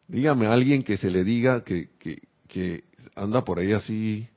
Dígame 0.07 0.47
a 0.47 0.53
alguien 0.53 0.85
que 0.85 0.97
se 0.97 1.11
le 1.11 1.25
diga 1.25 1.65
que, 1.65 1.91
que, 1.99 2.23
que 2.47 2.85
anda 3.17 3.45
por 3.45 3.59
ahí 3.59 3.73
así, 3.73 4.29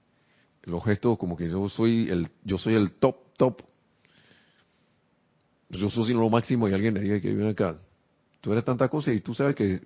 los 0.64 0.84
gestos 0.84 1.20
como 1.20 1.38
que 1.38 1.48
yo 1.48 1.70
soy 1.70 2.10
el, 2.10 2.30
yo 2.44 2.58
soy 2.58 2.74
el 2.74 2.92
top, 2.94 3.18
top. 3.38 3.62
Yo 5.70 5.90
soy 5.90 6.14
lo 6.14 6.30
máximo 6.30 6.68
y 6.68 6.74
alguien 6.74 6.94
le 6.94 7.02
diga 7.02 7.20
que 7.20 7.34
viene 7.34 7.52
acá. 7.52 7.78
Tú 8.42 8.52
eres 8.52 8.66
tanta 8.66 8.90
cosa 8.90 9.12
y 9.12 9.22
tú 9.22 9.34
sabes 9.34 9.56
que 9.56 9.82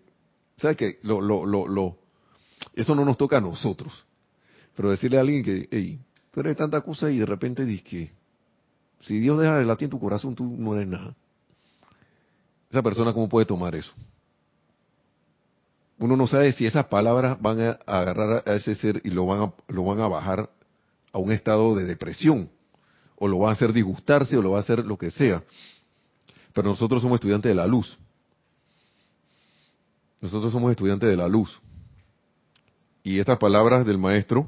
¿Sabes 0.57 0.75
qué? 0.75 0.99
Lo, 1.03 1.21
lo, 1.21 1.45
lo, 1.45 1.67
lo, 1.67 1.97
eso 2.73 2.95
no 2.95 3.05
nos 3.05 3.17
toca 3.17 3.37
a 3.37 3.41
nosotros. 3.41 4.05
Pero 4.75 4.89
decirle 4.89 5.17
a 5.17 5.21
alguien 5.21 5.43
que, 5.43 5.67
hey, 5.71 5.99
tú 6.31 6.39
eres 6.39 6.57
tanta 6.57 6.81
cosa 6.81 7.09
y 7.09 7.19
de 7.19 7.25
repente 7.25 7.63
dices 7.63 7.83
que 7.87 8.11
si 9.01 9.19
Dios 9.19 9.39
deja 9.39 9.59
de 9.59 9.65
latir 9.65 9.85
en 9.85 9.91
tu 9.91 9.99
corazón, 9.99 10.35
tú 10.35 10.43
no 10.57 10.75
eres 10.75 10.87
nada. 10.87 11.15
Esa 12.69 12.81
persona, 12.81 13.13
¿cómo 13.13 13.29
puede 13.29 13.45
tomar 13.45 13.75
eso? 13.75 13.93
Uno 15.99 16.17
no 16.17 16.27
sabe 16.27 16.51
si 16.51 16.65
esas 16.65 16.87
palabras 16.87 17.39
van 17.39 17.59
a 17.59 17.71
agarrar 17.85 18.43
a 18.45 18.55
ese 18.55 18.75
ser 18.75 19.01
y 19.03 19.11
lo 19.11 19.25
van 19.25 19.41
a, 19.41 19.53
lo 19.67 19.83
van 19.83 19.99
a 19.99 20.07
bajar 20.07 20.49
a 21.11 21.17
un 21.17 21.31
estado 21.31 21.75
de 21.75 21.85
depresión, 21.85 22.49
o 23.17 23.27
lo 23.27 23.39
va 23.39 23.49
a 23.49 23.53
hacer 23.53 23.73
disgustarse, 23.73 24.37
o 24.37 24.41
lo 24.41 24.51
va 24.51 24.57
a 24.57 24.61
hacer 24.61 24.85
lo 24.85 24.97
que 24.97 25.11
sea. 25.11 25.43
Pero 26.53 26.69
nosotros 26.69 27.01
somos 27.01 27.17
estudiantes 27.17 27.49
de 27.49 27.55
la 27.55 27.67
luz. 27.67 27.97
Nosotros 30.21 30.51
somos 30.51 30.71
estudiantes 30.71 31.09
de 31.09 31.17
la 31.17 31.27
luz. 31.27 31.59
Y 33.03 33.19
estas 33.19 33.37
palabras 33.37 33.85
del 33.85 33.97
maestro, 33.97 34.47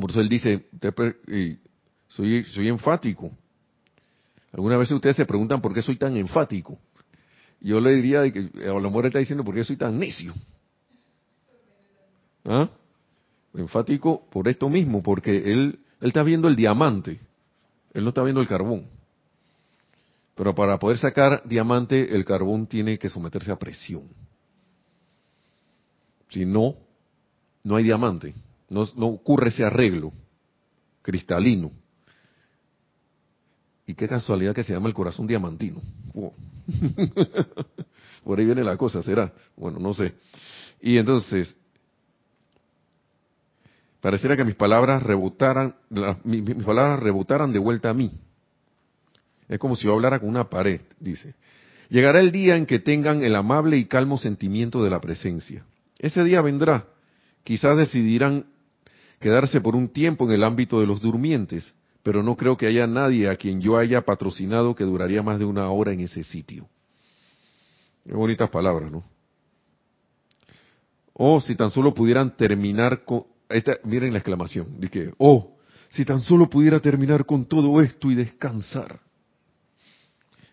por 0.00 0.10
eso 0.10 0.20
él 0.20 0.28
dice, 0.28 0.66
soy, 2.08 2.44
soy 2.44 2.68
enfático. 2.68 3.30
Algunas 4.52 4.78
veces 4.78 4.94
ustedes 4.94 5.16
se 5.16 5.26
preguntan 5.26 5.60
por 5.60 5.74
qué 5.74 5.82
soy 5.82 5.96
tan 5.96 6.16
enfático. 6.16 6.78
Yo 7.60 7.80
le 7.80 7.94
diría, 7.94 8.30
que 8.30 8.50
a 8.62 8.72
lo 8.72 8.82
mejor 8.82 9.06
está 9.06 9.18
diciendo 9.18 9.42
por 9.42 9.54
qué 9.54 9.64
soy 9.64 9.76
tan 9.76 9.98
necio. 9.98 10.34
¿Ah? 12.44 12.68
Enfático 13.54 14.26
por 14.30 14.48
esto 14.48 14.68
mismo, 14.68 15.02
porque 15.02 15.52
él, 15.52 15.78
él 16.00 16.08
está 16.08 16.22
viendo 16.22 16.48
el 16.48 16.56
diamante, 16.56 17.20
él 17.92 18.02
no 18.02 18.10
está 18.10 18.22
viendo 18.22 18.40
el 18.40 18.48
carbón. 18.48 18.86
Pero 20.34 20.54
para 20.54 20.78
poder 20.78 20.98
sacar 20.98 21.42
diamante, 21.44 22.14
el 22.14 22.24
carbón 22.24 22.66
tiene 22.66 22.98
que 22.98 23.08
someterse 23.08 23.52
a 23.52 23.58
presión. 23.58 24.08
Si 26.28 26.44
no, 26.44 26.76
no 27.62 27.76
hay 27.76 27.84
diamante. 27.84 28.34
No, 28.68 28.82
ocurre 29.06 29.48
ese 29.48 29.64
arreglo 29.64 30.12
cristalino. 31.02 31.70
Y 33.86 33.94
qué 33.94 34.08
casualidad 34.08 34.54
que 34.54 34.64
se 34.64 34.72
llama 34.72 34.88
el 34.88 34.94
corazón 34.94 35.26
diamantino. 35.26 35.80
Por 38.24 38.38
ahí 38.38 38.46
viene 38.46 38.64
la 38.64 38.76
cosa, 38.76 39.02
¿será? 39.02 39.32
Bueno, 39.56 39.78
no 39.78 39.94
sé. 39.94 40.14
Y 40.80 40.96
entonces, 40.96 41.56
pareciera 44.04 44.36
que 44.36 44.44
mis 44.44 44.54
palabras 44.54 45.02
rebotaran, 45.02 45.76
mis 46.24 46.62
palabras 46.62 47.00
rebotaran 47.00 47.54
de 47.54 47.58
vuelta 47.58 47.88
a 47.88 47.94
mí. 47.94 48.12
Es 49.48 49.58
como 49.58 49.76
si 49.76 49.86
yo 49.86 49.94
hablara 49.94 50.18
con 50.18 50.28
una 50.28 50.50
pared, 50.50 50.82
dice. 51.00 51.34
Llegará 51.88 52.20
el 52.20 52.30
día 52.30 52.58
en 52.58 52.66
que 52.66 52.78
tengan 52.78 53.22
el 53.22 53.34
amable 53.34 53.78
y 53.78 53.86
calmo 53.86 54.18
sentimiento 54.18 54.84
de 54.84 54.90
la 54.90 55.00
presencia. 55.00 55.64
Ese 55.98 56.22
día 56.22 56.42
vendrá. 56.42 56.84
Quizás 57.44 57.78
decidirán 57.78 58.44
quedarse 59.20 59.62
por 59.62 59.74
un 59.74 59.88
tiempo 59.88 60.26
en 60.26 60.32
el 60.32 60.44
ámbito 60.44 60.80
de 60.80 60.86
los 60.86 61.00
durmientes, 61.00 61.72
pero 62.02 62.22
no 62.22 62.36
creo 62.36 62.58
que 62.58 62.66
haya 62.66 62.86
nadie 62.86 63.30
a 63.30 63.36
quien 63.36 63.62
yo 63.62 63.78
haya 63.78 64.02
patrocinado 64.02 64.74
que 64.74 64.84
duraría 64.84 65.22
más 65.22 65.38
de 65.38 65.46
una 65.46 65.70
hora 65.70 65.92
en 65.92 66.00
ese 66.00 66.24
sitio. 66.24 66.68
Qué 68.04 68.12
bonitas 68.12 68.50
palabras, 68.50 68.92
¿no? 68.92 69.02
Oh, 71.14 71.40
si 71.40 71.56
tan 71.56 71.70
solo 71.70 71.94
pudieran 71.94 72.36
terminar 72.36 73.06
con... 73.06 73.32
Esta, 73.54 73.78
miren 73.84 74.12
la 74.12 74.18
exclamación, 74.18 74.80
que, 74.90 75.14
oh, 75.16 75.56
si 75.90 76.04
tan 76.04 76.20
solo 76.20 76.50
pudiera 76.50 76.80
terminar 76.80 77.24
con 77.24 77.44
todo 77.44 77.80
esto 77.80 78.10
y 78.10 78.16
descansar. 78.16 78.98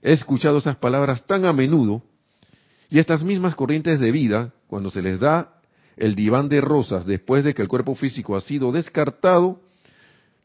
He 0.03 0.13
escuchado 0.13 0.59
esas 0.59 0.75
palabras 0.75 1.25
tan 1.25 1.45
a 1.45 1.51
menudo 1.51 2.03
y 2.91 2.99
estas 2.99 3.23
mismas 3.23 3.55
corrientes 3.55 3.99
de 3.99 4.11
vida, 4.11 4.53
cuando 4.67 4.91
se 4.91 5.01
les 5.01 5.19
da 5.19 5.51
el 5.97 6.13
diván 6.13 6.47
de 6.47 6.61
rosas 6.61 7.07
después 7.07 7.43
de 7.43 7.55
que 7.55 7.63
el 7.63 7.67
cuerpo 7.67 7.95
físico 7.95 8.35
ha 8.35 8.41
sido 8.41 8.71
descartado, 8.71 9.59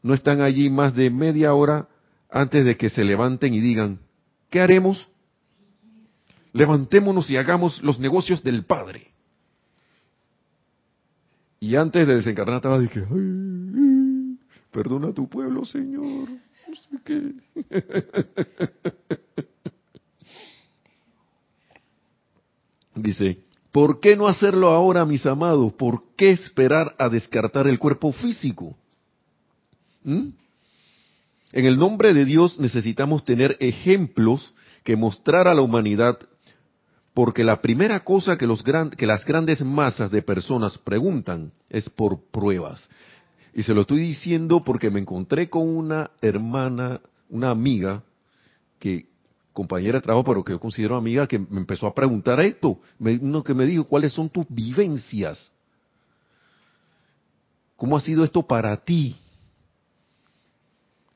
no 0.01 0.15
están 0.15 0.41
allí 0.41 0.71
más 0.71 0.95
de 0.95 1.11
media 1.11 1.53
hora 1.53 1.87
antes 2.27 2.65
de 2.65 2.75
que 2.75 2.89
se 2.89 3.03
levanten 3.03 3.53
y 3.53 3.59
digan, 3.59 3.99
¿qué 4.49 4.61
haremos? 4.61 5.07
Levantémonos 6.53 7.29
y 7.29 7.37
hagamos 7.37 7.83
los 7.83 7.99
negocios 7.99 8.41
del 8.41 8.65
Padre. 8.65 9.06
Y 11.59 11.75
antes 11.75 12.07
de 12.07 12.15
desencarnar 12.15 12.57
estaba 12.57 12.77
ay, 12.77 12.87
perdona 14.71 15.09
a 15.09 15.13
tu 15.13 15.27
pueblo, 15.27 15.65
Señor. 15.65 16.29
Dice, 22.95 23.39
¿por 23.71 23.99
qué 23.99 24.15
no 24.15 24.27
hacerlo 24.27 24.69
ahora, 24.69 25.05
mis 25.05 25.25
amados? 25.25 25.73
¿Por 25.73 26.03
qué 26.15 26.31
esperar 26.31 26.95
a 26.99 27.09
descartar 27.09 27.67
el 27.67 27.79
cuerpo 27.79 28.11
físico? 28.11 28.77
¿Mm? 30.03 30.29
En 31.53 31.65
el 31.65 31.77
nombre 31.77 32.13
de 32.13 32.25
Dios 32.25 32.59
necesitamos 32.59 33.23
tener 33.23 33.57
ejemplos 33.59 34.53
que 34.83 34.95
mostrar 34.95 35.47
a 35.47 35.53
la 35.53 35.61
humanidad, 35.61 36.19
porque 37.17 37.43
la 37.43 37.63
primera 37.63 38.01
cosa 38.01 38.37
que, 38.37 38.45
los 38.45 38.61
que 38.61 39.07
las 39.07 39.25
grandes 39.25 39.65
masas 39.65 40.11
de 40.11 40.21
personas 40.21 40.77
preguntan 40.77 41.51
es 41.67 41.89
por 41.89 42.21
pruebas. 42.29 42.87
Y 43.55 43.63
se 43.63 43.73
lo 43.73 43.81
estoy 43.81 44.01
diciendo 44.01 44.63
porque 44.63 44.91
me 44.91 44.99
encontré 44.99 45.49
con 45.49 45.67
una 45.67 46.11
hermana, 46.21 47.01
una 47.31 47.49
amiga, 47.49 48.03
que 48.77 49.07
compañera 49.51 49.97
de 49.97 50.03
trabajo, 50.03 50.25
pero 50.25 50.43
que 50.43 50.51
yo 50.51 50.59
considero 50.59 50.95
amiga, 50.95 51.25
que 51.25 51.39
me 51.39 51.59
empezó 51.59 51.87
a 51.87 51.95
preguntar 51.95 52.39
esto, 52.39 52.79
uno 52.99 53.43
que 53.43 53.55
me 53.55 53.65
dijo, 53.65 53.85
¿cuáles 53.85 54.13
son 54.13 54.29
tus 54.29 54.45
vivencias? 54.47 55.51
¿Cómo 57.77 57.97
ha 57.97 58.01
sido 58.01 58.25
esto 58.25 58.43
para 58.43 58.77
ti? 58.77 59.15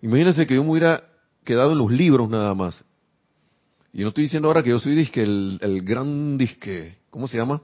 Imagínense 0.02 0.48
que 0.48 0.56
yo 0.56 0.64
me 0.64 0.72
hubiera 0.72 1.04
quedado 1.44 1.74
en 1.74 1.78
los 1.78 1.92
libros 1.92 2.28
nada 2.28 2.56
más. 2.56 2.84
Y 3.94 4.04
no 4.04 4.10
estoy 4.10 4.26
diciendo 4.26 4.48
ahora 4.48 4.64
que 4.64 4.70
yo 4.70 4.80
soy 4.80 4.96
disque 4.96 5.22
el, 5.22 5.82
gran 5.84 6.38
disque, 6.38 6.98
¿cómo 7.10 7.28
se 7.28 7.38
llama? 7.38 7.62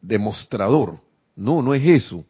Demostrador. 0.00 1.00
No, 1.36 1.62
no 1.62 1.74
es 1.74 1.84
eso. 1.84 2.24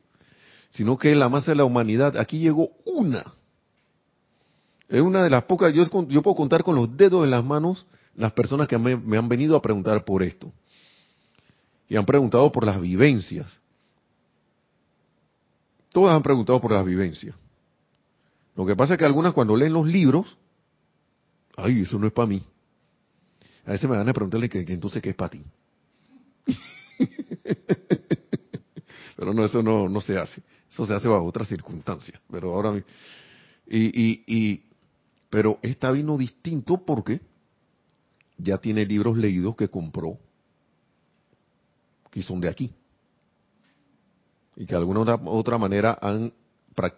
Sino 0.70 0.98
que 0.98 1.14
la 1.14 1.28
masa 1.28 1.52
de 1.52 1.56
la 1.56 1.64
humanidad, 1.64 2.16
aquí 2.16 2.38
llegó 2.38 2.70
una, 2.84 3.24
Es 4.88 5.00
una 5.00 5.22
de 5.22 5.30
las 5.30 5.44
pocas, 5.44 5.72
yo, 5.72 5.84
yo 6.08 6.22
puedo 6.22 6.36
contar 6.36 6.62
con 6.62 6.74
los 6.74 6.94
dedos 6.96 7.22
de 7.24 7.30
las 7.30 7.44
manos 7.44 7.86
las 8.14 8.32
personas 8.32 8.68
que 8.68 8.76
me, 8.76 8.96
me 8.96 9.16
han 9.16 9.28
venido 9.28 9.56
a 9.56 9.62
preguntar 9.62 10.04
por 10.04 10.22
esto. 10.22 10.52
Y 11.88 11.96
han 11.96 12.04
preguntado 12.04 12.50
por 12.52 12.64
las 12.64 12.80
vivencias. 12.80 13.58
Todas 15.90 16.14
han 16.14 16.22
preguntado 16.22 16.60
por 16.60 16.72
las 16.72 16.84
vivencias. 16.84 17.34
Lo 18.56 18.66
que 18.66 18.76
pasa 18.76 18.94
es 18.94 18.98
que 18.98 19.04
algunas 19.04 19.32
cuando 19.32 19.56
leen 19.56 19.72
los 19.72 19.86
libros, 19.86 20.36
ay, 21.56 21.82
eso 21.82 21.98
no 21.98 22.06
es 22.06 22.12
para 22.12 22.26
mí. 22.26 22.42
A 23.66 23.72
veces 23.72 23.88
me 23.88 23.96
van 23.96 24.08
a 24.08 24.12
preguntarle 24.12 24.48
que, 24.48 24.60
entonces 24.60 25.02
qué 25.02 25.10
es 25.10 25.16
para 25.16 25.30
ti. 25.30 25.44
Pero 29.16 29.32
no, 29.32 29.44
eso 29.44 29.62
no, 29.62 29.88
no 29.88 30.00
se 30.00 30.18
hace. 30.18 30.42
Eso 30.70 30.86
se 30.86 30.94
hace 30.94 31.08
bajo 31.08 31.24
otras 31.24 31.48
circunstancias. 31.48 32.20
Pero 32.30 32.54
ahora 32.54 32.82
y, 33.66 34.02
y, 34.02 34.24
y, 34.26 34.62
pero 35.30 35.58
esta 35.62 35.90
vino 35.90 36.18
distinto 36.18 36.84
porque 36.84 37.20
ya 38.36 38.58
tiene 38.58 38.84
libros 38.84 39.16
leídos 39.16 39.56
que 39.56 39.68
compró 39.68 40.18
y 42.12 42.22
son 42.22 42.40
de 42.40 42.48
aquí. 42.48 42.72
Y 44.56 44.66
que 44.66 44.74
de 44.74 44.78
alguna 44.78 45.00
otra, 45.00 45.14
otra 45.24 45.58
manera 45.58 45.98
han 46.00 46.32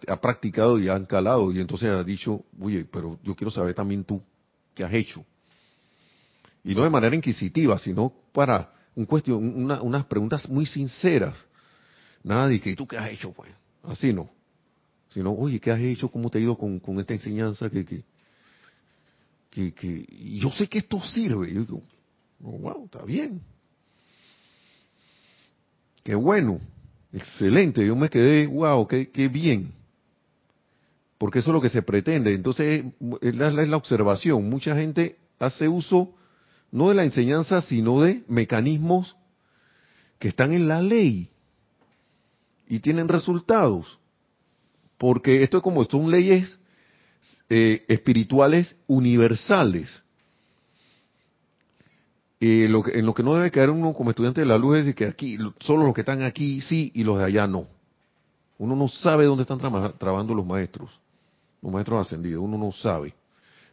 ha 0.07 0.21
practicado 0.21 0.79
y 0.79 0.89
han 0.89 1.05
calado. 1.05 1.51
Y 1.51 1.59
entonces 1.59 1.89
ha 1.89 2.03
dicho, 2.03 2.43
oye, 2.59 2.85
pero 2.85 3.19
yo 3.23 3.35
quiero 3.35 3.51
saber 3.51 3.73
también 3.73 4.03
tú 4.03 4.21
qué 4.73 4.83
has 4.83 4.93
hecho. 4.93 5.23
Y 6.67 6.75
no 6.75 6.83
de 6.83 6.89
manera 6.89 7.15
inquisitiva, 7.15 7.79
sino 7.79 8.11
para 8.33 8.73
un 8.93 9.05
cuestión, 9.05 9.71
unas 9.81 10.05
preguntas 10.05 10.49
muy 10.49 10.65
sinceras. 10.65 11.37
Nada 12.21 12.49
de 12.49 12.59
que 12.59 12.75
tú 12.75 12.85
qué 12.85 12.97
has 12.97 13.09
hecho, 13.09 13.31
pues. 13.31 13.49
Así 13.83 14.11
no. 14.11 14.29
Sino, 15.07 15.31
oye, 15.31 15.61
¿qué 15.61 15.71
has 15.71 15.79
hecho? 15.79 16.09
¿Cómo 16.09 16.29
te 16.29 16.39
ha 16.39 16.41
ido 16.41 16.57
con, 16.57 16.99
esta 16.99 17.13
enseñanza? 17.13 17.69
Que, 17.69 17.85
que, 17.85 19.73
que, 19.73 20.05
yo 20.41 20.51
sé 20.51 20.67
que 20.67 20.79
esto 20.79 21.01
sirve. 21.01 21.53
yo 21.53 21.61
digo, 21.61 21.81
oh, 22.43 22.51
wow, 22.51 22.83
está 22.83 23.05
bien. 23.05 23.39
Qué 26.03 26.15
bueno. 26.15 26.59
Excelente. 27.13 27.87
Yo 27.87 27.95
me 27.95 28.09
quedé, 28.09 28.45
wow, 28.45 28.85
qué, 28.85 29.09
qué 29.09 29.29
bien. 29.29 29.71
Porque 31.17 31.39
eso 31.39 31.51
es 31.51 31.53
lo 31.53 31.61
que 31.61 31.69
se 31.69 31.81
pretende. 31.81 32.33
Entonces, 32.33 32.83
es 33.21 33.35
la, 33.35 33.61
es 33.61 33.69
la 33.69 33.77
observación. 33.77 34.49
Mucha 34.49 34.75
gente 34.75 35.15
hace 35.39 35.69
uso 35.69 36.16
no 36.71 36.89
de 36.89 36.95
la 36.95 37.03
enseñanza, 37.03 37.61
sino 37.61 38.01
de 38.01 38.23
mecanismos 38.27 39.15
que 40.19 40.27
están 40.27 40.51
en 40.51 40.67
la 40.67 40.81
ley 40.81 41.29
y 42.67 42.79
tienen 42.79 43.07
resultados. 43.07 43.99
Porque 44.97 45.43
esto 45.43 45.57
es 45.57 45.63
como 45.63 45.83
son 45.85 46.09
leyes 46.09 46.59
eh, 47.49 47.85
espirituales 47.87 48.75
universales. 48.87 50.03
Eh, 52.39 52.67
lo 52.69 52.83
que, 52.83 52.99
en 52.99 53.05
lo 53.05 53.13
que 53.13 53.23
no 53.23 53.33
debe 53.35 53.49
caer 53.49 53.69
uno 53.69 53.93
como 53.93 54.11
estudiante 54.11 54.41
de 54.41 54.47
la 54.47 54.57
luz 54.57 54.77
es 54.77 54.95
que 54.95 55.05
aquí, 55.05 55.37
solo 55.59 55.85
los 55.85 55.93
que 55.93 56.01
están 56.01 56.21
aquí 56.21 56.61
sí 56.61 56.91
y 56.93 57.03
los 57.03 57.17
de 57.17 57.25
allá 57.25 57.47
no. 57.47 57.67
Uno 58.59 58.75
no 58.75 58.87
sabe 58.87 59.25
dónde 59.25 59.43
están 59.43 59.59
trabajando 59.59 60.33
los 60.33 60.45
maestros, 60.45 60.89
los 61.61 61.71
maestros 61.71 62.05
ascendidos, 62.05 62.43
uno 62.43 62.57
no 62.57 62.71
sabe. 62.71 63.13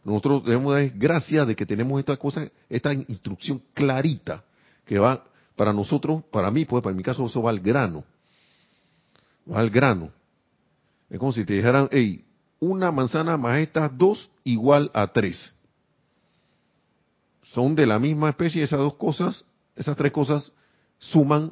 Nosotros 0.05 0.43
debemos 0.43 0.71
dar 0.71 0.87
gracias 0.91 1.47
de 1.47 1.55
que 1.55 1.65
tenemos 1.65 1.99
esta 1.99 2.15
cosa, 2.15 2.47
esta 2.69 2.93
instrucción 2.93 3.59
clarita, 3.73 4.43
que 4.85 4.99
va 4.99 5.23
para 5.55 5.73
nosotros, 5.73 6.23
para 6.31 6.51
mí, 6.51 6.63
pues 6.63 6.83
para 6.83 6.95
mi 6.95 7.01
caso 7.01 7.25
eso 7.25 7.41
va 7.41 7.49
al 7.49 7.59
grano. 7.59 8.03
Va 9.51 9.59
al 9.59 9.71
grano. 9.71 10.11
Es 11.09 11.17
como 11.17 11.31
si 11.31 11.43
te 11.43 11.53
dijeran, 11.53 11.89
hey, 11.91 12.23
una 12.59 12.91
manzana 12.91 13.35
más 13.35 13.57
estas 13.57 13.97
dos 13.97 14.29
igual 14.43 14.91
a 14.93 15.07
tres. 15.07 15.51
Son 17.41 17.73
de 17.73 17.87
la 17.87 17.97
misma 17.97 18.29
especie, 18.29 18.63
esas 18.63 18.79
dos 18.79 18.93
cosas, 18.93 19.43
esas 19.75 19.97
tres 19.97 20.11
cosas 20.11 20.51
suman 20.99 21.51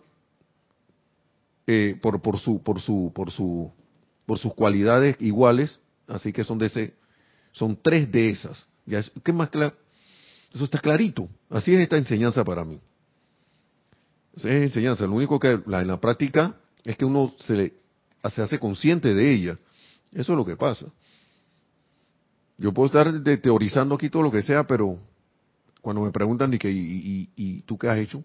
eh, 1.66 1.98
por, 2.00 2.22
por 2.22 2.38
su, 2.38 2.62
por 2.62 2.80
su, 2.80 3.12
por 3.16 3.32
su, 3.32 3.72
por 4.28 4.38
sus 4.38 4.54
cualidades 4.54 5.16
iguales, 5.20 5.80
así 6.08 6.32
que 6.32 6.44
son 6.44 6.60
de 6.60 6.68
ese 6.68 6.94
son 7.54 7.80
tres 7.82 8.12
de 8.12 8.30
esas. 8.30 8.68
¿Ya 8.86 9.02
¿Qué 9.24 9.32
más 9.32 9.50
claro? 9.50 9.76
Eso 10.54 10.66
está 10.66 10.80
clarito. 10.80 11.30
Así 11.50 11.74
es 11.74 11.80
esta 11.82 11.98
enseñanza 11.98 12.44
para 12.44 12.66
mí. 12.66 12.80
es 14.36 14.46
enseñanza. 14.46 15.06
Lo 15.06 15.14
único 15.14 15.40
que 15.40 15.62
la, 15.66 15.82
en 15.82 15.88
la 15.88 16.00
práctica 16.00 16.56
es 16.84 16.98
que 16.98 17.06
uno 17.06 17.34
se, 17.40 17.54
le, 17.54 17.74
se 18.30 18.42
hace 18.42 18.60
consciente 18.60 19.14
de 19.14 19.34
ella. 19.34 19.58
Eso 20.12 20.34
es 20.34 20.38
lo 20.38 20.46
que 20.46 20.58
pasa. 20.58 20.88
Yo 22.58 22.72
puedo 22.74 22.88
estar 22.88 23.12
de, 23.12 23.38
teorizando 23.38 23.96
aquí 23.96 24.10
todo 24.10 24.24
lo 24.24 24.32
que 24.32 24.42
sea, 24.44 24.66
pero 24.66 25.00
cuando 25.82 26.02
me 26.04 26.12
preguntan, 26.12 26.54
¿y, 26.54 26.58
que, 26.58 26.72
y, 26.72 27.30
y, 27.36 27.62
tú 27.62 27.78
qué 27.78 27.90
has 27.90 27.98
hecho? 27.98 28.24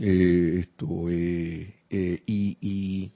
Eh, 0.00 0.56
esto, 0.60 1.08
eh, 1.08 1.74
eh, 1.88 2.22
y, 2.26 2.58
y 2.60 3.12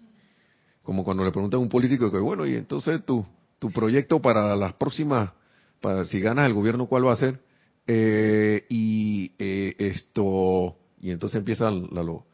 como 0.82 1.04
cuando 1.04 1.24
le 1.24 1.32
preguntan 1.32 1.58
a 1.58 1.62
un 1.62 1.68
político 1.68 2.10
que, 2.12 2.18
bueno, 2.18 2.46
y 2.46 2.54
entonces 2.54 3.04
tú, 3.04 3.26
tu 3.58 3.70
proyecto 3.70 4.20
para 4.20 4.54
las 4.56 4.74
próximas, 4.74 5.32
para 5.80 6.04
si 6.04 6.20
ganas 6.20 6.46
el 6.46 6.54
gobierno, 6.54 6.86
¿cuál 6.86 7.06
va 7.06 7.12
a 7.12 7.16
ser? 7.16 7.40
Eh, 7.86 8.66
y 8.68 9.32
eh, 9.38 9.74
esto, 9.78 10.76
y 11.00 11.10
entonces 11.10 11.38
empieza 11.38 11.70
la, 11.70 12.02
lo, 12.02 12.26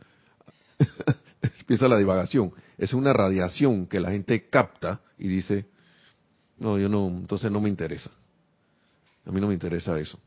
empieza 1.61 1.89
la 1.89 1.99
divagación. 1.99 2.53
Es 2.77 2.93
una 2.93 3.12
radiación 3.12 3.87
que 3.87 4.01
la 4.01 4.11
gente 4.11 4.49
capta 4.49 5.01
y 5.18 5.29
dice, 5.29 5.66
no, 6.59 6.79
yo 6.79 6.89
no, 6.89 7.09
entonces 7.09 7.51
no 7.51 7.61
me 7.61 7.68
interesa. 7.68 8.11
A 9.25 9.31
mí 9.31 9.41
no 9.41 9.49
me 9.49 9.55
interesa 9.55 9.99
eso. 9.99 10.18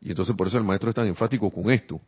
Y 0.00 0.10
entonces 0.10 0.36
por 0.36 0.46
eso 0.46 0.58
el 0.58 0.64
maestro 0.64 0.90
es 0.90 0.94
tan 0.94 1.06
enfático 1.06 1.50
con 1.50 1.70
esto. 1.70 2.00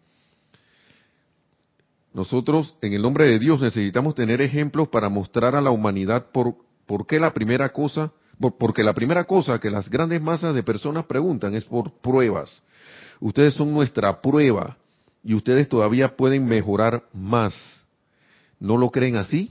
Nosotros, 2.13 2.77
en 2.81 2.93
el 2.93 3.03
nombre 3.03 3.27
de 3.27 3.39
Dios, 3.39 3.61
necesitamos 3.61 4.15
tener 4.15 4.41
ejemplos 4.41 4.89
para 4.89 5.09
mostrar 5.09 5.55
a 5.55 5.61
la 5.61 5.71
humanidad 5.71 6.27
por, 6.33 6.57
por 6.87 7.07
qué 7.07 7.19
la 7.19 7.33
primera 7.33 7.71
cosa 7.71 8.13
porque 8.59 8.85
la 8.85 8.95
primera 8.95 9.25
cosa 9.25 9.59
que 9.59 9.71
las 9.71 9.89
grandes 9.91 10.23
masas 10.23 10.55
de 10.55 10.63
personas 10.63 11.07
preguntan 11.07 11.55
es 11.55 11.65
por 11.65 11.93
pruebas. 12.01 12.63
Ustedes 13.21 13.55
son 13.55 13.73
nuestra 13.73 14.21
prueba 14.21 14.77
y 15.25 15.35
ustedes 15.35 15.69
todavía 15.69 16.17
pueden 16.17 16.47
mejorar 16.47 17.05
más. 17.13 17.55
¿No 18.61 18.77
lo 18.77 18.91
creen 18.91 19.17
así? 19.17 19.51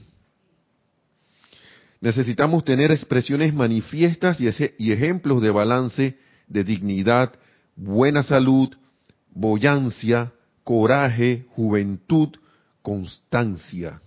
Necesitamos 2.00 2.64
tener 2.64 2.90
expresiones 2.92 3.52
manifiestas 3.52 4.40
y, 4.40 4.92
ejemplos 4.92 5.42
de 5.42 5.50
balance, 5.50 6.16
de 6.46 6.64
dignidad, 6.64 7.32
buena 7.76 8.22
salud, 8.22 8.70
boyancia, 9.34 10.32
coraje, 10.64 11.46
juventud, 11.50 12.30
constancia 12.82 14.00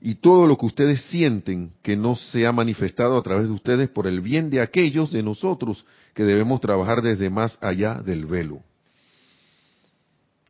y 0.00 0.14
todo 0.16 0.46
lo 0.46 0.56
que 0.56 0.66
ustedes 0.66 1.02
sienten 1.02 1.72
que 1.82 1.96
no 1.96 2.16
se 2.16 2.46
ha 2.46 2.52
manifestado 2.52 3.18
a 3.18 3.22
través 3.22 3.48
de 3.48 3.54
ustedes 3.54 3.88
por 3.90 4.06
el 4.06 4.20
bien 4.20 4.48
de 4.48 4.60
aquellos 4.60 5.12
de 5.12 5.22
nosotros 5.22 5.84
que 6.14 6.24
debemos 6.24 6.60
trabajar 6.60 7.02
desde 7.02 7.28
más 7.28 7.58
allá 7.60 7.94
del 7.94 8.24
velo. 8.24 8.62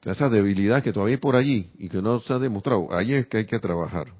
esa 0.04 0.28
debilidad 0.28 0.82
que 0.82 0.92
todavía 0.92 1.16
hay 1.16 1.20
por 1.20 1.36
allí 1.36 1.70
y 1.78 1.88
que 1.88 2.00
no 2.00 2.20
se 2.20 2.32
ha 2.32 2.38
demostrado, 2.38 2.94
ahí 2.94 3.12
es 3.12 3.26
que 3.26 3.38
hay 3.38 3.46
que 3.46 3.58
trabajar. 3.58 4.12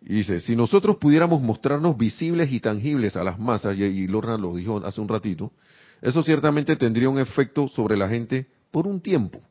Y 0.00 0.14
dice, 0.14 0.40
si 0.40 0.56
nosotros 0.56 0.96
pudiéramos 0.96 1.42
mostrarnos 1.42 1.96
visibles 1.98 2.50
y 2.50 2.60
tangibles 2.60 3.14
a 3.16 3.24
las 3.24 3.38
masas, 3.38 3.76
y 3.76 4.06
Lorna 4.06 4.38
lo 4.38 4.56
dijo 4.56 4.78
hace 4.84 5.00
un 5.00 5.08
ratito, 5.08 5.52
eso 6.00 6.22
ciertamente 6.22 6.76
tendría 6.76 7.10
un 7.10 7.18
efecto 7.18 7.68
sobre 7.68 7.96
la 7.96 8.08
gente 8.08 8.46
por 8.70 8.86
un 8.86 9.00
tiempo, 9.00 9.42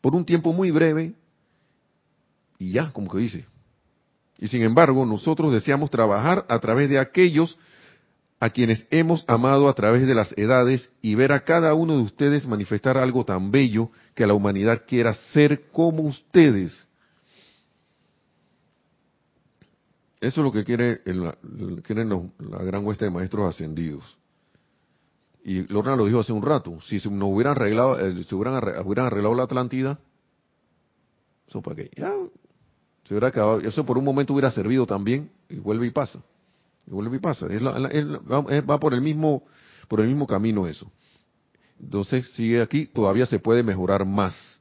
por 0.00 0.14
un 0.14 0.24
tiempo 0.24 0.52
muy 0.52 0.70
breve, 0.70 1.14
y 2.58 2.72
ya, 2.72 2.92
como 2.92 3.10
que 3.10 3.18
dice. 3.18 3.46
Y 4.38 4.48
sin 4.48 4.62
embargo, 4.62 5.04
nosotros 5.04 5.52
deseamos 5.52 5.90
trabajar 5.90 6.44
a 6.48 6.58
través 6.58 6.88
de 6.88 6.98
aquellos 6.98 7.58
a 8.40 8.50
quienes 8.50 8.86
hemos 8.90 9.24
amado 9.26 9.68
a 9.68 9.74
través 9.74 10.06
de 10.06 10.14
las 10.14 10.32
edades 10.38 10.88
y 11.02 11.16
ver 11.16 11.32
a 11.32 11.42
cada 11.42 11.74
uno 11.74 11.96
de 11.96 12.02
ustedes 12.02 12.46
manifestar 12.46 12.96
algo 12.96 13.24
tan 13.24 13.50
bello 13.50 13.90
que 14.14 14.26
la 14.26 14.34
humanidad 14.34 14.84
quiera 14.86 15.12
ser 15.32 15.70
como 15.72 16.04
ustedes. 16.04 16.86
Eso 20.20 20.40
es 20.40 20.44
lo 20.44 20.52
que 20.52 20.64
quiere 20.64 21.00
la 21.04 22.62
gran 22.62 22.84
hueste 22.84 23.06
de 23.06 23.10
maestros 23.10 23.54
ascendidos. 23.54 24.16
Y 25.44 25.62
Lorna 25.72 25.96
lo 25.96 26.06
dijo 26.06 26.20
hace 26.20 26.32
un 26.32 26.42
rato, 26.42 26.80
si 26.82 27.00
se, 27.00 27.08
no 27.10 27.26
hubieran 27.26 27.52
arreglado, 27.52 27.98
eh, 27.98 28.24
si 28.24 28.34
hubieran, 28.34 28.56
arreglado 28.56 29.34
la 29.34 29.44
Atlántida, 29.44 29.98
eso 31.46 31.62
para 31.62 31.82
ya 31.96 32.12
se 33.08 33.14
hubiera 33.14 33.28
acabado, 33.28 33.60
eso 33.60 33.86
por 33.86 33.96
un 33.96 34.04
momento 34.04 34.34
hubiera 34.34 34.50
servido 34.50 34.84
también, 34.84 35.30
y 35.48 35.56
vuelve 35.56 35.86
y 35.86 35.90
pasa. 35.90 36.20
Vuelve 36.84 37.16
y 37.16 37.20
pasa. 37.20 37.46
va 37.48 38.78
por 38.78 38.92
el 38.92 39.00
mismo, 39.00 39.44
por 39.88 40.00
el 40.00 40.08
mismo 40.08 40.26
camino 40.26 40.66
eso. 40.66 40.92
Entonces 41.80 42.28
sigue 42.32 42.60
aquí, 42.60 42.84
todavía 42.86 43.24
se 43.24 43.38
puede 43.38 43.62
mejorar 43.62 44.04
más. 44.04 44.60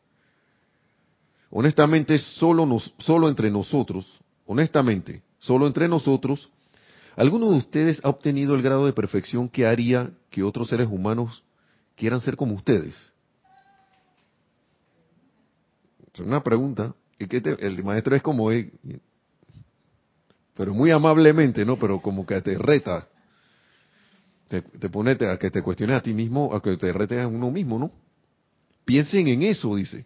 Honestamente, 1.49 2.17
solo, 2.19 2.65
nos, 2.65 2.93
solo 2.99 3.27
entre 3.27 3.51
nosotros, 3.51 4.05
honestamente, 4.45 5.23
solo 5.39 5.67
entre 5.67 5.89
nosotros, 5.89 6.49
¿Alguno 7.17 7.49
de 7.49 7.57
ustedes 7.57 7.99
ha 8.03 8.09
obtenido 8.09 8.53
el 8.53 8.61
grado 8.61 8.85
de 8.85 8.93
perfección 8.93 9.49
que 9.49 9.65
haría 9.65 10.11
que 10.29 10.43
otros 10.43 10.69
seres 10.69 10.87
humanos 10.87 11.43
quieran 11.95 12.21
ser 12.21 12.37
como 12.37 12.53
ustedes? 12.53 12.93
Es 16.13 16.19
una 16.19 16.43
pregunta. 16.43 16.93
Y 17.19 17.27
que 17.27 17.37
el 17.59 17.83
maestro 17.83 18.15
es 18.15 18.21
como, 18.21 18.51
pero 20.57 20.73
muy 20.73 20.91
amablemente, 20.91 21.63
¿no? 21.63 21.77
Pero 21.77 22.01
como 22.01 22.25
que 22.25 22.41
te 22.41 22.57
reta. 22.57 23.07
Te, 24.49 24.61
pone 24.89 25.11
a 25.11 25.37
que 25.37 25.51
te 25.51 25.61
cuestiones 25.61 25.97
a 25.97 26.01
ti 26.01 26.13
mismo, 26.13 26.53
a 26.53 26.61
que 26.61 26.77
te 26.77 26.91
rete 26.93 27.19
a 27.21 27.27
uno 27.27 27.51
mismo, 27.51 27.77
¿no? 27.77 27.91
Piensen 28.85 29.27
en 29.27 29.43
eso, 29.43 29.75
dice. 29.75 30.05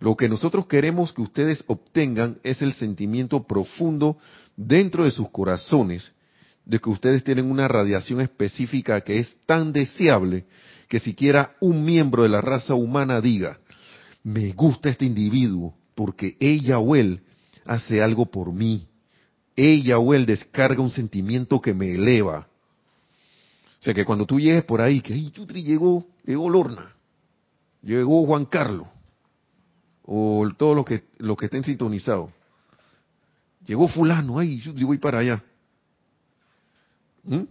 Lo 0.00 0.16
que 0.16 0.28
nosotros 0.28 0.66
queremos 0.66 1.12
que 1.12 1.22
ustedes 1.22 1.64
obtengan 1.68 2.38
es 2.42 2.60
el 2.60 2.74
sentimiento 2.74 3.46
profundo 3.46 4.18
dentro 4.56 5.04
de 5.04 5.10
sus 5.10 5.30
corazones 5.30 6.12
de 6.66 6.80
que 6.80 6.90
ustedes 6.90 7.24
tienen 7.24 7.50
una 7.50 7.68
radiación 7.68 8.20
específica 8.20 9.00
que 9.00 9.20
es 9.20 9.38
tan 9.46 9.72
deseable 9.72 10.44
que 10.88 10.98
siquiera 10.98 11.56
un 11.60 11.84
miembro 11.84 12.24
de 12.24 12.28
la 12.28 12.40
raza 12.40 12.74
humana 12.74 13.20
diga, 13.20 13.58
me 14.22 14.52
gusta 14.52 14.90
este 14.90 15.04
individuo 15.04 15.74
porque 15.96 16.36
ella 16.38 16.78
o 16.78 16.94
él 16.94 17.22
hace 17.64 18.00
algo 18.00 18.26
por 18.26 18.52
mí. 18.52 18.86
Ella 19.56 19.98
o 19.98 20.14
él 20.14 20.26
descarga 20.26 20.80
un 20.82 20.90
sentimiento 20.90 21.60
que 21.60 21.74
me 21.74 21.94
eleva. 21.94 22.46
O 23.80 23.82
sea 23.82 23.94
que 23.94 24.04
cuando 24.04 24.26
tú 24.26 24.38
llegues 24.38 24.64
por 24.64 24.80
ahí, 24.80 25.00
que 25.00 25.14
ay, 25.14 25.32
llegó, 25.62 26.06
llegó 26.24 26.50
Lorna, 26.50 26.94
llegó 27.82 28.26
Juan 28.26 28.44
Carlos, 28.44 28.86
o 30.04 30.46
todos 30.56 30.76
los 30.76 30.84
que, 30.84 31.04
los 31.18 31.36
que 31.36 31.46
estén 31.46 31.64
sintonizados. 31.64 32.30
Llegó 33.64 33.88
fulano, 33.88 34.38
ay, 34.38 34.58
yo 34.58 34.86
voy 34.86 34.98
para 34.98 35.20
allá. 35.20 35.42
¿Mm? 37.24 37.44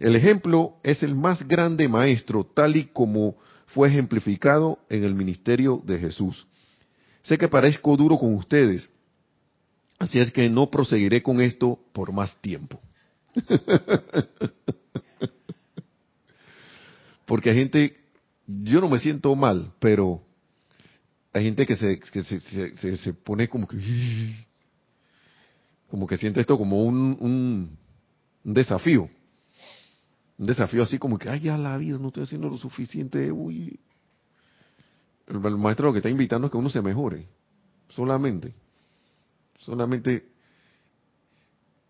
El 0.00 0.16
ejemplo 0.16 0.76
es 0.82 1.02
el 1.02 1.14
más 1.14 1.46
grande 1.46 1.88
maestro, 1.88 2.44
tal 2.44 2.76
y 2.76 2.86
como 2.86 3.36
fue 3.66 3.88
ejemplificado 3.88 4.80
en 4.88 5.04
el 5.04 5.14
ministerio 5.14 5.80
de 5.84 5.98
Jesús. 5.98 6.46
Sé 7.24 7.36
que 7.38 7.48
parezco 7.48 7.96
duro 7.96 8.18
con 8.18 8.34
ustedes, 8.34 8.92
así 9.98 10.20
es 10.20 10.30
que 10.30 10.48
no 10.48 10.70
proseguiré 10.70 11.22
con 11.22 11.40
esto 11.40 11.78
por 11.92 12.12
más 12.12 12.36
tiempo. 12.40 12.80
Porque 17.26 17.50
hay 17.50 17.56
gente, 17.56 17.96
yo 18.46 18.80
no 18.80 18.90
me 18.90 18.98
siento 18.98 19.34
mal, 19.34 19.72
pero 19.80 20.22
hay 21.32 21.44
gente 21.44 21.64
que 21.66 21.76
se, 21.76 21.98
que 21.98 22.22
se, 22.22 22.96
se, 22.96 23.12
pone 23.14 23.48
como 23.48 23.66
que, 23.66 24.46
como 25.88 26.06
que 26.06 26.18
siente 26.18 26.42
esto 26.42 26.58
como 26.58 26.84
un, 26.84 27.16
un, 27.18 27.78
desafío. 28.54 29.08
Un 30.36 30.46
desafío 30.46 30.82
así 30.82 30.98
como 30.98 31.18
que, 31.18 31.30
ay, 31.30 31.40
ya 31.40 31.56
la 31.56 31.78
vida, 31.78 31.96
no 31.98 32.08
estoy 32.08 32.24
haciendo 32.24 32.50
lo 32.50 32.58
suficiente, 32.58 33.32
uy. 33.32 33.80
El, 35.26 35.40
maestro 35.40 35.86
lo 35.86 35.92
que 35.92 35.98
está 35.98 36.10
invitando 36.10 36.46
es 36.46 36.50
que 36.50 36.58
uno 36.58 36.70
se 36.70 36.82
mejore, 36.82 37.26
solamente. 37.88 38.54
Solamente, 39.58 40.26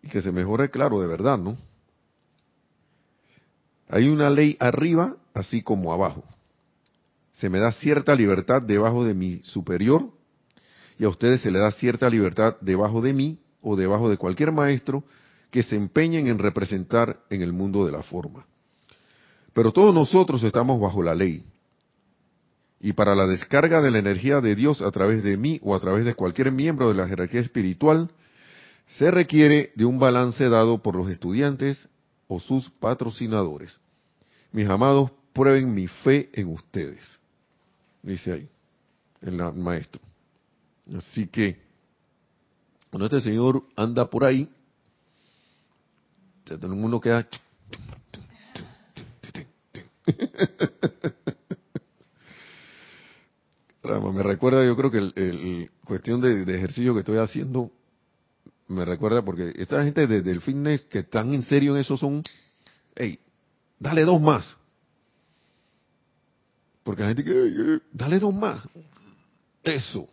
y 0.02 0.08
que 0.08 0.22
se 0.22 0.30
mejore, 0.30 0.70
claro, 0.70 1.00
de 1.00 1.06
verdad, 1.06 1.38
¿no? 1.38 1.56
Hay 3.88 4.08
una 4.08 4.30
ley 4.30 4.56
arriba, 4.60 5.16
así 5.34 5.62
como 5.62 5.92
abajo 5.92 6.24
se 7.34 7.50
me 7.50 7.58
da 7.58 7.72
cierta 7.72 8.14
libertad 8.14 8.62
debajo 8.62 9.04
de 9.04 9.12
mi 9.12 9.40
superior 9.42 10.08
y 10.98 11.04
a 11.04 11.08
ustedes 11.08 11.42
se 11.42 11.50
le 11.50 11.58
da 11.58 11.72
cierta 11.72 12.08
libertad 12.08 12.56
debajo 12.60 13.02
de 13.02 13.12
mí 13.12 13.38
o 13.60 13.74
debajo 13.76 14.08
de 14.08 14.16
cualquier 14.16 14.52
maestro 14.52 15.02
que 15.50 15.64
se 15.64 15.74
empeñen 15.74 16.28
en 16.28 16.38
representar 16.38 17.20
en 17.30 17.42
el 17.42 17.52
mundo 17.52 17.84
de 17.84 17.92
la 17.92 18.02
forma. 18.02 18.46
Pero 19.52 19.72
todos 19.72 19.92
nosotros 19.92 20.42
estamos 20.44 20.80
bajo 20.80 21.02
la 21.02 21.14
ley. 21.14 21.44
Y 22.84 22.92
para 22.92 23.14
la 23.14 23.26
descarga 23.26 23.80
de 23.80 23.90
la 23.90 23.98
energía 23.98 24.42
de 24.42 24.54
Dios 24.54 24.82
a 24.82 24.90
través 24.90 25.24
de 25.24 25.38
mí 25.38 25.58
o 25.62 25.74
a 25.74 25.80
través 25.80 26.04
de 26.04 26.14
cualquier 26.14 26.52
miembro 26.52 26.88
de 26.88 26.94
la 26.94 27.08
jerarquía 27.08 27.40
espiritual, 27.40 28.10
se 28.86 29.10
requiere 29.10 29.72
de 29.74 29.86
un 29.86 29.98
balance 29.98 30.46
dado 30.50 30.82
por 30.82 30.94
los 30.94 31.08
estudiantes 31.08 31.88
o 32.28 32.38
sus 32.38 32.68
patrocinadores. 32.68 33.80
Mis 34.52 34.68
amados, 34.68 35.10
prueben 35.32 35.72
mi 35.72 35.86
fe 35.86 36.28
en 36.34 36.48
ustedes 36.48 37.00
dice 38.04 38.32
ahí, 38.32 38.48
el 39.22 39.36
maestro. 39.54 40.00
Así 40.94 41.26
que, 41.26 41.58
cuando 42.90 43.06
este 43.06 43.22
señor 43.22 43.64
anda 43.76 44.08
por 44.10 44.24
ahí, 44.24 44.46
todo 46.44 46.66
el 46.66 46.74
mundo 46.74 47.00
queda... 47.00 47.26
me 53.84 54.22
recuerda, 54.22 54.64
yo 54.64 54.76
creo 54.76 54.90
que 54.90 54.98
el, 54.98 55.70
cuestión 55.84 56.20
de, 56.20 56.42
ejercicio 56.42 56.94
que 56.94 57.00
estoy 57.00 57.18
haciendo, 57.18 57.70
me 58.66 58.84
recuerda 58.84 59.22
porque 59.22 59.52
esta 59.56 59.82
gente 59.84 60.06
desde 60.06 60.30
el 60.30 60.40
fitness 60.40 60.84
que 60.84 61.00
están 61.00 61.34
en 61.34 61.42
serio 61.42 61.74
en 61.74 61.82
eso 61.82 61.96
son, 61.96 62.22
hey, 62.94 63.18
dale 63.78 64.02
dos 64.02 64.20
más. 64.20 64.56
Porque 66.82 67.02
la 67.02 67.08
gente 67.08 67.24
que, 67.24 67.80
dale 67.92 68.18
dos 68.18 68.34
más. 68.34 68.62
Eso. 69.62 70.08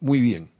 Muy 0.00 0.20
bien. 0.20 0.50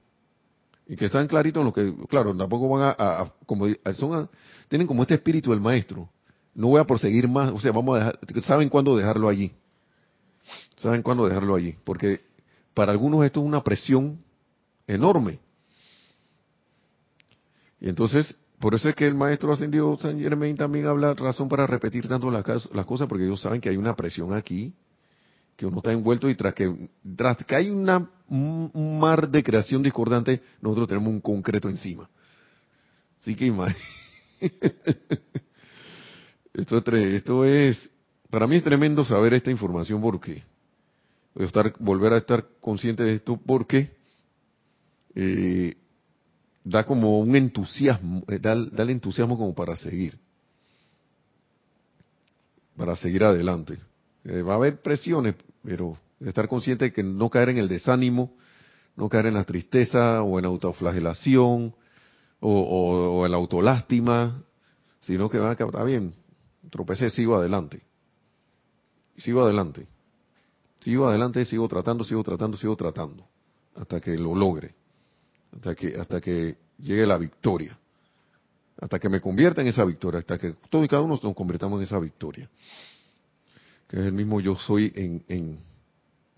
Y 0.86 0.96
que 0.96 1.06
están 1.06 1.26
claritos 1.26 1.60
en 1.60 1.66
lo 1.66 1.72
que, 1.72 2.06
claro, 2.08 2.36
tampoco 2.36 2.68
van 2.68 2.94
a, 2.96 3.32
como 3.46 3.66
son 3.92 4.28
tienen 4.68 4.86
como 4.86 5.02
este 5.02 5.14
espíritu 5.14 5.50
del 5.50 5.60
maestro. 5.60 6.08
No 6.54 6.68
voy 6.68 6.80
a 6.80 6.84
proseguir 6.84 7.28
más, 7.28 7.50
o 7.52 7.58
sea, 7.58 7.72
vamos 7.72 7.96
a 7.96 7.98
dejar, 7.98 8.18
saben 8.44 8.68
cuándo 8.68 8.96
dejarlo 8.96 9.28
allí. 9.28 9.52
Saben 10.76 11.03
cuándo 11.03 11.26
dejarlo 11.26 11.55
allí, 11.55 11.76
porque 11.84 12.20
para 12.74 12.92
algunos 12.92 13.24
esto 13.24 13.40
es 13.40 13.47
una 13.47 13.62
presión 13.62 14.18
enorme. 14.86 15.38
Y 17.80 17.88
entonces, 17.88 18.36
por 18.59 18.74
eso 18.74 18.88
es 18.88 18.95
que 18.95 19.07
el 19.07 19.14
maestro 19.14 19.53
ascendido 19.53 19.97
San 19.99 20.18
Germain 20.18 20.57
también 20.57 20.86
habla 20.86 21.14
razón 21.14 21.49
para 21.49 21.66
repetir 21.66 22.09
tanto 22.09 22.30
las, 22.30 22.45
cosas, 22.45 23.09
porque 23.09 23.24
ellos 23.24 23.40
saben 23.40 23.61
que 23.61 23.68
hay 23.68 23.76
una 23.76 23.95
presión 23.95 24.32
aquí 24.32 24.72
que 25.57 25.66
uno 25.66 25.76
está 25.78 25.92
envuelto 25.92 26.28
y 26.28 26.34
tras 26.34 26.53
que, 26.53 26.88
tras 27.14 27.36
que 27.38 27.55
hay 27.55 27.70
una, 27.70 28.11
un 28.28 28.99
mar 28.99 29.28
de 29.28 29.42
creación 29.42 29.82
discordante, 29.82 30.42
nosotros 30.61 30.88
tenemos 30.88 31.11
un 31.11 31.20
concreto 31.20 31.68
encima. 31.68 32.09
Así 33.20 33.36
que 33.36 33.47
es, 33.47 34.53
esto 36.55 37.45
es, 37.45 37.90
para 38.35 38.49
mí 38.49 38.57
es 38.57 38.64
tremendo 38.64 39.05
saber 39.05 39.32
esta 39.35 39.53
información 39.53 40.03
porque, 40.03 40.43
estar, 41.37 41.72
volver 41.78 42.14
a 42.14 42.16
estar 42.16 42.45
consciente 42.61 43.05
de 43.05 43.14
esto 43.14 43.37
porque 43.37 43.93
eh, 45.14 45.76
da 46.64 46.85
como 46.85 47.20
un 47.20 47.37
entusiasmo, 47.37 48.24
eh, 48.26 48.41
da, 48.41 48.55
el 48.55 48.91
entusiasmo 48.91 49.39
como 49.39 49.55
para 49.55 49.76
seguir, 49.76 50.18
para 52.76 52.97
seguir 52.97 53.22
adelante. 53.22 53.78
Eh, 54.24 54.43
va 54.43 54.55
a 54.55 54.57
haber 54.57 54.82
presiones, 54.82 55.37
pero 55.62 55.97
estar 56.18 56.49
consciente 56.49 56.87
de 56.87 56.93
que 56.93 57.05
no 57.05 57.30
caer 57.30 57.51
en 57.51 57.59
el 57.59 57.68
desánimo, 57.68 58.37
no 58.97 59.09
caer 59.09 59.26
en 59.26 59.35
la 59.35 59.45
tristeza 59.45 60.24
o 60.24 60.41
en 60.41 60.45
autoflagelación 60.45 61.72
o, 62.41 62.51
o, 62.51 63.26
en 63.26 63.30
la 63.30 63.37
autolástima, 63.39 64.43
sino 65.03 65.30
que 65.30 65.39
va 65.39 65.51
a 65.51 65.53
está 65.53 65.85
bien, 65.85 66.16
tropecé, 66.68 67.11
sigo 67.11 67.37
adelante. 67.37 67.93
Sigo 69.16 69.42
adelante. 69.42 69.86
Sigo 70.80 71.08
adelante, 71.08 71.44
sigo 71.44 71.66
tratando, 71.68 72.04
sigo 72.04 72.22
tratando, 72.22 72.56
sigo 72.56 72.76
tratando, 72.76 73.26
hasta 73.74 74.00
que 74.00 74.18
lo 74.18 74.34
logre, 74.34 74.74
hasta 75.54 75.74
que, 75.74 75.96
hasta 75.98 76.20
que 76.20 76.56
llegue 76.78 77.06
la 77.06 77.16
victoria, 77.16 77.78
hasta 78.78 78.98
que 78.98 79.08
me 79.08 79.20
convierta 79.20 79.62
en 79.62 79.68
esa 79.68 79.84
victoria, 79.84 80.18
hasta 80.18 80.36
que 80.36 80.54
todos 80.68 80.84
y 80.84 80.88
cada 80.88 81.00
uno 81.00 81.18
nos 81.22 81.34
convirtamos 81.34 81.78
en 81.78 81.84
esa 81.84 81.98
victoria 81.98 82.50
que 83.88 84.00
es 84.00 84.06
el 84.06 84.12
mismo 84.12 84.40
yo 84.40 84.56
soy 84.56 84.92
en, 84.94 85.58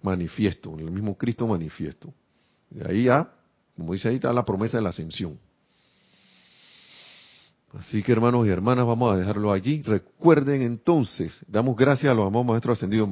manifiesto, 0.02 0.74
en 0.74 0.80
el 0.80 0.90
mismo 0.90 1.16
Cristo 1.16 1.46
manifiesto. 1.46 2.12
De 2.70 2.86
ahí 2.88 3.04
ya, 3.04 3.32
como 3.76 3.92
dice 3.92 4.08
ahí, 4.08 4.16
está 4.16 4.32
la 4.32 4.44
promesa 4.44 4.76
de 4.76 4.82
la 4.82 4.90
ascensión. 4.90 5.38
Así 7.74 8.02
que 8.02 8.12
hermanos 8.12 8.46
y 8.46 8.50
hermanas, 8.50 8.86
vamos 8.86 9.12
a 9.12 9.16
dejarlo 9.16 9.52
allí. 9.52 9.82
Recuerden 9.82 10.62
entonces, 10.62 11.44
damos 11.48 11.76
gracias 11.76 12.10
a 12.10 12.14
los 12.14 12.26
amados 12.26 12.46
maestros 12.46 12.78
ascendidos, 12.78 13.08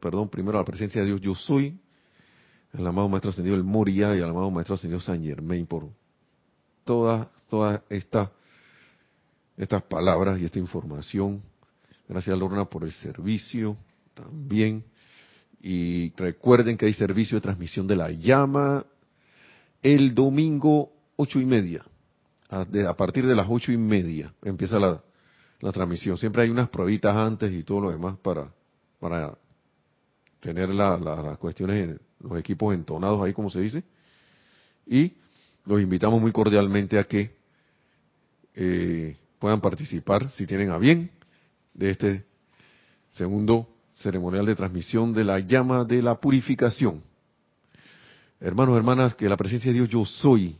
perdón, 0.00 0.28
primero 0.28 0.58
a 0.58 0.62
la 0.62 0.64
presencia 0.64 1.02
de 1.02 1.08
Dios, 1.08 1.20
yo 1.20 1.34
soy, 1.34 1.78
al 2.72 2.86
amado 2.86 3.08
maestro 3.08 3.30
ascendido 3.30 3.54
el 3.54 3.64
Moria 3.64 4.16
y 4.16 4.20
al 4.20 4.30
amado 4.30 4.50
maestro 4.50 4.74
ascendido 4.74 5.00
San 5.00 5.22
Germain 5.22 5.66
por 5.66 5.88
todas, 6.84 7.28
todas 7.48 7.82
estas, 7.90 8.30
estas 9.56 9.82
palabras 9.82 10.40
y 10.40 10.46
esta 10.46 10.58
información 10.58 11.42
Gracias, 12.12 12.36
Lorna, 12.36 12.66
por 12.66 12.84
el 12.84 12.92
servicio 12.92 13.76
también. 14.12 14.84
Y 15.62 16.12
recuerden 16.14 16.76
que 16.76 16.84
hay 16.84 16.92
servicio 16.92 17.36
de 17.36 17.40
transmisión 17.40 17.86
de 17.86 17.96
la 17.96 18.10
llama 18.10 18.84
el 19.82 20.14
domingo 20.14 20.92
ocho 21.16 21.40
y 21.40 21.46
media 21.46 21.84
a, 22.52 22.94
partir 22.94 23.26
de 23.26 23.34
las 23.34 23.46
ocho 23.48 23.72
y 23.72 23.78
media 23.78 24.32
empieza 24.42 24.78
la, 24.78 25.02
la 25.60 25.72
transmisión. 25.72 26.18
Siempre 26.18 26.42
hay 26.42 26.50
unas 26.50 26.68
pruebitas 26.68 27.16
antes 27.16 27.50
y 27.50 27.62
todo 27.62 27.80
lo 27.80 27.90
demás 27.90 28.18
para, 28.18 28.52
para 29.00 29.34
tener 30.40 30.68
la- 30.68 30.98
la- 30.98 31.22
las 31.22 31.38
cuestiones, 31.38 31.88
en- 31.88 32.00
los 32.20 32.38
equipos 32.38 32.74
entonados 32.74 33.24
ahí, 33.24 33.32
como 33.32 33.48
se 33.48 33.60
dice. 33.60 33.82
Y 34.86 35.14
los 35.64 35.80
invitamos 35.80 36.20
muy 36.20 36.30
cordialmente 36.32 36.98
a 36.98 37.04
que 37.04 37.34
eh, 38.54 39.16
puedan 39.38 39.60
participar, 39.60 40.30
si 40.32 40.46
tienen 40.46 40.70
a 40.70 40.78
bien, 40.78 41.10
de 41.72 41.90
este 41.90 42.24
segundo 43.10 43.66
ceremonial 43.94 44.44
de 44.44 44.54
transmisión 44.54 45.14
de 45.14 45.24
la 45.24 45.40
llama 45.40 45.84
de 45.84 46.02
la 46.02 46.16
purificación. 46.20 47.02
Hermanos, 48.40 48.76
hermanas, 48.76 49.14
que 49.14 49.28
la 49.28 49.36
presencia 49.36 49.70
de 49.70 49.78
Dios 49.78 49.88
yo 49.88 50.04
soy, 50.04 50.58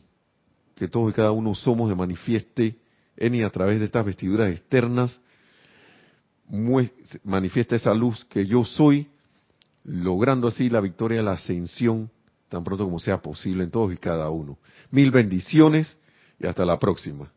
que 0.75 0.89
todos 0.89 1.11
y 1.11 1.15
cada 1.15 1.33
uno 1.33 1.55
somos, 1.55 1.89
se 1.89 1.95
manifieste 1.95 2.77
en 3.17 3.35
y 3.35 3.43
a 3.43 3.51
través 3.51 3.79
de 3.79 3.87
estas 3.87 4.05
vestiduras 4.05 4.51
externas, 4.51 5.21
manifiesta 7.25 7.77
esa 7.77 7.95
luz 7.95 8.25
que 8.27 8.47
yo 8.47 8.65
soy, 8.65 9.09
logrando 9.85 10.49
así 10.49 10.69
la 10.69 10.81
victoria 10.81 11.19
de 11.19 11.25
la 11.25 11.33
ascensión 11.33 12.11
tan 12.53 12.63
pronto 12.63 12.85
como 12.85 12.99
sea 12.99 13.23
posible 13.23 13.65
en 13.65 13.71
todos 13.71 13.95
y 13.95 13.97
cada 13.97 14.29
uno. 14.29 14.59
Mil 14.91 15.11
bendiciones 15.11 15.97
y 16.39 16.47
hasta 16.47 16.67
la 16.67 16.79
próxima. 16.79 17.33